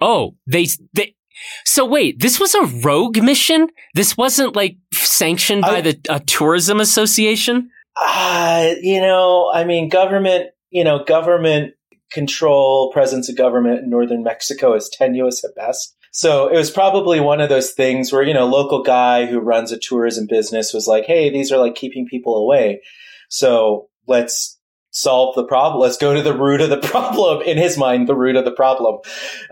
Oh, 0.00 0.36
they 0.46 0.66
they. 0.92 1.15
So 1.64 1.84
wait, 1.84 2.20
this 2.20 2.40
was 2.40 2.54
a 2.54 2.66
rogue 2.66 3.22
mission. 3.22 3.68
This 3.94 4.16
wasn't 4.16 4.56
like 4.56 4.76
sanctioned 4.92 5.62
by 5.62 5.78
I, 5.78 5.80
the 5.80 6.00
uh, 6.08 6.20
tourism 6.26 6.80
association. 6.80 7.70
Uh, 8.00 8.74
you 8.80 9.00
know, 9.00 9.50
I 9.52 9.64
mean, 9.64 9.88
government, 9.88 10.50
you 10.70 10.84
know, 10.84 11.04
government 11.04 11.74
control, 12.12 12.92
presence 12.92 13.28
of 13.28 13.36
government 13.36 13.80
in 13.80 13.90
northern 13.90 14.22
Mexico 14.22 14.74
is 14.74 14.88
tenuous 14.88 15.44
at 15.44 15.54
best. 15.54 15.96
So 16.12 16.48
it 16.48 16.56
was 16.56 16.70
probably 16.70 17.20
one 17.20 17.40
of 17.40 17.48
those 17.48 17.72
things 17.72 18.12
where, 18.12 18.22
you 18.22 18.32
know, 18.32 18.46
local 18.46 18.82
guy 18.82 19.26
who 19.26 19.38
runs 19.38 19.70
a 19.70 19.78
tourism 19.78 20.26
business 20.26 20.72
was 20.72 20.86
like, 20.86 21.04
Hey, 21.04 21.30
these 21.30 21.52
are 21.52 21.58
like 21.58 21.74
keeping 21.74 22.06
people 22.06 22.36
away. 22.36 22.80
So 23.28 23.88
let's 24.06 24.55
solve 24.96 25.34
the 25.34 25.44
problem. 25.44 25.80
Let's 25.80 25.98
go 25.98 26.14
to 26.14 26.22
the 26.22 26.36
root 26.36 26.62
of 26.62 26.70
the 26.70 26.78
problem. 26.88 27.42
In 27.42 27.58
his 27.58 27.76
mind, 27.76 28.08
the 28.08 28.16
root 28.16 28.34
of 28.34 28.44
the 28.44 28.50
problem. 28.50 29.00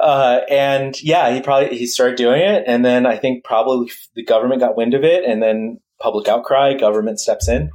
Uh, 0.01 0.41
and 0.51 1.01
yeah, 1.03 1.33
he 1.33 1.43
probably, 1.43 1.77
he 1.77 1.87
started 1.87 2.17
doing 2.17 2.41
it. 2.41 2.65
And 2.67 2.85
then 2.85 3.07
I 3.07 3.17
think 3.17 3.45
probably 3.45 3.91
the 4.15 4.25
government 4.25 4.61
got 4.61 4.77
wind 4.77 4.95
of 4.95 5.05
it 5.05 5.25
and 5.25 5.43
then 5.43 5.81
public 6.01 6.29
outcry, 6.29 6.75
government 6.75 7.21
steps 7.21 7.47
in, 7.49 7.71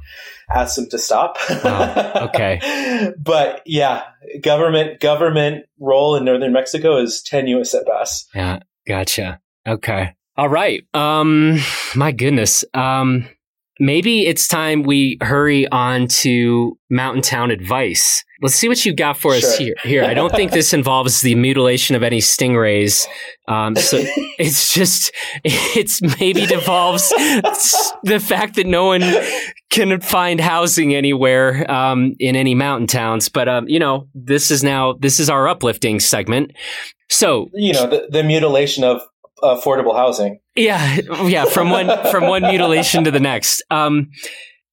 asks 0.52 0.76
them 0.76 0.88
to 0.90 0.98
stop. 0.98 1.38
Wow. 1.64 2.28
Okay. 2.34 3.12
but 3.18 3.62
yeah, 3.66 4.02
government, 4.42 5.00
government 5.00 5.66
role 5.78 6.16
in 6.16 6.24
Northern 6.24 6.52
Mexico 6.52 7.00
is 7.00 7.22
tenuous 7.22 7.72
at 7.72 7.86
best. 7.86 8.28
Yeah. 8.34 8.60
Gotcha. 8.86 9.40
Okay. 9.66 10.14
All 10.36 10.48
right. 10.48 10.84
Um, 10.92 11.58
my 11.94 12.10
goodness. 12.10 12.64
Um, 12.74 13.28
maybe 13.80 14.26
it's 14.26 14.46
time 14.46 14.82
we 14.82 15.16
hurry 15.22 15.66
on 15.68 16.06
to 16.06 16.78
Mountain 16.90 17.22
Town 17.22 17.50
advice. 17.50 18.22
Let's 18.42 18.54
see 18.54 18.68
what 18.68 18.84
you 18.84 18.94
got 18.94 19.16
for 19.18 19.34
sure. 19.34 19.50
us 19.50 19.58
here. 19.58 19.74
Here, 19.82 20.04
I 20.04 20.14
don't 20.14 20.32
think 20.32 20.52
this 20.52 20.72
involves 20.72 21.22
the 21.22 21.34
mutilation 21.34 21.96
of 21.96 22.02
any 22.02 22.18
stingrays. 22.18 23.06
Um, 23.48 23.74
so 23.76 23.98
it's 24.38 24.72
just, 24.72 25.12
it's 25.44 26.00
maybe 26.20 26.46
devolves 26.46 27.08
the 27.08 28.22
fact 28.22 28.56
that 28.56 28.66
no 28.66 28.84
one 28.84 29.02
can 29.70 30.00
find 30.00 30.40
housing 30.40 30.94
anywhere 30.94 31.70
um, 31.70 32.14
in 32.18 32.36
any 32.36 32.54
mountain 32.54 32.86
towns. 32.86 33.28
But 33.28 33.48
um, 33.48 33.68
you 33.68 33.78
know, 33.78 34.08
this 34.14 34.50
is 34.50 34.62
now 34.62 34.94
this 34.94 35.20
is 35.20 35.28
our 35.28 35.48
uplifting 35.48 36.00
segment. 36.00 36.52
So 37.08 37.50
you 37.54 37.72
know, 37.72 37.88
the, 37.88 38.08
the 38.10 38.22
mutilation 38.22 38.84
of 38.84 39.02
affordable 39.42 39.94
housing. 39.96 40.40
Yeah, 40.60 40.98
yeah. 41.24 41.44
From 41.46 41.70
one 41.70 41.88
from 42.10 42.28
one 42.28 42.42
mutilation 42.42 43.04
to 43.04 43.10
the 43.10 43.20
next. 43.20 43.62
Um, 43.70 44.10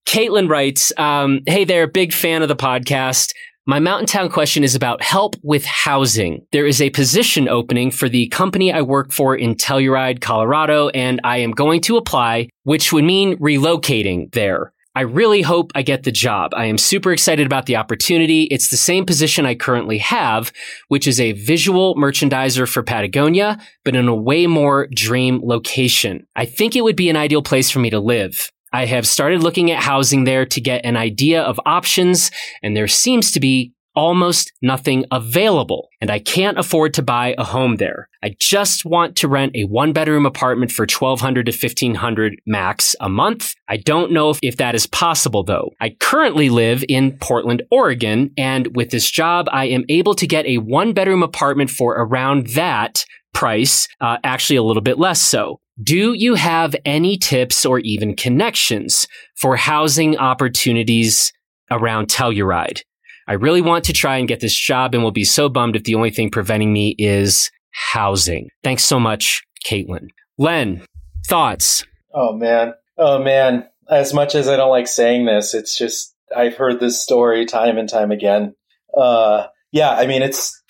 Caitlin 0.05 0.49
writes, 0.49 0.91
um, 0.97 1.41
"Hey 1.45 1.63
there, 1.63 1.87
big 1.87 2.13
fan 2.13 2.41
of 2.41 2.49
the 2.49 2.55
podcast. 2.55 3.31
My 3.65 3.79
Mountain 3.79 4.07
Town 4.07 4.29
question 4.29 4.63
is 4.63 4.75
about 4.75 5.01
help 5.01 5.35
with 5.43 5.65
housing. 5.65 6.45
There 6.53 6.65
is 6.65 6.81
a 6.81 6.89
position 6.89 7.49
opening 7.49 7.91
for 7.91 8.07
the 8.07 8.27
company 8.29 8.71
I 8.71 8.81
work 8.81 9.11
for 9.11 9.35
in 9.35 9.55
Telluride, 9.55 10.21
Colorado, 10.21 10.87
and 10.89 11.19
I 11.25 11.39
am 11.39 11.51
going 11.51 11.81
to 11.81 11.97
apply, 11.97 12.47
which 12.63 12.93
would 12.93 13.03
mean 13.03 13.37
relocating 13.39 14.31
there. 14.33 14.71
I 14.97 15.01
really 15.01 15.43
hope 15.43 15.71
I 15.75 15.83
get 15.83 16.05
the 16.05 16.11
job. 16.11 16.55
I 16.55 16.65
am 16.65 16.79
super 16.79 17.11
excited 17.13 17.45
about 17.45 17.67
the 17.67 17.75
opportunity. 17.75 18.45
It's 18.45 18.71
the 18.71 18.77
same 18.77 19.05
position 19.05 19.45
I 19.45 19.53
currently 19.53 19.99
have, 19.99 20.51
which 20.87 21.07
is 21.07 21.19
a 21.19 21.33
visual 21.33 21.93
merchandiser 21.93 22.67
for 22.67 22.81
Patagonia, 22.81 23.59
but 23.85 23.95
in 23.95 24.07
a 24.07 24.15
way 24.15 24.47
more 24.47 24.87
dream 24.87 25.39
location. 25.43 26.25
I 26.35 26.45
think 26.45 26.75
it 26.75 26.83
would 26.83 26.95
be 26.95 27.11
an 27.11 27.15
ideal 27.15 27.43
place 27.43 27.69
for 27.69 27.77
me 27.77 27.91
to 27.91 27.99
live. 27.99 28.49
I 28.73 28.85
have 28.85 29.05
started 29.05 29.43
looking 29.43 29.69
at 29.69 29.83
housing 29.83 30.23
there 30.23 30.47
to 30.47 30.59
get 30.59 30.83
an 30.83 30.97
idea 30.97 31.43
of 31.43 31.59
options, 31.63 32.31
and 32.63 32.75
there 32.75 32.87
seems 32.87 33.31
to 33.33 33.39
be 33.39 33.73
almost 33.97 34.53
nothing 34.61 35.05
available, 35.11 35.89
and 35.99 36.11
I 36.11 36.19
can't 36.19 36.59
afford 36.59 36.93
to 36.93 37.01
buy 37.01 37.33
a 37.39 37.43
home 37.43 37.77
there. 37.77 38.07
I 38.23 38.35
just 38.39 38.85
want 38.85 39.15
to 39.17 39.27
rent 39.27 39.55
a 39.55 39.63
one 39.63 39.91
bedroom 39.91 40.25
apartment 40.25 40.71
for 40.71 40.83
1200 40.83 41.47
to 41.47 41.51
1500 41.51 42.39
max 42.45 42.95
a 42.99 43.09
month. 43.09 43.55
I 43.67 43.77
don't 43.77 44.11
know 44.11 44.29
if, 44.29 44.39
if 44.43 44.57
that 44.57 44.75
is 44.75 44.85
possible 44.85 45.43
though. 45.43 45.71
I 45.81 45.95
currently 45.99 46.49
live 46.49 46.85
in 46.87 47.17
Portland, 47.17 47.63
Oregon, 47.71 48.31
and 48.37 48.75
with 48.75 48.91
this 48.91 49.09
job, 49.09 49.47
I 49.51 49.65
am 49.65 49.83
able 49.89 50.13
to 50.13 50.27
get 50.27 50.45
a 50.45 50.59
one 50.59 50.93
bedroom 50.93 51.23
apartment 51.23 51.71
for 51.71 51.93
around 51.93 52.49
that 52.49 53.03
price, 53.33 53.87
uh, 53.99 54.17
actually 54.23 54.57
a 54.57 54.63
little 54.63 54.83
bit 54.83 54.99
less 54.99 55.21
so. 55.21 55.59
Do 55.81 56.13
you 56.13 56.35
have 56.35 56.75
any 56.85 57.17
tips 57.17 57.65
or 57.65 57.79
even 57.79 58.15
connections 58.15 59.07
for 59.35 59.55
housing 59.55 60.17
opportunities 60.17 61.33
around 61.71 62.09
Telluride? 62.09 62.81
I 63.27 63.33
really 63.33 63.61
want 63.61 63.85
to 63.85 63.93
try 63.93 64.17
and 64.17 64.27
get 64.27 64.39
this 64.39 64.55
job 64.55 64.93
and 64.93 65.03
will 65.03 65.11
be 65.11 65.25
so 65.25 65.49
bummed 65.49 65.75
if 65.75 65.83
the 65.83 65.95
only 65.95 66.11
thing 66.11 66.29
preventing 66.29 66.71
me 66.71 66.95
is 66.97 67.51
housing. 67.71 68.49
Thanks 68.63 68.83
so 68.83 68.99
much, 68.99 69.43
Caitlin. 69.65 70.07
Len, 70.37 70.85
thoughts? 71.25 71.83
Oh, 72.13 72.33
man. 72.33 72.73
Oh, 72.97 73.19
man. 73.19 73.67
As 73.89 74.13
much 74.13 74.33
as 74.33 74.47
I 74.47 74.55
don't 74.55 74.69
like 74.69 74.87
saying 74.87 75.25
this, 75.25 75.53
it's 75.53 75.77
just, 75.77 76.15
I've 76.35 76.55
heard 76.55 76.79
this 76.79 77.01
story 77.01 77.45
time 77.45 77.77
and 77.77 77.89
time 77.89 78.11
again. 78.11 78.55
Uh, 78.95 79.47
yeah, 79.71 79.91
I 79.91 80.07
mean, 80.07 80.21
it's, 80.21 80.61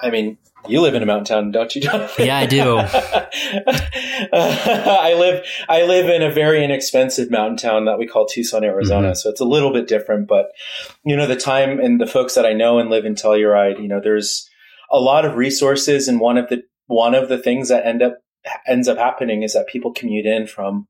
I 0.00 0.10
mean, 0.10 0.38
you 0.68 0.80
live 0.80 0.94
in 0.94 1.02
a 1.02 1.06
mountain 1.06 1.24
town, 1.24 1.50
don't 1.50 1.74
you, 1.74 1.82
Jonathan? 1.82 2.26
Yeah, 2.26 2.38
I 2.38 2.46
do. 2.46 2.76
I 4.32 5.14
live 5.18 5.44
I 5.68 5.82
live 5.84 6.08
in 6.08 6.22
a 6.22 6.30
very 6.30 6.64
inexpensive 6.64 7.30
mountain 7.30 7.56
town 7.56 7.84
that 7.86 7.98
we 7.98 8.06
call 8.06 8.26
Tucson, 8.26 8.64
Arizona. 8.64 9.08
Mm-hmm. 9.08 9.14
So 9.14 9.30
it's 9.30 9.40
a 9.40 9.44
little 9.44 9.72
bit 9.72 9.88
different, 9.88 10.28
but 10.28 10.46
you 11.04 11.16
know, 11.16 11.26
the 11.26 11.36
time 11.36 11.80
and 11.80 12.00
the 12.00 12.06
folks 12.06 12.34
that 12.34 12.46
I 12.46 12.52
know 12.52 12.78
and 12.78 12.90
live 12.90 13.04
in 13.04 13.14
Telluride, 13.14 13.80
you 13.80 13.88
know, 13.88 14.00
there's 14.00 14.48
a 14.90 14.98
lot 14.98 15.24
of 15.24 15.36
resources 15.36 16.08
and 16.08 16.20
one 16.20 16.38
of 16.38 16.48
the 16.48 16.62
one 16.86 17.14
of 17.14 17.28
the 17.28 17.38
things 17.38 17.68
that 17.68 17.86
end 17.86 18.02
up 18.02 18.18
ends 18.66 18.88
up 18.88 18.98
happening 18.98 19.42
is 19.42 19.54
that 19.54 19.66
people 19.66 19.92
commute 19.92 20.26
in 20.26 20.46
from 20.46 20.86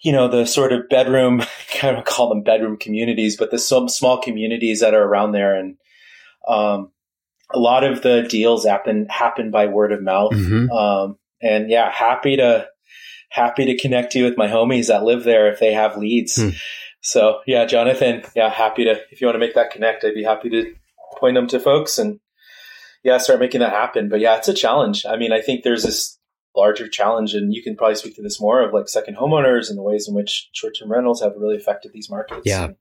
you 0.00 0.12
know 0.12 0.28
the 0.28 0.46
sort 0.46 0.72
of 0.72 0.88
bedroom 0.88 1.42
kind 1.80 1.96
of 1.96 2.04
call 2.04 2.28
them 2.28 2.42
bedroom 2.42 2.76
communities 2.76 3.36
but 3.36 3.50
the 3.50 3.58
small 3.58 4.20
communities 4.20 4.80
that 4.80 4.94
are 4.94 5.02
around 5.02 5.32
there 5.32 5.54
and 5.54 5.76
um, 6.46 6.90
a 7.52 7.58
lot 7.58 7.84
of 7.84 8.02
the 8.02 8.22
deals 8.22 8.64
happen 8.64 9.06
happen 9.08 9.50
by 9.50 9.66
word 9.66 9.92
of 9.92 10.02
mouth. 10.02 10.32
Mm-hmm. 10.32 10.70
Um, 10.70 11.18
and 11.40 11.70
yeah, 11.70 11.90
happy 11.90 12.36
to 12.36 12.66
happy 13.28 13.66
to 13.66 13.76
connect 13.76 14.14
you 14.14 14.24
with 14.24 14.38
my 14.38 14.48
homies 14.48 14.88
that 14.88 15.02
live 15.02 15.24
there 15.24 15.52
if 15.52 15.60
they 15.60 15.72
have 15.72 15.96
leads. 15.96 16.36
Hmm. 16.36 16.50
So 17.00 17.40
yeah, 17.46 17.66
Jonathan, 17.66 18.22
yeah, 18.34 18.48
happy 18.48 18.84
to 18.84 18.96
if 19.10 19.20
you 19.20 19.26
want 19.26 19.34
to 19.34 19.40
make 19.40 19.54
that 19.54 19.70
connect, 19.70 20.04
I'd 20.04 20.14
be 20.14 20.24
happy 20.24 20.50
to 20.50 20.74
point 21.18 21.34
them 21.34 21.46
to 21.48 21.60
folks 21.60 21.98
and 21.98 22.20
yeah, 23.02 23.18
start 23.18 23.40
making 23.40 23.60
that 23.60 23.72
happen. 23.72 24.08
But 24.08 24.20
yeah, 24.20 24.36
it's 24.36 24.48
a 24.48 24.54
challenge. 24.54 25.04
I 25.06 25.16
mean, 25.16 25.32
I 25.32 25.42
think 25.42 25.62
there's 25.62 25.82
this 25.82 26.18
larger 26.56 26.88
challenge, 26.88 27.34
and 27.34 27.52
you 27.52 27.62
can 27.62 27.76
probably 27.76 27.96
speak 27.96 28.16
to 28.16 28.22
this 28.22 28.40
more 28.40 28.62
of 28.62 28.72
like 28.72 28.88
second 28.88 29.16
homeowners 29.16 29.68
and 29.68 29.76
the 29.76 29.82
ways 29.82 30.08
in 30.08 30.14
which 30.14 30.48
short 30.52 30.76
term 30.78 30.90
rentals 30.90 31.20
have 31.20 31.32
really 31.36 31.56
affected 31.56 31.92
these 31.92 32.08
markets. 32.08 32.42
Yeah. 32.44 32.64
And 32.64 32.76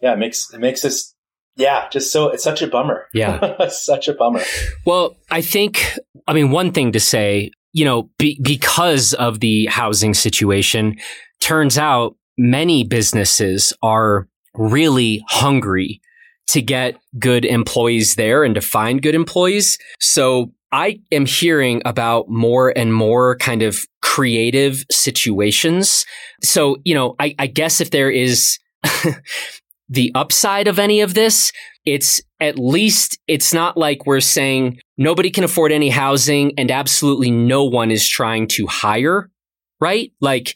yeah, 0.00 0.14
it 0.14 0.18
makes 0.18 0.52
it 0.52 0.60
makes 0.60 0.84
us 0.84 1.14
yeah, 1.58 1.88
just 1.90 2.12
so 2.12 2.28
it's 2.30 2.44
such 2.44 2.62
a 2.62 2.68
bummer. 2.68 3.06
Yeah. 3.12 3.68
such 3.68 4.08
a 4.08 4.14
bummer. 4.14 4.40
Well, 4.86 5.16
I 5.30 5.42
think, 5.42 5.92
I 6.26 6.32
mean, 6.32 6.50
one 6.50 6.72
thing 6.72 6.92
to 6.92 7.00
say, 7.00 7.50
you 7.72 7.84
know, 7.84 8.08
be, 8.18 8.38
because 8.40 9.12
of 9.14 9.40
the 9.40 9.66
housing 9.66 10.14
situation, 10.14 10.96
turns 11.40 11.76
out 11.76 12.16
many 12.38 12.84
businesses 12.84 13.72
are 13.82 14.28
really 14.54 15.22
hungry 15.28 16.00
to 16.46 16.62
get 16.62 16.96
good 17.18 17.44
employees 17.44 18.14
there 18.14 18.44
and 18.44 18.54
to 18.54 18.60
find 18.60 19.02
good 19.02 19.14
employees. 19.14 19.78
So 20.00 20.52
I 20.70 21.00
am 21.10 21.26
hearing 21.26 21.82
about 21.84 22.28
more 22.28 22.72
and 22.76 22.94
more 22.94 23.36
kind 23.36 23.62
of 23.62 23.80
creative 24.00 24.84
situations. 24.90 26.06
So, 26.42 26.76
you 26.84 26.94
know, 26.94 27.16
I, 27.18 27.34
I 27.38 27.48
guess 27.48 27.80
if 27.80 27.90
there 27.90 28.10
is 28.10 28.58
the 29.88 30.12
upside 30.14 30.68
of 30.68 30.78
any 30.78 31.00
of 31.00 31.14
this. 31.14 31.52
It's 31.84 32.20
at 32.40 32.58
least, 32.58 33.18
it's 33.26 33.54
not 33.54 33.76
like 33.76 34.06
we're 34.06 34.20
saying 34.20 34.78
nobody 34.96 35.30
can 35.30 35.44
afford 35.44 35.72
any 35.72 35.88
housing 35.88 36.52
and 36.58 36.70
absolutely 36.70 37.30
no 37.30 37.64
one 37.64 37.90
is 37.90 38.06
trying 38.06 38.46
to 38.48 38.66
hire, 38.66 39.30
right? 39.80 40.12
Like 40.20 40.54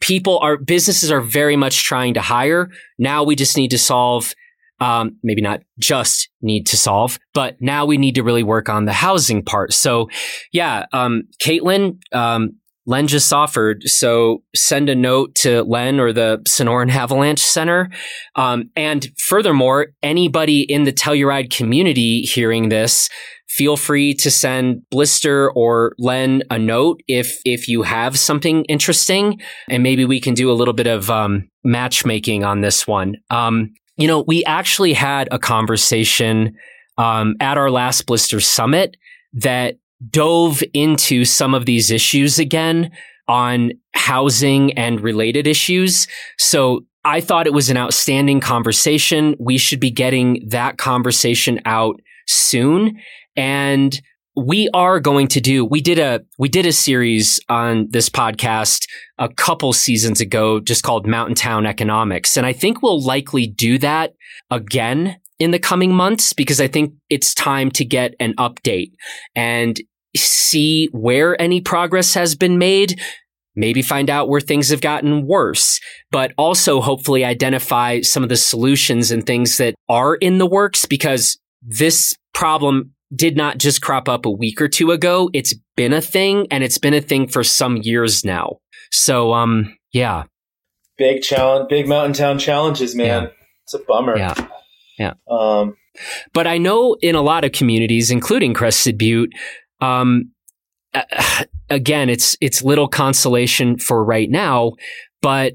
people 0.00 0.38
are 0.40 0.56
businesses 0.56 1.10
are 1.10 1.20
very 1.20 1.56
much 1.56 1.84
trying 1.84 2.14
to 2.14 2.20
hire. 2.20 2.70
Now 2.98 3.24
we 3.24 3.34
just 3.34 3.56
need 3.56 3.70
to 3.70 3.78
solve 3.78 4.34
um, 4.80 5.16
maybe 5.22 5.42
not 5.42 5.62
just 5.78 6.28
need 6.40 6.66
to 6.66 6.76
solve, 6.76 7.18
but 7.34 7.56
now 7.60 7.84
we 7.84 7.96
need 7.96 8.14
to 8.14 8.22
really 8.22 8.44
work 8.44 8.68
on 8.68 8.84
the 8.84 8.92
housing 8.92 9.42
part. 9.42 9.72
So, 9.72 10.08
yeah, 10.52 10.86
um, 10.92 11.24
Caitlin, 11.42 11.98
um, 12.12 12.52
Len 12.88 13.06
just 13.06 13.32
offered. 13.34 13.82
So 13.84 14.42
send 14.56 14.88
a 14.88 14.94
note 14.94 15.34
to 15.36 15.62
Len 15.62 16.00
or 16.00 16.10
the 16.10 16.42
Sonoran 16.48 16.90
Avalanche 16.90 17.40
Center. 17.40 17.90
Um, 18.34 18.70
and 18.74 19.08
furthermore, 19.18 19.88
anybody 20.02 20.62
in 20.62 20.84
the 20.84 20.92
Telluride 20.92 21.54
community 21.54 22.22
hearing 22.22 22.70
this, 22.70 23.10
feel 23.46 23.76
free 23.76 24.14
to 24.14 24.30
send 24.30 24.88
Blister 24.90 25.50
or 25.52 25.94
Len 25.98 26.42
a 26.50 26.58
note 26.58 27.02
if 27.06 27.38
if 27.44 27.68
you 27.68 27.82
have 27.82 28.18
something 28.18 28.64
interesting, 28.64 29.38
and 29.68 29.82
maybe 29.82 30.06
we 30.06 30.18
can 30.18 30.32
do 30.32 30.50
a 30.50 30.56
little 30.56 30.74
bit 30.74 30.86
of 30.86 31.10
um, 31.10 31.46
matchmaking 31.64 32.42
on 32.42 32.62
this 32.62 32.86
one. 32.86 33.16
Um, 33.28 33.74
you 33.98 34.08
know, 34.08 34.24
we 34.26 34.44
actually 34.46 34.94
had 34.94 35.28
a 35.30 35.38
conversation 35.38 36.56
um, 36.96 37.34
at 37.38 37.58
our 37.58 37.70
last 37.70 38.06
Blister 38.06 38.40
Summit 38.40 38.96
that 39.34 39.76
dove 40.10 40.62
into 40.72 41.24
some 41.24 41.54
of 41.54 41.66
these 41.66 41.90
issues 41.90 42.38
again 42.38 42.90
on 43.26 43.72
housing 43.94 44.72
and 44.72 45.00
related 45.00 45.46
issues. 45.46 46.06
So 46.38 46.84
I 47.04 47.20
thought 47.20 47.46
it 47.46 47.52
was 47.52 47.70
an 47.70 47.76
outstanding 47.76 48.40
conversation. 48.40 49.36
We 49.38 49.58
should 49.58 49.80
be 49.80 49.90
getting 49.90 50.46
that 50.48 50.78
conversation 50.78 51.60
out 51.64 52.00
soon. 52.26 52.98
And 53.36 54.00
we 54.38 54.68
are 54.72 55.00
going 55.00 55.26
to 55.26 55.40
do 55.40 55.64
we 55.64 55.80
did 55.80 55.98
a 55.98 56.20
we 56.38 56.48
did 56.48 56.64
a 56.64 56.72
series 56.72 57.40
on 57.48 57.88
this 57.90 58.08
podcast 58.08 58.86
a 59.18 59.28
couple 59.28 59.72
seasons 59.72 60.20
ago 60.20 60.60
just 60.60 60.84
called 60.84 61.08
mountain 61.08 61.34
town 61.34 61.66
economics 61.66 62.36
and 62.36 62.46
i 62.46 62.52
think 62.52 62.80
we'll 62.80 63.02
likely 63.02 63.48
do 63.48 63.78
that 63.78 64.14
again 64.50 65.16
in 65.40 65.50
the 65.50 65.58
coming 65.58 65.92
months 65.92 66.32
because 66.32 66.60
i 66.60 66.68
think 66.68 66.94
it's 67.10 67.34
time 67.34 67.68
to 67.68 67.84
get 67.84 68.14
an 68.20 68.32
update 68.36 68.92
and 69.34 69.80
see 70.16 70.88
where 70.92 71.40
any 71.40 71.60
progress 71.60 72.14
has 72.14 72.34
been 72.34 72.58
made 72.58 73.00
maybe 73.58 73.82
find 73.82 74.08
out 74.08 74.28
where 74.28 74.40
things 74.40 74.70
have 74.70 74.80
gotten 74.80 75.26
worse, 75.26 75.80
but 76.10 76.32
also 76.38 76.80
hopefully 76.80 77.24
identify 77.24 78.00
some 78.00 78.22
of 78.22 78.28
the 78.28 78.36
solutions 78.36 79.10
and 79.10 79.26
things 79.26 79.58
that 79.58 79.74
are 79.88 80.14
in 80.14 80.38
the 80.38 80.46
works 80.46 80.86
because 80.86 81.38
this 81.60 82.14
problem 82.32 82.92
did 83.14 83.36
not 83.36 83.58
just 83.58 83.82
crop 83.82 84.08
up 84.08 84.24
a 84.24 84.30
week 84.30 84.60
or 84.60 84.68
two 84.68 84.92
ago. 84.92 85.28
It's 85.32 85.54
been 85.76 85.92
a 85.92 86.00
thing 86.00 86.46
and 86.50 86.62
it's 86.62 86.78
been 86.78 86.94
a 86.94 87.00
thing 87.00 87.26
for 87.26 87.42
some 87.42 87.78
years 87.78 88.24
now. 88.24 88.58
So, 88.92 89.32
um, 89.32 89.76
yeah. 89.92 90.24
Big 90.96 91.22
challenge, 91.22 91.68
big 91.68 91.88
mountain 91.88 92.12
town 92.12 92.38
challenges, 92.38 92.94
man. 92.94 93.24
Yeah. 93.24 93.28
It's 93.64 93.74
a 93.74 93.78
bummer. 93.80 94.16
Yeah. 94.16 94.34
Yeah. 94.98 95.14
Um, 95.28 95.76
but 96.32 96.46
I 96.46 96.58
know 96.58 96.96
in 97.00 97.14
a 97.14 97.22
lot 97.22 97.44
of 97.44 97.52
communities, 97.52 98.10
including 98.10 98.54
Crested 98.54 98.98
Butte, 98.98 99.32
um, 99.80 100.32
again, 101.70 102.08
it's 102.08 102.36
it's 102.40 102.62
little 102.62 102.88
consolation 102.88 103.78
for 103.78 104.04
right 104.04 104.30
now, 104.30 104.72
but 105.22 105.54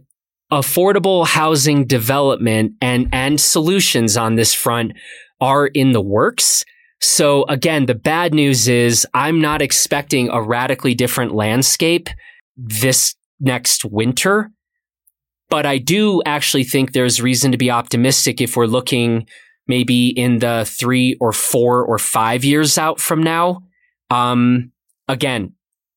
affordable 0.51 1.25
housing 1.25 1.85
development 1.85 2.73
and 2.81 3.07
and 3.11 3.39
solutions 3.39 4.17
on 4.17 4.35
this 4.35 4.53
front 4.53 4.93
are 5.41 5.67
in 5.67 5.91
the 5.91 6.01
works. 6.01 6.63
So 7.01 7.43
again, 7.49 7.85
the 7.85 7.95
bad 7.95 8.33
news 8.33 8.67
is 8.67 9.05
I'm 9.13 9.41
not 9.41 9.61
expecting 9.61 10.29
a 10.29 10.41
radically 10.41 10.95
different 10.95 11.33
landscape 11.33 12.09
this 12.55 13.15
next 13.39 13.83
winter. 13.83 14.51
But 15.49 15.65
I 15.65 15.77
do 15.77 16.21
actually 16.25 16.63
think 16.63 16.93
there's 16.93 17.21
reason 17.21 17.51
to 17.51 17.57
be 17.57 17.69
optimistic 17.69 18.41
if 18.41 18.55
we're 18.55 18.65
looking 18.65 19.27
maybe 19.67 20.07
in 20.09 20.39
the 20.39 20.65
three 20.67 21.17
or 21.19 21.31
four 21.31 21.83
or 21.83 21.97
five 21.97 22.43
years 22.43 22.77
out 22.77 22.99
from 22.99 23.21
now. 23.21 23.61
Um, 24.13 24.71
again, 25.07 25.53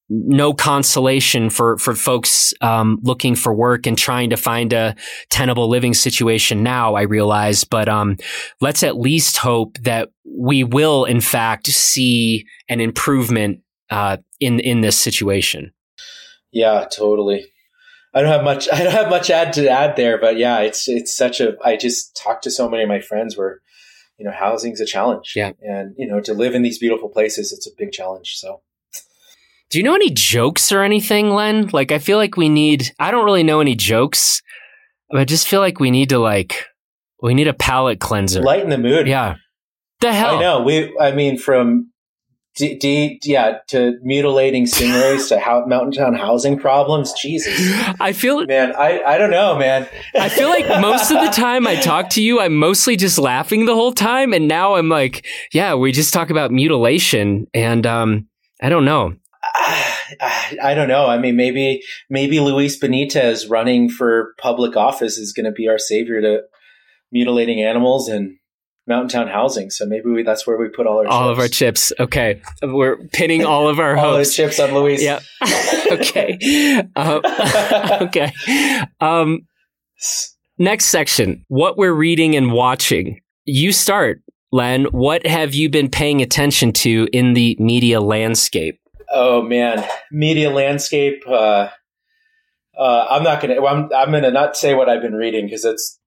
no 0.08 0.54
consolation 0.54 1.50
for 1.50 1.78
for 1.78 1.94
folks 1.94 2.54
um, 2.60 2.98
looking 3.02 3.34
for 3.34 3.52
work 3.52 3.86
and 3.86 3.98
trying 3.98 4.30
to 4.30 4.36
find 4.36 4.72
a 4.72 4.94
tenable 5.30 5.68
living 5.68 5.94
situation 5.94 6.62
now. 6.62 6.94
I 6.94 7.02
realize, 7.02 7.64
but 7.64 7.88
um, 7.88 8.16
let's 8.60 8.82
at 8.82 8.96
least 8.96 9.38
hope 9.38 9.78
that 9.78 10.10
we 10.24 10.62
will, 10.62 11.04
in 11.04 11.20
fact, 11.20 11.66
see 11.66 12.46
an 12.68 12.80
improvement 12.80 13.60
uh, 13.90 14.18
in 14.38 14.60
in 14.60 14.80
this 14.80 14.98
situation. 14.98 15.72
Yeah, 16.52 16.86
totally. 16.90 17.46
I 18.14 18.22
don't 18.22 18.30
have 18.30 18.44
much. 18.44 18.68
I 18.72 18.82
don't 18.82 18.92
have 18.92 19.10
much 19.10 19.28
add 19.28 19.52
to 19.54 19.68
add 19.68 19.96
there, 19.96 20.18
but 20.18 20.38
yeah, 20.38 20.60
it's 20.60 20.88
it's 20.88 21.16
such 21.16 21.40
a. 21.40 21.56
I 21.64 21.76
just 21.76 22.16
talked 22.16 22.44
to 22.44 22.50
so 22.50 22.68
many 22.68 22.82
of 22.82 22.88
my 22.88 23.00
friends 23.00 23.36
where, 23.36 23.60
you 24.18 24.24
know, 24.24 24.32
housing's 24.32 24.80
a 24.80 24.86
challenge. 24.86 25.34
Yeah, 25.36 25.52
and 25.60 25.94
you 25.98 26.06
know, 26.06 26.20
to 26.20 26.32
live 26.34 26.54
in 26.54 26.62
these 26.62 26.78
beautiful 26.78 27.08
places, 27.08 27.52
it's 27.52 27.66
a 27.66 27.70
big 27.76 27.92
challenge. 27.92 28.36
So. 28.36 28.62
Do 29.68 29.78
you 29.78 29.84
know 29.84 29.96
any 29.96 30.10
jokes 30.10 30.70
or 30.70 30.84
anything, 30.84 31.30
Len? 31.30 31.70
Like, 31.72 31.90
I 31.90 31.98
feel 31.98 32.18
like 32.18 32.36
we 32.36 32.48
need, 32.48 32.94
I 33.00 33.10
don't 33.10 33.24
really 33.24 33.42
know 33.42 33.58
any 33.58 33.74
jokes, 33.74 34.40
but 35.10 35.18
I 35.18 35.24
just 35.24 35.48
feel 35.48 35.58
like 35.58 35.80
we 35.80 35.90
need 35.90 36.10
to, 36.10 36.20
like, 36.20 36.66
we 37.20 37.34
need 37.34 37.48
a 37.48 37.52
palate 37.52 37.98
cleanser. 37.98 38.42
Lighten 38.42 38.70
the 38.70 38.78
mood. 38.78 39.08
Yeah. 39.08 39.34
The 39.98 40.12
hell? 40.12 40.36
I 40.36 40.40
know. 40.40 40.62
We, 40.62 40.96
I 41.00 41.10
mean, 41.10 41.36
from 41.36 41.90
D, 42.56 42.74
D, 42.78 43.20
yeah, 43.22 43.58
to 43.68 43.98
mutilating 44.02 44.64
stingrays 44.64 45.28
to 45.28 45.38
how, 45.38 45.66
mountain 45.66 45.92
town 45.92 46.14
housing 46.14 46.58
problems. 46.58 47.12
Jesus, 47.12 47.54
I 48.00 48.14
feel 48.14 48.46
man. 48.46 48.74
I, 48.74 49.02
I 49.02 49.18
don't 49.18 49.30
know, 49.30 49.58
man. 49.58 49.86
I 50.14 50.30
feel 50.30 50.48
like 50.48 50.66
most 50.80 51.10
of 51.10 51.22
the 51.22 51.30
time 51.30 51.66
I 51.66 51.76
talk 51.76 52.08
to 52.10 52.22
you, 52.22 52.40
I'm 52.40 52.56
mostly 52.56 52.96
just 52.96 53.18
laughing 53.18 53.66
the 53.66 53.74
whole 53.74 53.92
time, 53.92 54.32
and 54.32 54.48
now 54.48 54.76
I'm 54.76 54.88
like, 54.88 55.26
yeah, 55.52 55.74
we 55.74 55.92
just 55.92 56.14
talk 56.14 56.30
about 56.30 56.50
mutilation, 56.50 57.46
and 57.52 57.86
um, 57.86 58.26
I 58.62 58.70
don't 58.70 58.86
know. 58.86 59.14
I 60.62 60.72
don't 60.74 60.88
know. 60.88 61.06
I 61.06 61.18
mean, 61.18 61.36
maybe 61.36 61.82
maybe 62.08 62.40
Luis 62.40 62.80
Benitez 62.80 63.50
running 63.50 63.90
for 63.90 64.34
public 64.38 64.76
office 64.76 65.18
is 65.18 65.34
going 65.34 65.44
to 65.44 65.52
be 65.52 65.68
our 65.68 65.78
savior 65.78 66.22
to 66.22 66.42
mutilating 67.12 67.60
animals 67.60 68.08
and 68.08 68.36
mountain 68.86 69.08
town 69.08 69.28
housing. 69.28 69.70
So 69.70 69.86
maybe 69.86 70.10
we, 70.10 70.22
that's 70.22 70.46
where 70.46 70.56
we 70.56 70.68
put 70.68 70.86
all 70.86 70.98
our 70.98 71.06
all 71.06 71.28
chips. 71.28 71.32
of 71.32 71.38
our 71.38 71.48
chips. 71.48 71.92
Okay, 72.00 72.42
we're 72.62 72.96
pinning 73.12 73.44
all 73.44 73.68
of 73.68 73.78
our 73.78 73.96
all 73.98 74.16
hopes. 74.16 74.34
chips 74.34 74.60
on 74.60 74.74
Luis. 74.74 75.02
Yeah. 75.02 75.20
okay. 75.92 76.82
Um, 76.94 77.20
okay. 78.02 78.32
Um, 79.00 79.46
next 80.58 80.86
section: 80.86 81.44
what 81.48 81.76
we're 81.76 81.94
reading 81.94 82.36
and 82.36 82.52
watching. 82.52 83.20
You 83.44 83.72
start, 83.72 84.22
Len. 84.52 84.84
What 84.86 85.26
have 85.26 85.54
you 85.54 85.68
been 85.68 85.90
paying 85.90 86.22
attention 86.22 86.72
to 86.74 87.08
in 87.12 87.34
the 87.34 87.56
media 87.58 88.00
landscape? 88.00 88.80
Oh 89.12 89.42
man, 89.42 89.86
media 90.10 90.50
landscape. 90.50 91.22
Uh, 91.26 91.68
uh, 92.78 93.06
I'm 93.08 93.22
not 93.22 93.40
gonna. 93.40 93.64
I'm, 93.64 93.90
I'm 93.92 94.10
gonna 94.10 94.30
not 94.30 94.56
say 94.56 94.74
what 94.74 94.88
I've 94.88 95.02
been 95.02 95.14
reading 95.14 95.46
because 95.46 95.64
it's 95.64 95.98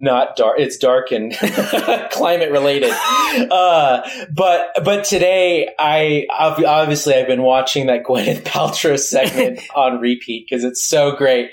not 0.00 0.36
dark. 0.36 0.58
It's 0.58 0.78
dark 0.78 1.12
and 1.12 1.32
climate 2.10 2.50
related. 2.50 2.90
Uh, 2.90 4.08
but 4.32 4.70
but 4.82 5.04
today, 5.04 5.68
I 5.78 6.26
obviously 6.30 7.14
I've 7.14 7.26
been 7.26 7.42
watching 7.42 7.86
that 7.86 8.04
Gwyneth 8.04 8.42
Paltrow 8.42 8.98
segment 8.98 9.60
on 9.74 10.00
repeat 10.00 10.46
because 10.48 10.64
it's 10.64 10.82
so 10.82 11.14
great. 11.14 11.50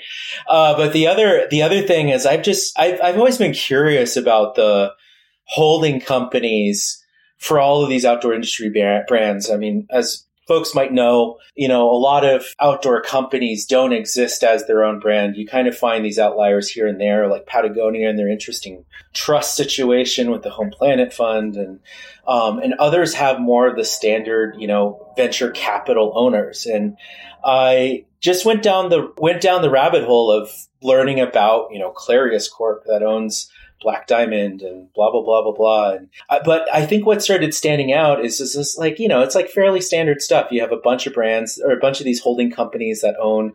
Uh, 0.48 0.76
but 0.76 0.92
the 0.92 1.06
other 1.06 1.46
the 1.50 1.62
other 1.62 1.82
thing 1.82 2.08
is 2.08 2.26
I've 2.26 2.42
just 2.42 2.78
I've 2.78 3.00
I've 3.02 3.18
always 3.18 3.38
been 3.38 3.52
curious 3.52 4.16
about 4.16 4.54
the 4.54 4.92
holding 5.44 6.00
companies 6.00 7.04
for 7.38 7.60
all 7.60 7.82
of 7.82 7.88
these 7.88 8.04
outdoor 8.04 8.34
industry 8.34 8.70
brands. 9.06 9.50
I 9.50 9.56
mean, 9.56 9.86
as 9.90 10.24
folks 10.48 10.74
might 10.74 10.92
know, 10.92 11.38
you 11.54 11.68
know, 11.68 11.90
a 11.90 12.00
lot 12.00 12.24
of 12.24 12.42
outdoor 12.58 13.02
companies 13.02 13.66
don't 13.66 13.92
exist 13.92 14.42
as 14.42 14.66
their 14.66 14.82
own 14.82 14.98
brand. 14.98 15.36
You 15.36 15.46
kind 15.46 15.68
of 15.68 15.76
find 15.76 16.04
these 16.04 16.18
outliers 16.18 16.68
here 16.70 16.86
and 16.86 16.98
there, 16.98 17.28
like 17.28 17.46
Patagonia 17.46 18.08
and 18.08 18.18
their 18.18 18.30
interesting 18.30 18.84
trust 19.12 19.54
situation 19.54 20.30
with 20.30 20.42
the 20.42 20.50
Home 20.50 20.70
Planet 20.70 21.12
Fund, 21.12 21.56
and 21.56 21.80
um, 22.26 22.58
and 22.58 22.74
others 22.74 23.14
have 23.14 23.38
more 23.38 23.68
of 23.68 23.76
the 23.76 23.84
standard, 23.84 24.56
you 24.58 24.66
know, 24.66 25.12
venture 25.16 25.50
capital 25.50 26.12
owners. 26.16 26.66
And 26.66 26.96
I 27.44 28.06
just 28.20 28.44
went 28.44 28.62
down 28.62 28.88
the 28.88 29.12
went 29.18 29.42
down 29.42 29.62
the 29.62 29.70
rabbit 29.70 30.04
hole 30.04 30.32
of 30.32 30.50
learning 30.82 31.20
about, 31.20 31.68
you 31.72 31.78
know, 31.78 31.90
Clarus 31.90 32.50
Corp 32.50 32.84
that 32.86 33.02
owns 33.02 33.50
Black 33.80 34.06
Diamond 34.06 34.62
and 34.62 34.92
blah 34.92 35.10
blah 35.10 35.22
blah 35.22 35.42
blah 35.42 35.52
blah. 35.52 35.90
And, 35.92 36.08
uh, 36.28 36.40
but 36.44 36.72
I 36.72 36.84
think 36.86 37.06
what 37.06 37.22
started 37.22 37.54
standing 37.54 37.92
out 37.92 38.24
is 38.24 38.38
this 38.38 38.56
is 38.56 38.76
like 38.78 38.98
you 38.98 39.08
know 39.08 39.22
it's 39.22 39.34
like 39.34 39.48
fairly 39.48 39.80
standard 39.80 40.20
stuff. 40.20 40.50
You 40.50 40.60
have 40.60 40.72
a 40.72 40.76
bunch 40.76 41.06
of 41.06 41.14
brands 41.14 41.60
or 41.64 41.72
a 41.72 41.80
bunch 41.80 42.00
of 42.00 42.04
these 42.04 42.20
holding 42.20 42.50
companies 42.50 43.00
that 43.02 43.16
own 43.20 43.54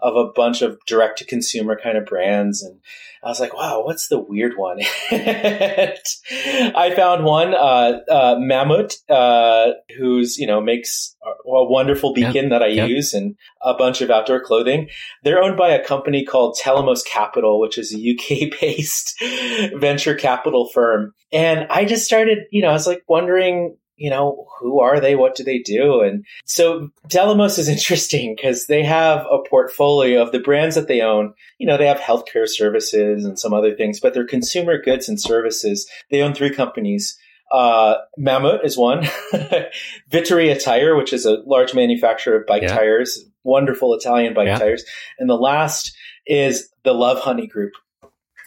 of 0.00 0.16
a 0.16 0.26
bunch 0.26 0.62
of 0.62 0.78
direct 0.86 1.18
to 1.18 1.24
consumer 1.24 1.78
kind 1.82 1.96
of 1.96 2.04
brands. 2.06 2.62
And 2.62 2.80
I 3.24 3.28
was 3.28 3.40
like, 3.40 3.54
wow, 3.54 3.82
what's 3.84 4.08
the 4.08 4.18
weird 4.18 4.52
one? 4.56 4.80
I 5.10 6.92
found 6.94 7.24
one, 7.24 7.54
uh, 7.54 8.00
uh, 8.10 8.36
Mammut, 8.36 8.96
uh, 9.08 9.72
who's, 9.96 10.36
you 10.36 10.46
know, 10.46 10.60
makes 10.60 11.16
a 11.24 11.32
wonderful 11.46 12.12
beacon 12.12 12.50
that 12.50 12.62
I 12.62 12.66
use 12.66 13.14
and 13.14 13.34
a 13.62 13.72
bunch 13.72 14.02
of 14.02 14.10
outdoor 14.10 14.44
clothing. 14.44 14.88
They're 15.22 15.42
owned 15.42 15.56
by 15.56 15.70
a 15.70 15.82
company 15.82 16.24
called 16.24 16.58
Telemos 16.62 17.02
Capital, 17.04 17.60
which 17.60 17.78
is 17.78 17.94
a 17.94 17.98
UK 17.98 18.60
based 18.60 19.14
venture 19.74 20.14
capital 20.14 20.68
firm. 20.74 21.14
And 21.32 21.66
I 21.70 21.86
just 21.86 22.04
started, 22.04 22.40
you 22.50 22.60
know, 22.60 22.68
I 22.68 22.74
was 22.74 22.86
like 22.86 23.04
wondering, 23.08 23.76
you 23.96 24.10
know, 24.10 24.46
who 24.58 24.80
are 24.80 25.00
they? 25.00 25.14
What 25.14 25.34
do 25.34 25.44
they 25.44 25.58
do? 25.58 26.00
And 26.00 26.24
so 26.44 26.90
Telemos 27.08 27.58
is 27.58 27.68
interesting 27.76 28.34
because 28.34 28.66
they 28.66 28.82
have 28.82 29.26
a 29.30 29.38
portfolio 29.48 30.22
of 30.22 30.32
the 30.32 30.40
brands 30.40 30.74
that 30.74 30.88
they 30.88 31.00
own. 31.00 31.34
You 31.58 31.66
know, 31.66 31.76
they 31.76 31.86
have 31.86 31.98
healthcare 31.98 32.48
services 32.48 33.24
and 33.24 33.38
some 33.38 33.52
other 33.52 33.74
things, 33.74 34.00
but 34.00 34.14
they're 34.14 34.26
consumer 34.26 34.80
goods 34.80 35.08
and 35.08 35.20
services. 35.20 35.88
They 36.10 36.22
own 36.22 36.34
three 36.34 36.50
companies. 36.50 37.18
Uh, 37.52 37.96
Mammut 38.18 38.64
is 38.64 38.76
one. 38.76 39.06
Vittoria 40.10 40.58
Tire, 40.58 40.96
which 40.96 41.12
is 41.12 41.26
a 41.26 41.38
large 41.46 41.74
manufacturer 41.74 42.40
of 42.40 42.46
bike 42.46 42.62
yeah. 42.62 42.74
tires, 42.74 43.24
wonderful 43.44 43.94
Italian 43.94 44.34
bike 44.34 44.48
yeah. 44.48 44.58
tires. 44.58 44.84
And 45.18 45.30
the 45.30 45.36
last 45.36 45.96
is 46.26 46.70
the 46.84 46.94
Lovehoney 46.94 47.48
Group, 47.48 47.72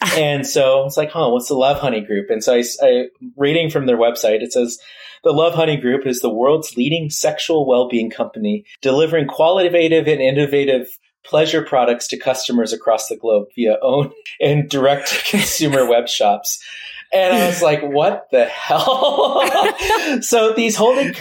and 0.00 0.46
so 0.46 0.86
it's 0.86 0.96
like, 0.96 1.10
huh, 1.10 1.28
what's 1.30 1.48
the 1.48 1.54
Lovehoney 1.54 2.06
Group? 2.06 2.30
And 2.30 2.42
so 2.42 2.54
I, 2.54 2.62
I 2.82 3.08
reading 3.36 3.70
from 3.70 3.86
their 3.86 3.96
website, 3.96 4.42
it 4.42 4.52
says 4.52 4.78
the 5.24 5.32
Lovehoney 5.32 5.80
Group 5.80 6.06
is 6.06 6.20
the 6.20 6.32
world's 6.32 6.76
leading 6.76 7.10
sexual 7.10 7.66
well-being 7.66 8.10
company, 8.10 8.64
delivering 8.80 9.26
qualitative 9.26 10.06
and 10.06 10.20
innovative 10.20 10.98
pleasure 11.24 11.62
products 11.62 12.06
to 12.08 12.16
customers 12.16 12.72
across 12.72 13.08
the 13.08 13.16
globe 13.16 13.48
via 13.54 13.76
own 13.82 14.12
and 14.40 14.68
direct 14.68 15.24
consumer 15.26 15.86
web 15.88 16.08
shops. 16.08 16.62
And 17.12 17.34
I 17.34 17.46
was 17.46 17.62
like, 17.62 17.82
what 17.82 18.28
the 18.30 18.44
hell? 18.44 19.42
so 20.20 20.52
these 20.52 20.76
holding 20.76 21.14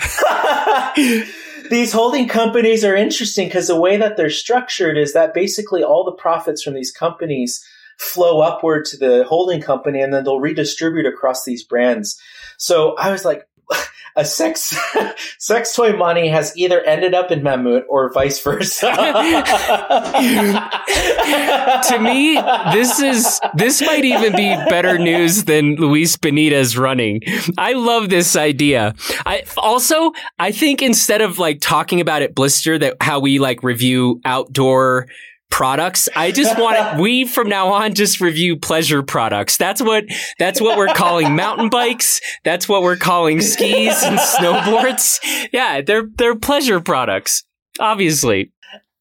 these 1.69 1.93
holding 1.93 2.27
companies 2.27 2.83
are 2.83 2.95
interesting 2.95 3.47
because 3.47 3.67
the 3.67 3.79
way 3.79 3.95
that 3.95 4.17
they're 4.17 4.29
structured 4.29 4.97
is 4.97 5.13
that 5.13 5.33
basically 5.33 5.83
all 5.83 6.03
the 6.03 6.11
profits 6.11 6.61
from 6.61 6.73
these 6.73 6.91
companies 6.91 7.65
flow 7.97 8.41
upward 8.41 8.85
to 8.85 8.97
the 8.97 9.23
holding 9.25 9.61
company 9.61 10.01
and 10.01 10.13
then 10.13 10.23
they'll 10.23 10.39
redistribute 10.39 11.05
across 11.05 11.43
these 11.43 11.63
brands. 11.63 12.19
So 12.57 12.95
I 12.95 13.11
was 13.11 13.25
like, 13.25 13.47
a 14.15 14.23
sex 14.25 14.75
sex 15.37 15.75
toy 15.75 15.95
money 15.95 16.27
has 16.27 16.55
either 16.57 16.81
ended 16.81 17.13
up 17.13 17.31
in 17.31 17.41
Mammut 17.41 17.83
or 17.87 18.11
vice 18.11 18.41
versa. 18.41 18.87
to 21.87 21.99
me, 21.99 22.35
this 22.73 22.99
is 22.99 23.39
this 23.55 23.81
might 23.81 24.05
even 24.05 24.35
be 24.35 24.55
better 24.69 24.97
news 24.97 25.43
than 25.43 25.75
Luis 25.75 26.17
Benitez 26.17 26.75
running. 26.77 27.21
I 27.57 27.73
love 27.73 28.09
this 28.09 28.35
idea. 28.35 28.95
I 29.25 29.43
also 29.55 30.13
I 30.39 30.51
think 30.51 30.81
instead 30.81 31.21
of 31.21 31.37
like 31.37 31.61
talking 31.61 32.01
about 32.01 32.23
it 32.23 32.33
blister 32.33 32.79
that 32.79 32.97
how 33.01 33.19
we 33.19 33.39
like 33.39 33.63
review 33.63 34.19
outdoor 34.25 35.07
products. 35.49 36.07
I 36.15 36.31
just 36.31 36.57
want 36.59 36.77
it. 36.77 37.01
we 37.01 37.25
from 37.25 37.49
now 37.49 37.69
on 37.69 37.93
just 37.93 38.21
review 38.21 38.57
pleasure 38.57 39.01
products. 39.03 39.57
That's 39.57 39.81
what 39.81 40.05
that's 40.39 40.61
what 40.61 40.77
we're 40.77 40.93
calling 40.93 41.35
mountain 41.35 41.69
bikes. 41.69 42.21
That's 42.43 42.67
what 42.69 42.83
we're 42.83 42.97
calling 42.97 43.41
skis 43.41 44.03
and 44.03 44.19
snowboards. 44.37 45.19
Yeah, 45.51 45.81
they're 45.81 46.07
they're 46.15 46.35
pleasure 46.35 46.79
products. 46.79 47.43
Obviously. 47.79 48.51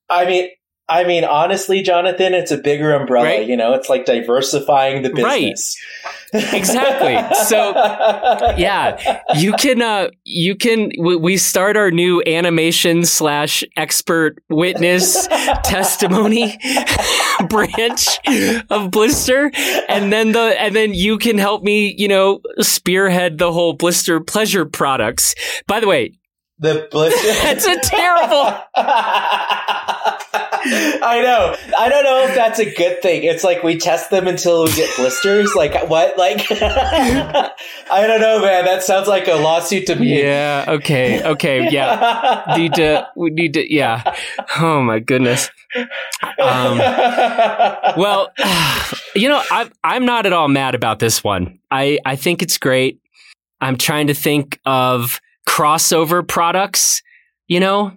I 0.08 0.24
mean, 0.26 0.48
I 0.88 1.02
mean, 1.02 1.24
honestly, 1.24 1.82
Jonathan, 1.82 2.32
it's 2.32 2.52
a 2.52 2.58
bigger 2.58 2.92
umbrella. 2.92 3.26
Right? 3.26 3.48
You 3.48 3.56
know, 3.56 3.74
it's 3.74 3.88
like 3.88 4.04
diversifying 4.04 5.02
the 5.02 5.10
business. 5.10 5.76
Right. 6.04 6.12
Exactly. 6.52 7.16
So, 7.46 7.70
yeah, 8.58 9.22
you 9.36 9.52
can, 9.54 9.80
uh, 9.80 10.08
you 10.24 10.54
can, 10.54 10.90
we 10.98 11.38
start 11.38 11.78
our 11.78 11.90
new 11.90 12.22
animation 12.26 13.06
slash 13.06 13.64
expert 13.76 14.42
witness 14.50 15.26
testimony 15.64 16.58
branch 17.48 18.18
of 18.68 18.90
Blister. 18.90 19.50
And 19.88 20.12
then 20.12 20.32
the, 20.32 20.60
and 20.60 20.76
then 20.76 20.92
you 20.92 21.16
can 21.16 21.38
help 21.38 21.62
me, 21.62 21.94
you 21.96 22.08
know, 22.08 22.40
spearhead 22.60 23.38
the 23.38 23.52
whole 23.52 23.72
Blister 23.72 24.20
pleasure 24.20 24.66
products. 24.66 25.34
By 25.66 25.80
the 25.80 25.86
way, 25.86 26.18
the 26.58 26.88
blister. 26.90 27.18
It's 27.22 27.66
a 27.66 27.78
terrible. 27.80 28.62
I 31.02 31.20
know. 31.22 31.56
I 31.78 31.88
don't 31.88 32.04
know 32.04 32.24
if 32.24 32.34
that's 32.34 32.58
a 32.58 32.72
good 32.74 33.00
thing. 33.02 33.24
It's 33.24 33.44
like 33.44 33.62
we 33.62 33.76
test 33.76 34.10
them 34.10 34.26
until 34.26 34.64
we 34.64 34.72
get 34.72 34.94
blisters. 34.96 35.54
Like 35.54 35.88
what? 35.88 36.16
Like 36.18 36.46
I 36.50 37.52
don't 38.06 38.20
know, 38.20 38.40
man. 38.40 38.64
That 38.64 38.82
sounds 38.82 39.08
like 39.08 39.28
a 39.28 39.34
lawsuit 39.34 39.86
to 39.86 39.96
me. 39.96 40.22
Yeah. 40.22 40.64
Okay. 40.68 41.22
Okay. 41.22 41.68
Yeah. 41.70 42.44
need 42.56 42.74
to. 42.74 43.06
We 43.16 43.30
need 43.30 43.54
to. 43.54 43.72
Yeah. 43.72 44.14
Oh 44.58 44.82
my 44.82 44.98
goodness. 44.98 45.50
Um, 46.38 46.78
well, 47.96 48.32
you 49.14 49.28
know, 49.28 49.42
I, 49.50 49.70
I'm 49.84 50.04
not 50.04 50.26
at 50.26 50.32
all 50.32 50.48
mad 50.48 50.74
about 50.74 50.98
this 50.98 51.22
one. 51.22 51.58
I 51.70 51.98
I 52.04 52.16
think 52.16 52.42
it's 52.42 52.58
great. 52.58 53.00
I'm 53.60 53.76
trying 53.76 54.08
to 54.08 54.14
think 54.14 54.58
of 54.66 55.20
crossover 55.48 56.26
products, 56.26 57.02
you 57.46 57.60
know? 57.60 57.92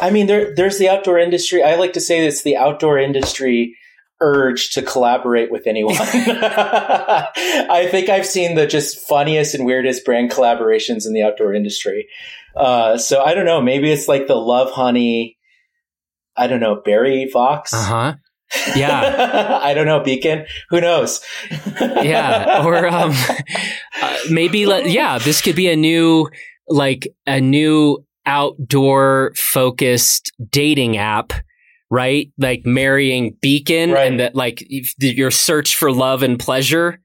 I 0.00 0.10
mean, 0.10 0.26
there, 0.26 0.54
there's 0.54 0.78
the 0.78 0.88
outdoor 0.88 1.18
industry. 1.18 1.62
I 1.62 1.76
like 1.76 1.92
to 1.94 2.00
say 2.00 2.26
it's 2.26 2.42
the 2.42 2.56
outdoor 2.56 2.98
industry 2.98 3.76
urge 4.20 4.70
to 4.70 4.82
collaborate 4.82 5.50
with 5.50 5.66
anyone. 5.66 5.96
I 5.98 7.88
think 7.90 8.08
I've 8.08 8.26
seen 8.26 8.54
the 8.54 8.66
just 8.66 9.00
funniest 9.08 9.54
and 9.54 9.66
weirdest 9.66 10.04
brand 10.04 10.30
collaborations 10.30 11.06
in 11.06 11.12
the 11.12 11.22
outdoor 11.22 11.54
industry. 11.54 12.08
Uh, 12.54 12.98
so 12.98 13.22
I 13.22 13.34
don't 13.34 13.46
know. 13.46 13.60
Maybe 13.60 13.90
it's 13.90 14.08
like 14.08 14.26
the 14.26 14.36
love 14.36 14.70
honey 14.70 15.38
I 16.36 16.46
don't 16.46 16.60
know, 16.60 16.76
Barryvox. 16.76 17.72
Uh 17.72 17.82
huh. 17.82 18.14
Yeah. 18.76 19.60
I 19.62 19.74
don't 19.74 19.86
know, 19.86 20.00
Beacon. 20.00 20.46
Who 20.70 20.80
knows? 20.80 21.24
yeah. 21.80 22.64
Or 22.64 22.86
um, 22.86 23.12
uh, 24.00 24.18
maybe, 24.30 24.66
let, 24.66 24.90
yeah, 24.90 25.18
this 25.18 25.40
could 25.40 25.56
be 25.56 25.68
a 25.68 25.76
new 25.76 26.28
like 26.68 27.08
a 27.26 27.40
new 27.40 28.04
outdoor 28.26 29.32
focused 29.34 30.32
dating 30.50 30.96
app 30.96 31.32
right? 31.92 32.32
Like 32.38 32.64
marrying 32.64 33.36
Beacon 33.42 33.90
right. 33.90 34.10
and 34.10 34.18
that 34.18 34.34
like 34.34 34.66
your 34.98 35.30
search 35.30 35.76
for 35.76 35.92
love 35.92 36.22
and 36.22 36.38
pleasure. 36.38 36.98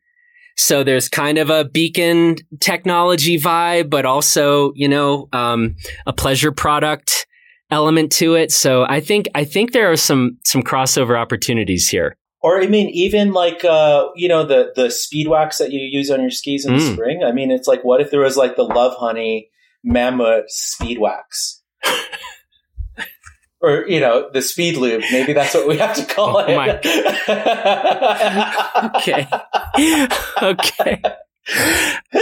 So 0.56 0.82
there's 0.82 1.10
kind 1.10 1.38
of 1.38 1.50
a 1.50 1.66
Beacon 1.66 2.38
technology 2.62 3.38
vibe, 3.38 3.90
but 3.90 4.06
also, 4.06 4.72
you 4.76 4.88
know, 4.88 5.28
um, 5.34 5.76
a 6.06 6.14
pleasure 6.14 6.54
product 6.54 7.28
element 7.70 8.14
to 8.14 8.36
it. 8.36 8.50
So 8.54 8.86
I 8.88 9.02
think, 9.02 9.28
I 9.36 9.44
think 9.44 9.74
there 9.74 9.92
are 9.92 9.98
some, 9.98 10.38
some 10.46 10.64
crossover 10.64 11.20
opportunities 11.20 11.90
here. 11.90 12.16
Or 12.40 12.62
I 12.62 12.68
mean, 12.68 12.88
even 12.92 13.34
like 13.34 13.66
uh, 13.66 14.06
you 14.16 14.30
know 14.30 14.46
the 14.46 14.72
the 14.76 14.92
speed 14.92 15.28
wax 15.28 15.58
that 15.58 15.72
you 15.72 15.80
use 15.82 16.12
on 16.12 16.22
your 16.22 16.30
skis 16.30 16.66
in 16.66 16.74
mm. 16.74 16.78
the 16.78 16.94
spring. 16.94 17.24
I 17.24 17.32
mean, 17.32 17.50
it's 17.50 17.68
like 17.68 17.84
what 17.84 18.00
if 18.00 18.12
there 18.12 18.20
was 18.20 18.38
like 18.38 18.56
the 18.56 18.66
Lovehoney 18.66 19.48
Mammut 19.88 20.50
speed 20.50 21.00
wax? 21.00 21.62
or 23.62 23.86
you 23.88 24.00
know 24.00 24.30
the 24.32 24.42
speed 24.42 24.78
lube 24.78 25.04
maybe 25.12 25.34
that's 25.34 25.54
what 25.54 25.68
we 25.68 25.78
have 25.78 25.96
to 25.96 26.06
call 26.06 26.38
oh, 26.38 26.46
it. 26.48 26.86
Okay. 28.96 29.28
Okay. 30.42 31.02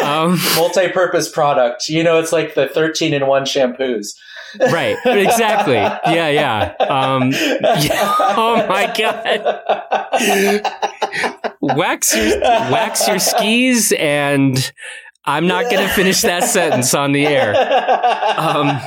Um, 0.03 0.39
multi-purpose 0.55 1.29
product. 1.29 1.89
You 1.89 2.03
know 2.03 2.19
it's 2.19 2.31
like 2.31 2.55
the 2.55 2.67
13 2.67 3.13
in 3.13 3.27
one 3.27 3.43
shampoos. 3.43 4.13
Right. 4.59 4.95
Exactly. 5.05 5.75
Yeah 5.75 6.29
yeah. 6.29 6.73
Um 6.79 7.31
yeah. 7.31 8.15
oh 8.19 8.65
my 8.69 8.93
god. 8.97 9.41
Wax 11.61 12.15
your 12.15 12.39
wax 12.39 13.07
your 13.07 13.19
skis 13.19 13.91
and 13.93 14.71
I'm 15.25 15.47
not 15.47 15.63
going 15.65 15.87
to 15.87 15.93
finish 15.93 16.21
that 16.21 16.43
sentence 16.49 16.93
on 16.93 17.11
the 17.11 17.25
air. 17.25 17.55
Um, 18.37 18.79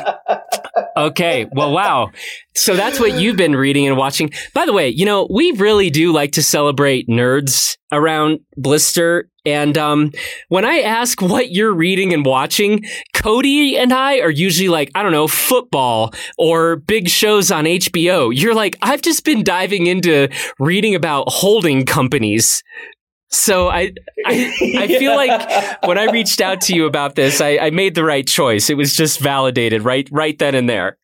okay. 0.96 1.46
Well, 1.52 1.72
wow. 1.72 2.10
So 2.54 2.76
that's 2.76 3.00
what 3.00 3.20
you've 3.20 3.36
been 3.36 3.56
reading 3.56 3.86
and 3.86 3.96
watching. 3.96 4.30
By 4.54 4.66
the 4.66 4.72
way, 4.72 4.88
you 4.88 5.04
know, 5.04 5.26
we 5.30 5.52
really 5.52 5.90
do 5.90 6.12
like 6.12 6.32
to 6.32 6.42
celebrate 6.42 7.08
nerds 7.08 7.76
around 7.92 8.40
Blister. 8.56 9.28
And 9.46 9.78
um, 9.78 10.12
when 10.48 10.64
I 10.64 10.80
ask 10.80 11.22
what 11.22 11.50
you're 11.50 11.72
reading 11.72 12.12
and 12.12 12.24
watching, 12.24 12.84
Cody 13.14 13.78
and 13.78 13.92
I 13.92 14.20
are 14.20 14.30
usually 14.30 14.68
like, 14.68 14.90
I 14.94 15.02
don't 15.02 15.12
know, 15.12 15.28
football 15.28 16.12
or 16.36 16.76
big 16.76 17.08
shows 17.08 17.50
on 17.50 17.64
HBO. 17.64 18.30
You're 18.34 18.54
like, 18.54 18.76
I've 18.82 19.00
just 19.00 19.24
been 19.24 19.42
diving 19.42 19.86
into 19.86 20.28
reading 20.58 20.94
about 20.94 21.30
holding 21.30 21.86
companies. 21.86 22.62
So 23.30 23.68
I, 23.68 23.92
I, 24.24 24.52
I 24.78 24.86
feel 24.86 25.14
like 25.16 25.84
when 25.84 25.98
I 25.98 26.10
reached 26.10 26.40
out 26.40 26.62
to 26.62 26.74
you 26.74 26.86
about 26.86 27.14
this, 27.14 27.40
I, 27.40 27.58
I 27.58 27.70
made 27.70 27.94
the 27.94 28.04
right 28.04 28.26
choice. 28.26 28.70
It 28.70 28.76
was 28.76 28.94
just 28.94 29.20
validated 29.20 29.82
right, 29.82 30.08
right 30.10 30.38
then 30.38 30.54
and 30.54 30.68
there. 30.68 30.98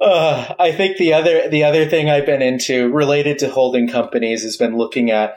Uh, 0.00 0.54
I 0.58 0.72
think 0.72 0.96
the 0.96 1.12
other 1.12 1.48
the 1.48 1.62
other 1.62 1.88
thing 1.88 2.10
I've 2.10 2.26
been 2.26 2.42
into 2.42 2.90
related 2.90 3.38
to 3.40 3.50
holding 3.50 3.86
companies 3.86 4.42
has 4.42 4.56
been 4.56 4.76
looking 4.76 5.10
at 5.10 5.36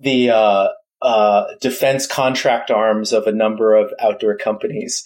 the 0.00 0.30
uh, 0.30 0.68
uh, 1.00 1.44
defense 1.60 2.06
contract 2.06 2.70
arms 2.70 3.12
of 3.12 3.26
a 3.26 3.32
number 3.32 3.74
of 3.74 3.92
outdoor 4.00 4.36
companies. 4.36 5.04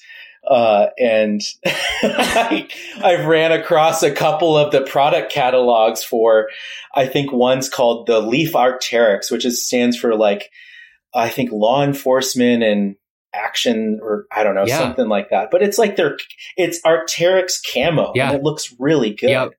Uh, 0.49 0.89
and 0.99 1.41
I, 1.67 2.69
have 3.03 3.27
ran 3.27 3.53
across 3.53 4.03
a 4.03 4.11
couple 4.11 4.57
of 4.57 4.73
the 4.73 4.81
product 4.81 5.31
catalogs 5.31 6.03
for, 6.03 6.49
I 6.95 7.07
think 7.07 7.33
one's 7.33 7.69
called 7.69 8.07
the 8.07 8.21
Leaf 8.21 8.53
Arc'teryx, 8.53 9.31
which 9.31 9.45
is, 9.45 9.65
stands 9.65 9.97
for 9.97 10.17
like, 10.17 10.51
I 11.15 11.29
think 11.29 11.53
law 11.53 11.85
enforcement 11.85 12.63
and 12.63 12.97
action 13.33 14.01
or 14.03 14.27
I 14.31 14.43
don't 14.43 14.55
know, 14.55 14.67
yeah. 14.67 14.79
something 14.79 15.09
like 15.09 15.31
that. 15.31 15.51
But 15.51 15.63
it's 15.63 15.79
like 15.79 15.97
they're, 15.97 16.19
it's 16.57 16.83
Arc'teryx 16.83 17.61
camo 17.73 18.13
yeah. 18.15 18.29
and 18.29 18.39
it 18.39 18.43
looks 18.43 18.75
really 18.79 19.15
good. 19.15 19.31
Yep. 19.31 19.53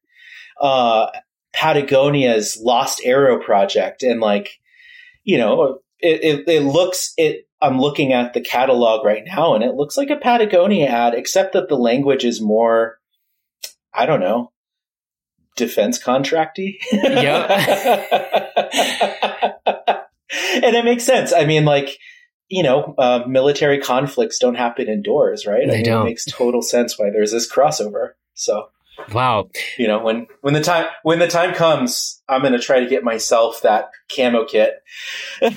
Uh, 0.59 1.07
Patagonia's 1.53 2.57
Lost 2.61 3.01
Arrow 3.03 3.41
project 3.41 4.03
and 4.03 4.19
like, 4.19 4.59
you 5.23 5.37
know, 5.37 5.79
it, 5.99 6.23
it, 6.23 6.49
it 6.49 6.63
looks, 6.63 7.13
it, 7.17 7.47
I'm 7.63 7.79
looking 7.79 8.11
at 8.11 8.33
the 8.33 8.41
catalog 8.41 9.05
right 9.05 9.23
now 9.25 9.55
and 9.55 9.63
it 9.63 9.75
looks 9.75 9.97
like 9.97 10.09
a 10.09 10.17
Patagonia 10.17 10.87
ad, 10.87 11.13
except 11.13 11.53
that 11.53 11.69
the 11.69 11.77
language 11.77 12.25
is 12.25 12.41
more, 12.41 12.99
I 13.93 14.05
don't 14.05 14.19
know, 14.19 14.51
defense 15.55 15.97
contracty. 15.97 16.75
Yeah. 16.91 17.47
and 20.55 20.75
it 20.75 20.83
makes 20.83 21.05
sense. 21.05 21.31
I 21.31 21.45
mean, 21.45 21.63
like, 21.63 21.97
you 22.49 22.63
know, 22.63 22.95
uh, 22.97 23.23
military 23.27 23.79
conflicts 23.79 24.39
don't 24.39 24.55
happen 24.55 24.89
indoors, 24.89 25.45
right? 25.45 25.65
They 25.65 25.73
I 25.73 25.77
mean, 25.77 25.85
don't. 25.85 26.01
It 26.01 26.09
makes 26.09 26.25
total 26.25 26.61
sense 26.61 26.99
why 26.99 27.11
there's 27.11 27.31
this 27.31 27.51
crossover. 27.51 28.09
So 28.33 28.67
Wow. 29.11 29.49
You 29.77 29.87
know, 29.87 29.99
when 29.99 30.27
when 30.41 30.53
the 30.53 30.61
time 30.61 30.85
when 31.03 31.19
the 31.19 31.27
time 31.27 31.53
comes, 31.53 32.21
I'm 32.29 32.41
going 32.41 32.53
to 32.53 32.59
try 32.59 32.79
to 32.79 32.87
get 32.87 33.03
myself 33.03 33.61
that 33.61 33.89
camo 34.15 34.45
kit. 34.45 34.75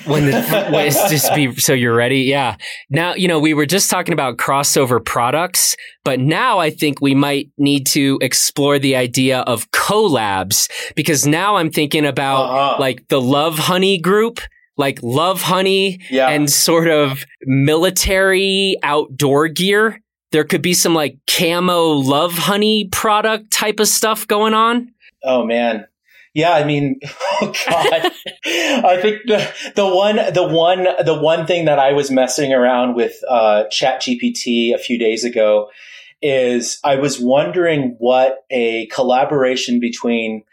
when 0.05 0.25
the 0.25 1.07
just 1.09 1.33
be 1.35 1.55
so 1.55 1.73
you're 1.73 1.95
ready, 1.95 2.21
yeah. 2.21 2.57
Now 2.89 3.13
you 3.13 3.27
know 3.27 3.39
we 3.39 3.53
were 3.53 3.65
just 3.65 3.89
talking 3.89 4.13
about 4.13 4.37
crossover 4.37 5.03
products, 5.03 5.75
but 6.03 6.19
now 6.19 6.59
I 6.59 6.69
think 6.69 7.01
we 7.01 7.15
might 7.15 7.49
need 7.57 7.85
to 7.87 8.17
explore 8.21 8.79
the 8.79 8.95
idea 8.95 9.39
of 9.41 9.69
collabs 9.71 10.69
because 10.95 11.25
now 11.25 11.55
I'm 11.55 11.71
thinking 11.71 12.05
about 12.05 12.45
uh-huh. 12.45 12.77
like 12.79 13.07
the 13.07 13.21
Lovehoney 13.21 14.01
group 14.01 14.39
like 14.77 15.01
Lovehoney 15.01 16.01
yeah. 16.11 16.29
and 16.29 16.49
sort 16.49 16.87
of 16.87 17.25
military 17.45 18.75
outdoor 18.83 19.47
gear 19.47 19.99
there 20.31 20.43
could 20.43 20.61
be 20.61 20.73
some 20.73 20.93
like 20.93 21.17
camo 21.27 21.83
love 21.89 22.33
honey 22.33 22.85
product 22.91 23.51
type 23.51 23.79
of 23.79 23.87
stuff 23.87 24.27
going 24.27 24.53
on. 24.53 24.91
Oh 25.23 25.45
man. 25.45 25.87
Yeah, 26.33 26.51
I 26.51 26.65
mean, 26.65 26.99
oh 27.41 27.53
god. 27.67 28.11
I 28.45 28.99
think 29.01 29.21
the 29.25 29.51
the 29.75 29.87
one 29.87 30.17
the 30.33 30.47
one 30.47 30.85
the 31.03 31.17
one 31.19 31.47
thing 31.47 31.65
that 31.65 31.79
I 31.79 31.93
was 31.93 32.11
messing 32.11 32.53
around 32.53 32.95
with 32.95 33.15
uh 33.27 33.63
Chat 33.71 34.01
GPT 34.01 34.73
a 34.73 34.77
few 34.77 34.99
days 34.99 35.23
ago 35.23 35.69
is 36.21 36.79
I 36.83 36.95
was 36.95 37.19
wondering 37.19 37.95
what 37.99 38.43
a 38.51 38.87
collaboration 38.87 39.79
between 39.79 40.43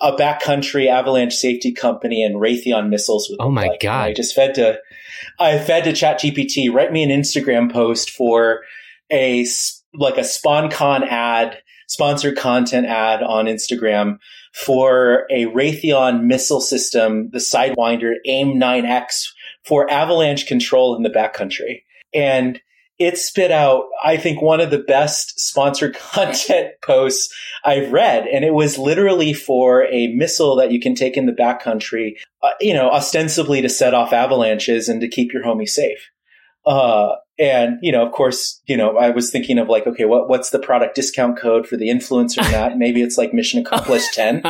a 0.00 0.12
backcountry 0.12 0.88
avalanche 0.88 1.34
safety 1.34 1.72
company 1.72 2.22
and 2.22 2.36
Raytheon 2.36 2.88
missiles 2.88 3.28
would 3.30 3.38
Oh 3.40 3.50
my 3.50 3.66
like. 3.68 3.80
god. 3.80 3.92
And 3.92 4.10
I 4.10 4.12
just 4.14 4.34
fed 4.34 4.54
to 4.56 4.78
I 5.38 5.58
fed 5.58 5.84
to 5.84 5.92
Chat 5.94 6.20
GPT, 6.20 6.72
write 6.72 6.92
me 6.92 7.02
an 7.02 7.10
Instagram 7.10 7.72
post 7.72 8.10
for 8.10 8.62
a 9.10 9.46
like 9.94 10.16
a 10.16 10.22
SponCon 10.22 11.06
ad, 11.06 11.58
sponsored 11.88 12.36
content 12.36 12.86
ad 12.86 13.22
on 13.22 13.46
Instagram 13.46 14.18
for 14.52 15.26
a 15.30 15.46
Raytheon 15.46 16.24
missile 16.24 16.60
system, 16.60 17.30
the 17.30 17.38
Sidewinder 17.38 18.14
AIM 18.26 18.60
9X 18.60 19.26
for 19.64 19.90
avalanche 19.90 20.46
control 20.46 20.96
in 20.96 21.02
the 21.02 21.10
backcountry. 21.10 21.82
And 22.14 22.60
it 23.00 23.16
spit 23.16 23.50
out, 23.50 23.86
I 24.04 24.18
think, 24.18 24.42
one 24.42 24.60
of 24.60 24.70
the 24.70 24.78
best 24.78 25.40
sponsored 25.40 25.96
content 26.12 26.72
posts 26.82 27.34
I've 27.64 27.90
read. 27.92 28.26
And 28.26 28.44
it 28.44 28.54
was 28.54 28.78
literally 28.78 29.32
for 29.32 29.86
a 29.86 30.08
missile 30.08 30.54
that 30.56 30.70
you 30.70 30.80
can 30.80 30.94
take 30.94 31.16
in 31.16 31.26
the 31.26 31.32
backcountry, 31.32 32.16
uh, 32.42 32.50
you 32.60 32.74
know, 32.74 32.90
ostensibly 32.90 33.62
to 33.62 33.68
set 33.68 33.94
off 33.94 34.12
avalanches 34.12 34.88
and 34.88 35.00
to 35.00 35.08
keep 35.08 35.32
your 35.32 35.42
homie 35.42 35.68
safe. 35.68 36.10
Uh, 36.66 37.14
and 37.40 37.78
you 37.80 37.90
know, 37.90 38.04
of 38.04 38.12
course, 38.12 38.60
you 38.66 38.76
know, 38.76 38.98
I 38.98 39.08
was 39.10 39.30
thinking 39.30 39.58
of 39.58 39.68
like, 39.68 39.86
okay, 39.86 40.04
what 40.04 40.28
what's 40.28 40.50
the 40.50 40.58
product 40.58 40.94
discount 40.94 41.38
code 41.38 41.66
for 41.66 41.78
the 41.78 41.88
influencer 41.88 42.44
in 42.44 42.52
that? 42.52 42.76
Maybe 42.76 43.00
it's 43.00 43.16
like 43.16 43.32
mission 43.32 43.60
accomplished 43.60 44.12
ten. 44.14 44.42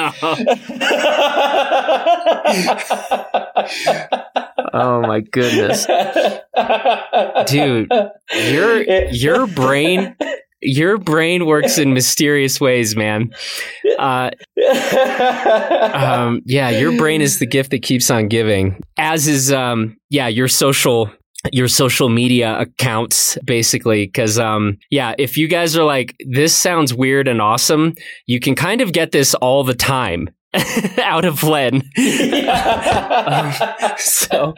oh 4.75 5.01
my 5.03 5.21
goodness, 5.21 5.87
dude, 7.51 7.93
your 8.51 8.83
your 9.11 9.47
brain. 9.47 10.17
Your 10.63 10.99
brain 10.99 11.47
works 11.47 11.79
in 11.79 11.95
mysterious 11.95 12.61
ways, 12.61 12.95
man. 12.95 13.31
Uh, 13.99 14.29
um, 15.95 16.43
yeah, 16.45 16.69
your 16.69 16.99
brain 16.99 17.23
is 17.23 17.39
the 17.39 17.47
gift 17.47 17.71
that 17.71 17.81
keeps 17.81 18.11
on 18.11 18.29
giving. 18.29 18.79
As 18.99 19.27
is, 19.27 19.51
um, 19.51 19.97
yeah, 20.11 20.29
your 20.29 20.49
social 20.49 21.11
your 21.53 21.69
social 21.69 22.09
media 22.09 22.59
accounts 22.59 23.39
basically 23.45 24.05
because 24.05 24.39
um 24.39 24.77
yeah 24.91 25.15
if 25.19 25.39
you 25.39 25.49
guys 25.49 25.75
are 25.77 25.85
like 25.85 26.15
this 26.29 26.55
sounds 26.55 26.93
weird 26.93 27.27
and 27.27 27.41
awesome 27.41 27.95
you 28.27 28.39
can 28.39 28.55
kind 28.55 28.83
of 28.83 28.93
get 28.93 29.11
this 29.11 29.35
all 29.35 29.65
the 29.65 29.75
time 29.75 30.29
out 31.03 31.25
of 31.25 31.43
Len. 31.45 31.77
um, 31.77 31.83
so 33.99 34.55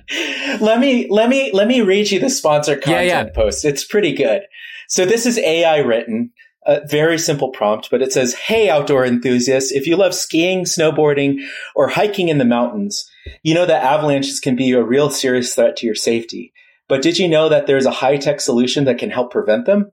let 0.61 0.81
me 0.81 1.07
let 1.11 1.29
me 1.29 1.51
let 1.53 1.69
me 1.69 1.83
read 1.83 2.11
you 2.11 2.19
the 2.19 2.31
sponsor 2.31 2.77
content 2.77 3.07
yeah, 3.07 3.25
yeah. 3.25 3.31
post. 3.35 3.65
It's 3.65 3.85
pretty 3.85 4.15
good. 4.15 4.43
So 4.89 5.05
this 5.05 5.27
is 5.27 5.39
AI 5.39 5.79
written, 5.79 6.31
a 6.67 6.87
very 6.87 7.19
simple 7.19 7.51
prompt, 7.51 7.89
but 7.91 8.01
it 8.01 8.13
says, 8.13 8.35
"Hey 8.35 8.71
outdoor 8.71 9.05
enthusiasts, 9.05 9.71
if 9.71 9.87
you 9.87 9.97
love 9.97 10.15
skiing, 10.15 10.65
snowboarding, 10.65 11.47
or 11.75 11.89
hiking 11.89 12.29
in 12.29 12.39
the 12.39 12.47
mountains, 12.47 13.05
you 13.43 13.53
know 13.53 13.67
that 13.67 13.85
avalanches 13.85 14.41
can 14.41 14.57
be 14.57 14.73
a 14.73 14.83
real 14.83 15.11
serious 15.11 15.55
threat 15.55 15.77
to 15.77 15.87
your 15.87 15.95
safety. 15.95 16.55
But 16.93 17.01
did 17.01 17.19
you 17.19 17.27
know 17.27 17.49
that 17.49 17.67
there's 17.67 17.87
a 17.87 17.91
high 17.91 18.19
tech 18.19 18.39
solution 18.39 18.85
that 18.85 18.99
can 18.99 19.09
help 19.09 19.33
prevent 19.33 19.65
them? 19.65 19.91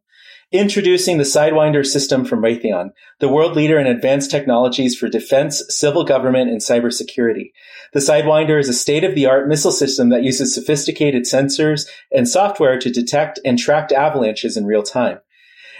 Introducing 0.51 1.17
the 1.17 1.23
Sidewinder 1.23 1.85
system 1.85 2.25
from 2.25 2.41
Raytheon, 2.41 2.89
the 3.21 3.29
world 3.29 3.55
leader 3.55 3.79
in 3.79 3.87
advanced 3.87 4.29
technologies 4.29 4.97
for 4.97 5.07
defense, 5.07 5.63
civil 5.69 6.03
government, 6.03 6.49
and 6.49 6.59
cybersecurity. 6.59 7.53
The 7.93 8.01
Sidewinder 8.01 8.59
is 8.59 8.67
a 8.67 8.73
state 8.73 9.05
of 9.05 9.15
the 9.15 9.27
art 9.27 9.47
missile 9.47 9.71
system 9.71 10.09
that 10.09 10.23
uses 10.23 10.53
sophisticated 10.53 11.23
sensors 11.23 11.87
and 12.11 12.27
software 12.27 12.77
to 12.77 12.91
detect 12.91 13.39
and 13.45 13.57
track 13.57 13.93
avalanches 13.93 14.57
in 14.57 14.65
real 14.65 14.83
time, 14.83 15.19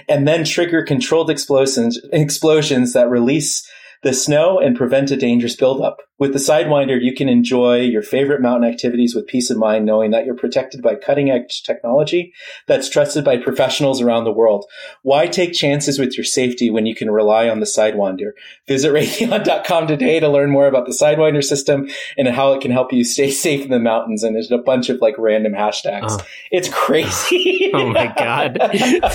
and 0.08 0.26
then 0.26 0.46
trigger 0.46 0.84
controlled 0.84 1.30
explosions, 1.30 2.00
explosions 2.14 2.94
that 2.94 3.10
release 3.10 3.70
the 4.04 4.14
snow 4.14 4.58
and 4.58 4.78
prevent 4.78 5.12
a 5.12 5.18
dangerous 5.18 5.58
buildup. 5.58 5.98
With 6.20 6.34
the 6.34 6.40
Sidewinder, 6.40 7.02
you 7.02 7.16
can 7.16 7.30
enjoy 7.30 7.80
your 7.80 8.04
favorite 8.04 8.42
mountain 8.42 8.70
activities 8.70 9.16
with 9.16 9.26
peace 9.26 9.50
of 9.50 9.58
mind, 9.58 9.86
knowing 9.86 10.12
that 10.12 10.26
you're 10.26 10.36
protected 10.36 10.82
by 10.82 10.96
cutting 10.96 11.32
edge 11.32 11.64
technology 11.64 12.34
that's 12.68 12.90
trusted 12.90 13.24
by 13.24 13.38
professionals 13.38 14.02
around 14.02 14.26
the 14.26 14.32
world. 14.32 14.66
Why 15.02 15.28
take 15.28 15.54
chances 15.54 15.98
with 15.98 16.18
your 16.18 16.26
safety 16.26 16.70
when 16.70 16.86
you 16.86 16.94
can 16.94 17.10
rely 17.10 17.48
on 17.48 17.62
the 17.62 17.66
Sidewinder? 17.66 18.32
Visit 18.68 18.92
Raytheon.com 18.94 19.88
today 19.88 20.20
to 20.20 20.28
learn 20.28 20.52
more 20.52 20.68
about 20.68 20.86
the 20.86 20.92
Sidewinder 20.92 21.44
system 21.44 21.88
and 22.18 22.28
how 22.28 22.52
it 22.52 22.62
can 22.62 22.72
help 22.72 22.92
you 22.92 23.06
stay 23.06 23.32
safe 23.32 23.64
in 23.64 23.72
the 23.72 23.80
mountains. 23.80 24.22
And 24.22 24.36
there's 24.36 24.52
a 24.52 24.58
bunch 24.58 24.90
of 24.90 25.00
like 25.00 25.16
random 25.18 25.54
hashtags. 25.54 26.08
Oh. 26.10 26.26
It's 26.52 26.68
crazy. 26.68 27.72
oh 27.74 27.92
my 27.92 28.14
God. 28.18 28.58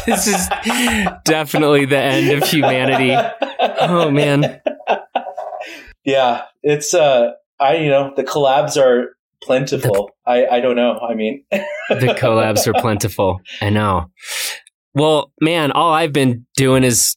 this 0.06 0.26
is 0.26 0.48
definitely 1.24 1.84
the 1.84 1.98
end 1.98 2.30
of 2.30 2.48
humanity. 2.48 3.14
Oh 3.80 4.10
man. 4.10 4.62
Yeah, 6.04 6.42
it's 6.62 6.94
uh, 6.94 7.32
I 7.58 7.76
you 7.76 7.88
know 7.88 8.12
the 8.14 8.24
collabs 8.24 8.76
are 8.76 9.16
plentiful. 9.42 10.10
The, 10.26 10.30
I 10.30 10.56
I 10.56 10.60
don't 10.60 10.76
know. 10.76 10.98
I 10.98 11.14
mean, 11.14 11.44
the 11.50 12.16
collabs 12.18 12.66
are 12.66 12.74
plentiful. 12.80 13.40
I 13.60 13.70
know. 13.70 14.10
Well, 14.94 15.32
man, 15.40 15.72
all 15.72 15.92
I've 15.92 16.12
been 16.12 16.46
doing 16.56 16.84
is 16.84 17.16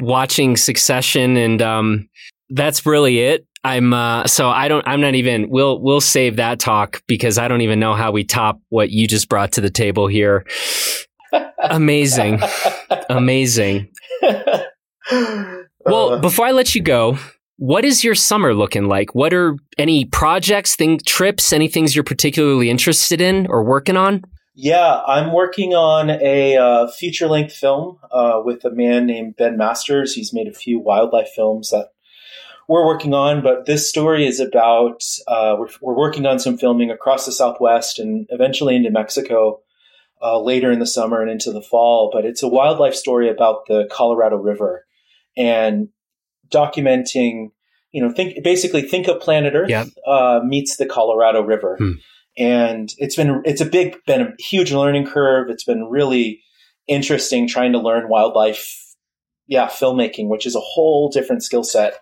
watching 0.00 0.56
Succession, 0.56 1.36
and 1.36 1.62
um, 1.62 2.08
that's 2.50 2.84
really 2.86 3.20
it. 3.20 3.46
I'm 3.62 3.94
uh, 3.94 4.26
so 4.26 4.48
I 4.48 4.68
don't. 4.68 4.86
I'm 4.86 5.00
not 5.00 5.14
even. 5.14 5.48
We'll 5.48 5.80
we'll 5.80 6.00
save 6.00 6.36
that 6.36 6.58
talk 6.58 7.02
because 7.06 7.38
I 7.38 7.48
don't 7.48 7.62
even 7.62 7.80
know 7.80 7.94
how 7.94 8.10
we 8.10 8.24
top 8.24 8.60
what 8.68 8.90
you 8.90 9.06
just 9.06 9.28
brought 9.28 9.52
to 9.52 9.60
the 9.60 9.70
table 9.70 10.06
here. 10.06 10.46
Amazing, 11.58 12.40
amazing. 13.10 13.90
Well, 15.86 16.18
before 16.18 16.46
I 16.46 16.52
let 16.52 16.74
you 16.74 16.80
go, 16.80 17.18
what 17.56 17.84
is 17.84 18.02
your 18.02 18.14
summer 18.14 18.54
looking 18.54 18.86
like? 18.86 19.14
What 19.14 19.32
are 19.32 19.56
any 19.78 20.04
projects, 20.04 20.76
thing, 20.76 21.00
trips, 21.06 21.52
any 21.52 21.68
things 21.68 21.94
you're 21.94 22.04
particularly 22.04 22.70
interested 22.70 23.20
in 23.20 23.46
or 23.48 23.62
working 23.62 23.96
on? 23.96 24.22
Yeah, 24.56 25.00
I'm 25.06 25.32
working 25.32 25.74
on 25.74 26.10
a 26.10 26.56
uh, 26.56 26.88
feature 26.88 27.26
length 27.26 27.52
film 27.52 27.98
uh, 28.12 28.40
with 28.44 28.64
a 28.64 28.70
man 28.70 29.06
named 29.06 29.34
Ben 29.36 29.56
Masters. 29.56 30.14
He's 30.14 30.32
made 30.32 30.46
a 30.46 30.52
few 30.52 30.78
wildlife 30.78 31.28
films 31.34 31.70
that 31.70 31.88
we're 32.68 32.86
working 32.86 33.14
on, 33.14 33.42
but 33.42 33.66
this 33.66 33.88
story 33.88 34.26
is 34.26 34.40
about 34.40 35.02
uh, 35.26 35.56
we're, 35.58 35.68
we're, 35.80 35.98
working 35.98 36.24
on 36.24 36.38
some 36.38 36.56
filming 36.56 36.90
across 36.90 37.26
the 37.26 37.32
Southwest 37.32 37.98
and 37.98 38.26
eventually 38.30 38.76
into 38.76 38.90
Mexico 38.90 39.60
uh, 40.22 40.40
later 40.40 40.70
in 40.70 40.78
the 40.78 40.86
summer 40.86 41.20
and 41.20 41.30
into 41.30 41.52
the 41.52 41.60
fall. 41.60 42.10
But 42.12 42.24
it's 42.24 42.42
a 42.42 42.48
wildlife 42.48 42.94
story 42.94 43.28
about 43.28 43.66
the 43.66 43.88
Colorado 43.90 44.36
River 44.36 44.86
and 45.36 45.88
documenting, 46.50 47.50
you 47.92 48.02
know, 48.02 48.10
think 48.10 48.42
basically 48.42 48.82
think 48.82 49.08
of 49.08 49.20
planet 49.20 49.54
Earth 49.54 49.70
yep. 49.70 49.88
uh, 50.06 50.40
meets 50.44 50.76
the 50.76 50.86
Colorado 50.86 51.42
River. 51.42 51.76
Hmm. 51.78 51.92
And 52.36 52.92
it's 52.98 53.14
been 53.14 53.42
it's 53.44 53.60
a 53.60 53.66
big 53.66 53.96
been 54.06 54.20
a 54.20 54.42
huge 54.42 54.72
learning 54.72 55.06
curve. 55.06 55.50
It's 55.50 55.64
been 55.64 55.84
really 55.84 56.42
interesting 56.88 57.46
trying 57.46 57.72
to 57.72 57.78
learn 57.78 58.08
wildlife, 58.08 58.94
yeah, 59.46 59.68
filmmaking, 59.68 60.28
which 60.28 60.44
is 60.44 60.56
a 60.56 60.60
whole 60.60 61.10
different 61.10 61.44
skill 61.44 61.62
set. 61.62 61.94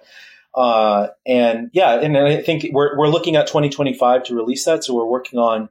Uh, 0.55 1.09
and 1.27 1.71
yeah, 1.73 2.01
and 2.01 2.17
I 2.17 2.43
think 2.43 2.67
we're 2.73 2.97
we're 2.97 3.09
looking 3.09 3.37
at 3.37 3.47
2025 3.47 4.25
to 4.25 4.35
release 4.35 4.65
that, 4.65 4.85
so 4.85 4.95
we're 4.95 5.07
working 5.07 5.39
on 5.39 5.69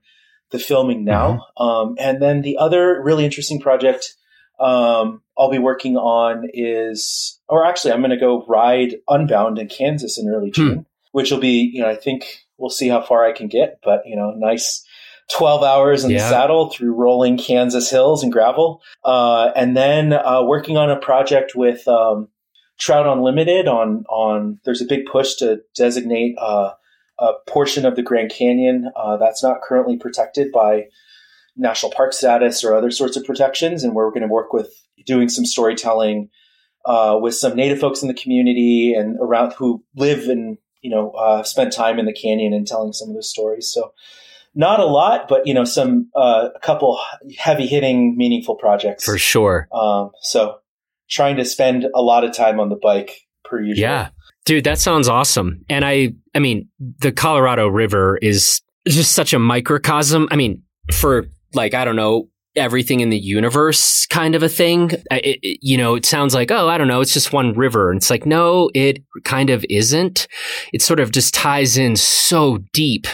the 0.51 0.59
filming 0.59 1.03
now. 1.03 1.47
Mm-hmm. 1.57 1.63
Um, 1.63 1.95
and 1.99 2.21
then 2.21 2.41
the 2.41 2.57
other 2.57 3.01
really 3.01 3.25
interesting 3.25 3.59
project 3.59 4.15
um, 4.61 5.21
I'll 5.37 5.49
be 5.49 5.59
working 5.59 5.97
on 5.97 6.47
is, 6.53 7.39
or 7.47 7.65
actually, 7.65 7.93
I'm 7.93 8.01
going 8.01 8.11
to 8.11 8.17
go 8.17 8.45
ride 8.47 8.95
Unbound 9.07 9.57
in 9.57 9.67
Kansas 9.67 10.17
in 10.17 10.29
early 10.29 10.49
hmm. 10.49 10.53
June, 10.53 10.75
hmm. 10.75 10.81
which 11.11 11.31
will 11.31 11.39
be, 11.39 11.71
you 11.73 11.81
know, 11.81 11.89
I 11.89 11.95
think 11.95 12.25
we'll 12.57 12.69
see 12.69 12.87
how 12.87 13.01
far 13.01 13.25
I 13.25 13.31
can 13.31 13.47
get, 13.47 13.79
but 13.83 14.03
you 14.05 14.15
know, 14.15 14.31
nice 14.37 14.85
12 15.31 15.63
hours 15.63 16.03
in 16.03 16.11
yeah. 16.11 16.17
the 16.17 16.29
saddle 16.29 16.69
through 16.69 16.93
rolling 16.93 17.37
Kansas 17.37 17.89
hills 17.89 18.23
and 18.23 18.31
gravel. 18.31 18.81
Uh, 19.03 19.51
and 19.55 19.75
then 19.75 20.13
uh, 20.13 20.43
working 20.43 20.77
on 20.77 20.91
a 20.91 20.97
project 20.97 21.53
with 21.55 21.87
um, 21.87 22.27
Trout 22.79 23.07
Unlimited 23.07 23.67
on 23.67 24.05
on. 24.09 24.59
There's 24.65 24.81
a 24.81 24.85
big 24.85 25.05
push 25.05 25.35
to 25.35 25.61
designate 25.75 26.35
uh, 26.39 26.71
a 27.19 27.33
portion 27.47 27.85
of 27.85 27.95
the 27.95 28.01
Grand 28.01 28.31
Canyon 28.31 28.91
uh, 28.95 29.17
that's 29.17 29.43
not 29.43 29.61
currently 29.61 29.97
protected 29.97 30.51
by 30.51 30.87
national 31.55 31.91
park 31.91 32.13
status 32.13 32.63
or 32.63 32.75
other 32.75 32.91
sorts 32.91 33.17
of 33.17 33.25
protections, 33.25 33.83
and 33.83 33.93
we're 33.93 34.09
going 34.09 34.21
to 34.21 34.27
work 34.27 34.53
with 34.53 34.71
doing 35.05 35.29
some 35.29 35.45
storytelling 35.45 36.29
uh, 36.85 37.17
with 37.21 37.35
some 37.35 37.55
Native 37.55 37.79
folks 37.79 38.01
in 38.01 38.07
the 38.07 38.13
community 38.13 38.93
and 38.93 39.17
around 39.19 39.53
who 39.53 39.83
live 39.95 40.27
and 40.27 40.57
you 40.81 40.89
know 40.89 41.11
uh, 41.11 41.43
spend 41.43 41.71
time 41.71 41.99
in 41.99 42.05
the 42.05 42.13
canyon 42.13 42.53
and 42.53 42.65
telling 42.65 42.93
some 42.93 43.09
of 43.09 43.15
those 43.15 43.29
stories. 43.29 43.69
So 43.71 43.93
not 44.53 44.79
a 44.79 44.85
lot, 44.85 45.27
but 45.27 45.47
you 45.47 45.53
know 45.53 45.65
some 45.65 46.09
uh, 46.15 46.49
a 46.55 46.59
couple 46.59 46.99
heavy 47.37 47.67
hitting, 47.67 48.17
meaningful 48.17 48.55
projects 48.55 49.05
for 49.05 49.17
sure. 49.17 49.67
Um, 49.71 50.11
so 50.21 50.57
trying 51.09 51.35
to 51.37 51.45
spend 51.45 51.85
a 51.93 52.01
lot 52.01 52.23
of 52.23 52.33
time 52.33 52.59
on 52.59 52.69
the 52.69 52.75
bike 52.75 53.27
per 53.43 53.61
usual. 53.61 53.81
Yeah. 53.81 54.09
Dude, 54.45 54.63
that 54.63 54.79
sounds 54.79 55.07
awesome. 55.07 55.63
And 55.69 55.85
I 55.85 56.13
I 56.33 56.39
mean, 56.39 56.69
the 56.79 57.11
Colorado 57.11 57.67
River 57.67 58.17
is 58.17 58.61
just 58.87 59.11
such 59.11 59.33
a 59.33 59.39
microcosm. 59.39 60.27
I 60.31 60.35
mean, 60.35 60.63
for 60.91 61.27
like 61.53 61.73
I 61.73 61.85
don't 61.85 61.95
know, 61.95 62.29
everything 62.55 62.99
in 62.99 63.09
the 63.09 63.17
universe 63.17 64.05
kind 64.07 64.35
of 64.35 64.43
a 64.43 64.49
thing. 64.49 64.91
It, 65.11 65.39
it, 65.41 65.59
you 65.61 65.77
know, 65.77 65.95
it 65.95 66.05
sounds 66.05 66.33
like, 66.33 66.51
oh, 66.51 66.67
I 66.67 66.77
don't 66.77 66.87
know, 66.87 67.01
it's 67.01 67.13
just 67.13 67.33
one 67.33 67.53
river. 67.53 67.89
And 67.89 67.97
it's 67.97 68.09
like, 68.09 68.25
no, 68.25 68.69
it 68.73 69.03
kind 69.23 69.49
of 69.49 69.65
isn't. 69.69 70.27
It 70.73 70.81
sort 70.81 70.99
of 70.99 71.11
just 71.11 71.33
ties 71.33 71.77
in 71.77 71.95
so 71.95 72.59
deep 72.73 73.07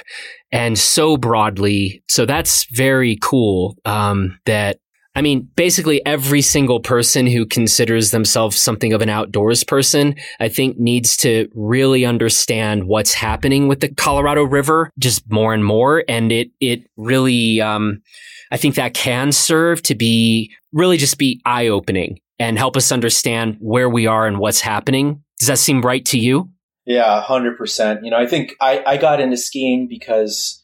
and 0.52 0.78
so 0.78 1.18
broadly. 1.18 2.04
So 2.10 2.26
that's 2.26 2.66
very 2.72 3.18
cool 3.22 3.78
um, 3.86 4.40
that 4.46 4.80
I 5.18 5.22
mean, 5.22 5.50
basically 5.56 6.06
every 6.06 6.44
single 6.44 6.80
person 6.80 7.26
who 7.26 7.48
considers 7.48 8.12
themselves 8.12 8.56
something 8.56 8.94
of 8.94 9.02
an 9.02 9.10
outdoors 9.10 9.64
person, 9.64 10.14
I 10.40 10.48
think 10.48 10.78
needs 10.78 11.18
to 11.18 11.50
really 11.56 12.06
understand 12.06 12.84
what's 12.84 13.16
happening 13.16 13.68
with 13.68 13.80
the 13.80 13.90
Colorado 13.90 14.44
River 14.44 14.92
just 15.00 15.24
more 15.32 15.56
and 15.56 15.66
more. 15.66 16.04
And 16.08 16.32
it, 16.32 16.52
it 16.60 16.84
really, 16.98 17.60
um, 17.60 18.04
I 18.52 18.58
think 18.58 18.76
that 18.76 18.94
can 18.94 19.32
serve 19.32 19.82
to 19.84 19.96
be 19.96 20.54
really 20.72 20.98
just 20.98 21.18
be 21.18 21.42
eye 21.46 21.66
opening 21.66 22.20
and 22.38 22.60
help 22.60 22.78
us 22.78 22.92
understand 22.92 23.58
where 23.60 23.90
we 23.90 24.06
are 24.06 24.28
and 24.28 24.38
what's 24.38 24.62
happening. 24.62 25.24
Does 25.40 25.48
that 25.48 25.58
seem 25.58 25.82
right 25.82 26.06
to 26.06 26.20
you? 26.20 26.52
Yeah, 26.86 27.24
hundred 27.24 27.58
percent. 27.58 28.06
You 28.06 28.12
know, 28.12 28.18
I 28.18 28.28
think 28.28 28.56
I, 28.62 28.84
I 28.86 28.98
got 28.98 29.20
into 29.20 29.36
skiing 29.36 29.88
because 29.90 30.57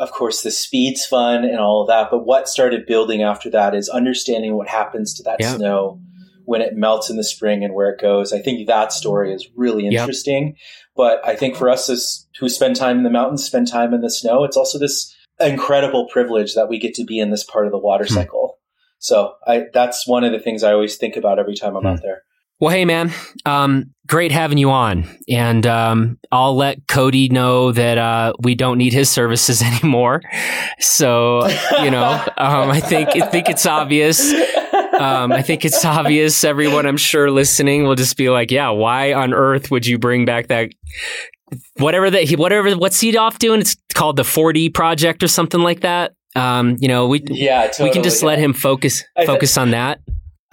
of 0.00 0.10
course, 0.12 0.42
the 0.42 0.50
speed's 0.50 1.04
fun 1.04 1.44
and 1.44 1.58
all 1.58 1.82
of 1.82 1.88
that. 1.88 2.08
But 2.10 2.24
what 2.24 2.48
started 2.48 2.86
building 2.86 3.22
after 3.22 3.50
that 3.50 3.74
is 3.74 3.90
understanding 3.90 4.56
what 4.56 4.66
happens 4.66 5.12
to 5.14 5.22
that 5.24 5.36
yeah. 5.38 5.54
snow 5.56 6.00
when 6.46 6.62
it 6.62 6.74
melts 6.74 7.10
in 7.10 7.16
the 7.16 7.22
spring 7.22 7.62
and 7.62 7.74
where 7.74 7.90
it 7.90 8.00
goes. 8.00 8.32
I 8.32 8.40
think 8.40 8.66
that 8.66 8.92
story 8.92 9.32
is 9.32 9.46
really 9.54 9.86
interesting. 9.86 10.46
Yep. 10.46 10.54
But 10.96 11.20
I 11.24 11.36
think 11.36 11.54
for 11.54 11.68
us 11.68 11.90
as, 11.90 12.26
who 12.40 12.48
spend 12.48 12.76
time 12.76 12.96
in 12.96 13.04
the 13.04 13.10
mountains, 13.10 13.44
spend 13.44 13.68
time 13.68 13.92
in 13.92 14.00
the 14.00 14.10
snow, 14.10 14.44
it's 14.44 14.56
also 14.56 14.78
this 14.78 15.14
incredible 15.38 16.08
privilege 16.08 16.54
that 16.54 16.68
we 16.68 16.78
get 16.78 16.94
to 16.94 17.04
be 17.04 17.18
in 17.18 17.30
this 17.30 17.44
part 17.44 17.66
of 17.66 17.72
the 17.72 17.78
water 17.78 18.06
hmm. 18.06 18.14
cycle. 18.14 18.58
So 18.98 19.34
I, 19.46 19.66
that's 19.72 20.06
one 20.06 20.24
of 20.24 20.32
the 20.32 20.40
things 20.40 20.64
I 20.64 20.72
always 20.72 20.96
think 20.96 21.16
about 21.16 21.38
every 21.38 21.54
time 21.54 21.76
I'm 21.76 21.82
hmm. 21.82 21.88
out 21.88 22.02
there. 22.02 22.22
Well, 22.58 22.70
hey, 22.70 22.84
man, 22.84 23.12
um, 23.46 23.94
great 24.10 24.32
having 24.32 24.58
you 24.58 24.70
on. 24.70 25.08
And 25.28 25.64
um, 25.66 26.18
I'll 26.32 26.56
let 26.56 26.86
Cody 26.88 27.28
know 27.28 27.70
that 27.70 27.96
uh, 27.96 28.32
we 28.40 28.56
don't 28.56 28.76
need 28.76 28.92
his 28.92 29.08
services 29.08 29.62
anymore. 29.82 30.20
So, 30.80 31.46
you 31.80 31.90
know, 31.90 32.04
um, 32.36 32.70
I 32.70 32.80
think 32.80 33.10
I 33.10 33.26
think 33.26 33.48
it's 33.48 33.64
obvious. 33.64 34.32
Um, 34.98 35.32
I 35.32 35.40
think 35.40 35.64
it's 35.64 35.82
obvious. 35.84 36.44
Everyone, 36.44 36.84
I'm 36.84 36.98
sure, 36.98 37.30
listening 37.30 37.84
will 37.84 37.94
just 37.94 38.18
be 38.18 38.28
like, 38.28 38.50
"Yeah, 38.50 38.68
why 38.68 39.14
on 39.14 39.32
earth 39.32 39.70
would 39.70 39.86
you 39.86 39.98
bring 39.98 40.26
back 40.26 40.48
that 40.48 40.70
whatever 41.78 42.10
that 42.10 42.24
he 42.24 42.36
whatever 42.36 42.70
what's 42.76 43.00
he 43.00 43.16
off 43.16 43.38
doing? 43.38 43.60
It's 43.60 43.76
called 43.94 44.16
the 44.16 44.24
4D 44.24 44.74
project 44.74 45.22
or 45.22 45.28
something 45.28 45.60
like 45.60 45.80
that." 45.80 46.12
Um, 46.36 46.76
you 46.80 46.88
know, 46.88 47.06
we 47.08 47.22
yeah, 47.28 47.68
totally, 47.68 47.88
we 47.88 47.92
can 47.94 48.02
just 48.02 48.22
let 48.22 48.38
him 48.38 48.52
focus 48.52 49.02
focus 49.24 49.56
on 49.56 49.70
that. 49.70 50.00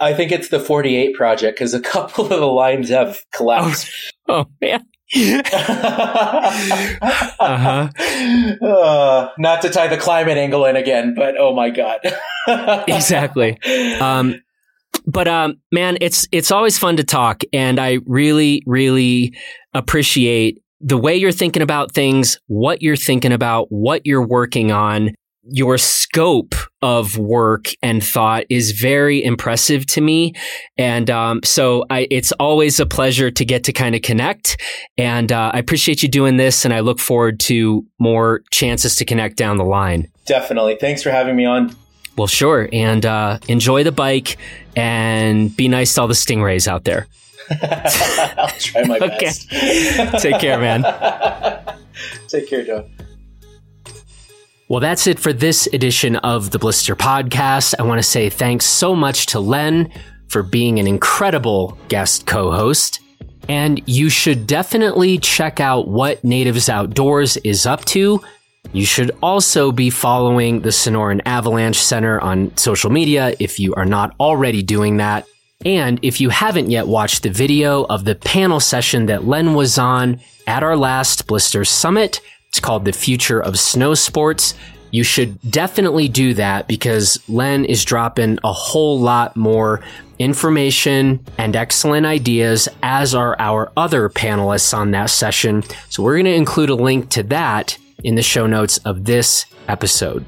I 0.00 0.14
think 0.14 0.32
it's 0.32 0.48
the 0.48 0.60
48 0.60 1.14
project 1.14 1.58
because 1.58 1.74
a 1.74 1.80
couple 1.94 2.24
of 2.24 2.30
the 2.30 2.46
lines 2.46 2.88
have 2.90 3.24
collapsed. 3.32 3.90
Oh, 4.28 4.34
oh 4.34 4.46
man. 4.60 4.86
uh-huh. 7.40 7.88
Uh, 8.60 9.28
not 9.38 9.62
to 9.62 9.70
tie 9.70 9.88
the 9.88 9.96
climate 9.96 10.36
angle 10.36 10.66
in 10.66 10.76
again, 10.76 11.14
but 11.14 11.34
oh 11.38 11.54
my 11.54 11.70
god. 11.70 12.00
exactly. 12.88 13.58
Um, 14.00 14.42
but 15.06 15.26
um, 15.26 15.60
man, 15.72 15.96
it's 16.02 16.28
it's 16.30 16.50
always 16.50 16.76
fun 16.76 16.98
to 16.98 17.04
talk, 17.04 17.42
and 17.54 17.78
I 17.78 18.00
really, 18.04 18.62
really 18.66 19.34
appreciate 19.72 20.62
the 20.80 20.98
way 20.98 21.16
you're 21.16 21.32
thinking 21.32 21.62
about 21.62 21.92
things, 21.92 22.38
what 22.46 22.82
you're 22.82 22.96
thinking 22.96 23.32
about, 23.32 23.72
what 23.72 24.04
you're 24.04 24.26
working 24.26 24.70
on, 24.72 25.14
your 25.50 25.78
scope 25.78 26.54
of 26.82 27.18
work 27.18 27.68
and 27.82 28.04
thought 28.04 28.44
is 28.48 28.72
very 28.72 29.22
impressive 29.22 29.86
to 29.86 30.00
me. 30.00 30.34
And 30.76 31.10
um, 31.10 31.40
so 31.44 31.84
I, 31.90 32.06
it's 32.10 32.32
always 32.32 32.78
a 32.80 32.86
pleasure 32.86 33.30
to 33.30 33.44
get 33.44 33.64
to 33.64 33.72
kind 33.72 33.94
of 33.94 34.02
connect. 34.02 34.60
And 34.96 35.32
uh, 35.32 35.50
I 35.54 35.58
appreciate 35.58 36.02
you 36.02 36.08
doing 36.08 36.36
this. 36.36 36.64
And 36.64 36.72
I 36.72 36.80
look 36.80 36.98
forward 36.98 37.40
to 37.40 37.84
more 37.98 38.42
chances 38.50 38.96
to 38.96 39.04
connect 39.04 39.36
down 39.36 39.56
the 39.56 39.64
line. 39.64 40.08
Definitely. 40.26 40.76
Thanks 40.80 41.02
for 41.02 41.10
having 41.10 41.36
me 41.36 41.44
on. 41.44 41.74
Well, 42.16 42.26
sure. 42.26 42.68
And 42.72 43.06
uh, 43.06 43.38
enjoy 43.48 43.84
the 43.84 43.92
bike 43.92 44.36
and 44.76 45.56
be 45.56 45.68
nice 45.68 45.94
to 45.94 46.02
all 46.02 46.08
the 46.08 46.14
stingrays 46.14 46.66
out 46.66 46.84
there. 46.84 47.06
I'll 47.62 48.48
try 48.58 48.84
my 48.84 48.98
best. 49.20 49.48
Take 49.50 50.40
care, 50.40 50.58
man. 50.58 50.82
Take 52.28 52.48
care, 52.48 52.64
Joe. 52.64 52.88
Well, 54.70 54.80
that's 54.80 55.06
it 55.06 55.18
for 55.18 55.32
this 55.32 55.66
edition 55.72 56.16
of 56.16 56.50
the 56.50 56.58
Blister 56.58 56.94
Podcast. 56.94 57.74
I 57.78 57.84
want 57.84 58.00
to 58.00 58.02
say 58.02 58.28
thanks 58.28 58.66
so 58.66 58.94
much 58.94 59.24
to 59.28 59.40
Len 59.40 59.90
for 60.28 60.42
being 60.42 60.78
an 60.78 60.86
incredible 60.86 61.78
guest 61.88 62.26
co 62.26 62.52
host. 62.52 63.00
And 63.48 63.80
you 63.86 64.10
should 64.10 64.46
definitely 64.46 65.16
check 65.16 65.58
out 65.58 65.88
what 65.88 66.22
Natives 66.22 66.68
Outdoors 66.68 67.38
is 67.38 67.64
up 67.64 67.86
to. 67.86 68.20
You 68.74 68.84
should 68.84 69.10
also 69.22 69.72
be 69.72 69.88
following 69.88 70.60
the 70.60 70.68
Sonoran 70.68 71.22
Avalanche 71.24 71.78
Center 71.78 72.20
on 72.20 72.54
social 72.58 72.90
media 72.90 73.34
if 73.40 73.58
you 73.58 73.72
are 73.74 73.86
not 73.86 74.14
already 74.20 74.62
doing 74.62 74.98
that. 74.98 75.24
And 75.64 75.98
if 76.02 76.20
you 76.20 76.28
haven't 76.28 76.70
yet 76.70 76.86
watched 76.86 77.22
the 77.22 77.30
video 77.30 77.84
of 77.84 78.04
the 78.04 78.16
panel 78.16 78.60
session 78.60 79.06
that 79.06 79.26
Len 79.26 79.54
was 79.54 79.78
on 79.78 80.20
at 80.46 80.62
our 80.62 80.76
last 80.76 81.26
Blister 81.26 81.64
Summit, 81.64 82.20
it's 82.48 82.60
called 82.60 82.84
The 82.84 82.92
Future 82.92 83.40
of 83.40 83.58
Snow 83.58 83.94
Sports. 83.94 84.54
You 84.90 85.04
should 85.04 85.38
definitely 85.50 86.08
do 86.08 86.34
that 86.34 86.66
because 86.66 87.22
Len 87.28 87.64
is 87.64 87.84
dropping 87.84 88.38
a 88.42 88.52
whole 88.52 88.98
lot 88.98 89.36
more 89.36 89.82
information 90.18 91.24
and 91.36 91.54
excellent 91.54 92.06
ideas, 92.06 92.68
as 92.82 93.14
are 93.14 93.36
our 93.38 93.70
other 93.76 94.08
panelists 94.08 94.76
on 94.76 94.90
that 94.92 95.10
session. 95.10 95.62
So 95.90 96.02
we're 96.02 96.14
going 96.14 96.24
to 96.24 96.34
include 96.34 96.70
a 96.70 96.74
link 96.74 97.10
to 97.10 97.22
that 97.24 97.76
in 98.02 98.14
the 98.14 98.22
show 98.22 98.46
notes 98.46 98.78
of 98.78 99.04
this 99.04 99.46
episode. 99.68 100.24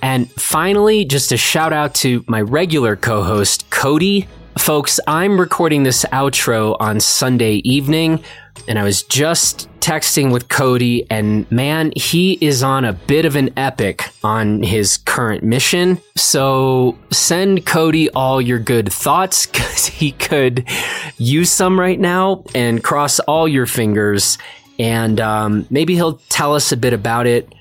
And 0.00 0.30
finally, 0.32 1.04
just 1.04 1.30
a 1.30 1.36
shout 1.36 1.72
out 1.72 1.94
to 1.96 2.24
my 2.26 2.40
regular 2.40 2.96
co 2.96 3.22
host, 3.22 3.68
Cody. 3.70 4.26
Folks, 4.58 5.00
I'm 5.06 5.40
recording 5.40 5.82
this 5.82 6.04
outro 6.12 6.76
on 6.78 7.00
Sunday 7.00 7.54
evening, 7.64 8.22
and 8.68 8.78
I 8.78 8.84
was 8.84 9.02
just 9.02 9.68
texting 9.80 10.30
with 10.30 10.50
Cody, 10.50 11.06
and 11.10 11.50
man, 11.50 11.90
he 11.96 12.38
is 12.40 12.62
on 12.62 12.84
a 12.84 12.92
bit 12.92 13.24
of 13.24 13.34
an 13.34 13.50
epic 13.56 14.10
on 14.22 14.62
his 14.62 14.98
current 14.98 15.42
mission. 15.42 15.98
So 16.16 16.98
send 17.10 17.64
Cody 17.64 18.10
all 18.10 18.42
your 18.42 18.58
good 18.58 18.92
thoughts 18.92 19.46
because 19.52 19.86
he 19.86 20.12
could 20.12 20.68
use 21.16 21.50
some 21.50 21.80
right 21.80 21.98
now, 21.98 22.44
and 22.54 22.84
cross 22.84 23.20
all 23.20 23.48
your 23.48 23.66
fingers. 23.66 24.36
And 24.78 25.18
um, 25.18 25.66
maybe 25.70 25.94
he'll 25.94 26.20
tell 26.28 26.54
us 26.54 26.72
a 26.72 26.76
bit 26.76 26.92
about 26.92 27.26
it 27.26 27.52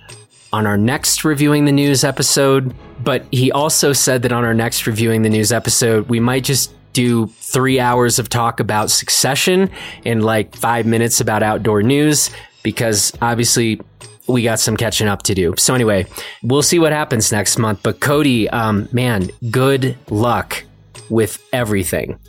on 0.52 0.68
our 0.68 0.78
next 0.78 1.24
reviewing 1.24 1.64
the 1.64 1.72
news 1.72 2.04
episode. 2.04 2.76
But 3.02 3.26
he 3.32 3.52
also 3.52 3.94
said 3.94 4.24
that 4.24 4.34
on 4.34 4.44
our 4.44 4.54
next 4.54 4.86
reviewing 4.86 5.22
the 5.22 5.30
news 5.30 5.52
episode, 5.52 6.10
we 6.10 6.20
might 6.20 6.44
just 6.44 6.74
do 6.94 7.28
three 7.28 7.80
hours 7.80 8.20
of 8.20 8.30
talk 8.30 8.60
about 8.60 8.90
succession 8.92 9.70
and 10.06 10.24
like 10.24 10.56
five 10.56 10.86
minutes 10.86 11.22
about 11.22 11.44
outdoor 11.44 11.84
news 11.84 12.30
because 12.64 13.14
obviously 13.22 13.80
we 14.28 14.44
got 14.44 14.60
some 14.60 14.78
catching 14.78 15.08
up 15.08 15.24
to 15.24 15.34
do. 15.34 15.54
So 15.58 15.74
anyway, 15.74 16.06
we'll 16.44 16.64
see 16.64 16.80
what 16.80 16.92
happens 16.92 17.32
next 17.32 17.58
month. 17.58 17.82
But 17.84 18.00
Cody, 18.00 18.50
um, 18.50 18.88
man, 18.92 19.30
good 19.50 19.98
luck 20.10 20.64
with 21.10 21.44
everything. 21.52 22.20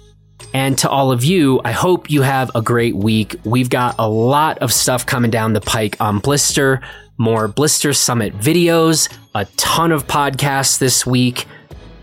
And 0.54 0.76
to 0.78 0.90
all 0.90 1.12
of 1.12 1.24
you, 1.24 1.60
I 1.64 1.72
hope 1.72 2.10
you 2.10 2.22
have 2.22 2.50
a 2.54 2.60
great 2.60 2.94
week. 2.94 3.36
We've 3.44 3.70
got 3.70 3.94
a 3.98 4.08
lot 4.08 4.58
of 4.58 4.72
stuff 4.72 5.06
coming 5.06 5.30
down 5.30 5.54
the 5.54 5.60
pike 5.60 5.96
on 6.00 6.18
Blister, 6.18 6.82
more 7.16 7.48
Blister 7.48 7.92
Summit 7.92 8.36
videos, 8.38 9.10
a 9.34 9.46
ton 9.56 9.92
of 9.92 10.06
podcasts 10.06 10.78
this 10.78 11.06
week. 11.06 11.46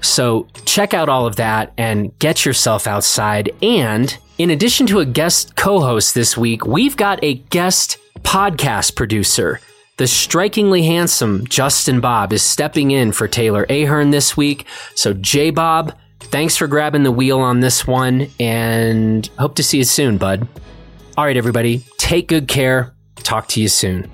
So 0.02 0.48
check 0.66 0.94
out 0.94 1.10
all 1.10 1.26
of 1.26 1.36
that 1.38 1.74
and 1.78 2.18
get 2.20 2.46
yourself 2.46 2.88
outside. 2.88 3.52
And 3.62 4.16
in 4.38 4.50
addition 4.50 4.88
to 4.88 5.00
a 5.00 5.06
guest 5.06 5.56
co 5.56 5.80
host 5.80 6.16
this 6.16 6.38
week, 6.38 6.66
we've 6.66 6.96
got 6.98 7.24
a 7.24 7.36
guest 7.36 7.98
podcast 8.22 8.96
producer. 8.96 9.60
The 9.98 10.08
strikingly 10.08 10.84
handsome 10.84 11.46
Justin 11.48 12.00
Bob 12.00 12.32
is 12.32 12.42
stepping 12.42 12.92
in 12.92 13.12
for 13.12 13.28
Taylor 13.28 13.66
Ahern 13.70 14.12
this 14.12 14.38
week. 14.38 14.66
So, 14.96 15.14
J 15.14 15.50
Bob, 15.50 15.94
thanks 16.22 16.56
for 16.56 16.68
grabbing 16.68 17.04
the 17.04 17.12
wheel 17.12 17.40
on 17.40 17.60
this 17.60 17.86
one 17.86 18.28
and 18.40 19.30
hope 19.38 19.56
to 19.56 19.64
see 19.64 19.80
you 19.80 19.84
soon, 19.84 20.18
bud. 20.18 20.48
All 21.18 21.26
right, 21.26 21.36
everybody, 21.36 21.84
take 21.98 22.30
good 22.30 22.48
care. 22.48 22.94
Talk 23.18 23.50
to 23.50 23.62
you 23.62 23.68
soon. 23.68 24.10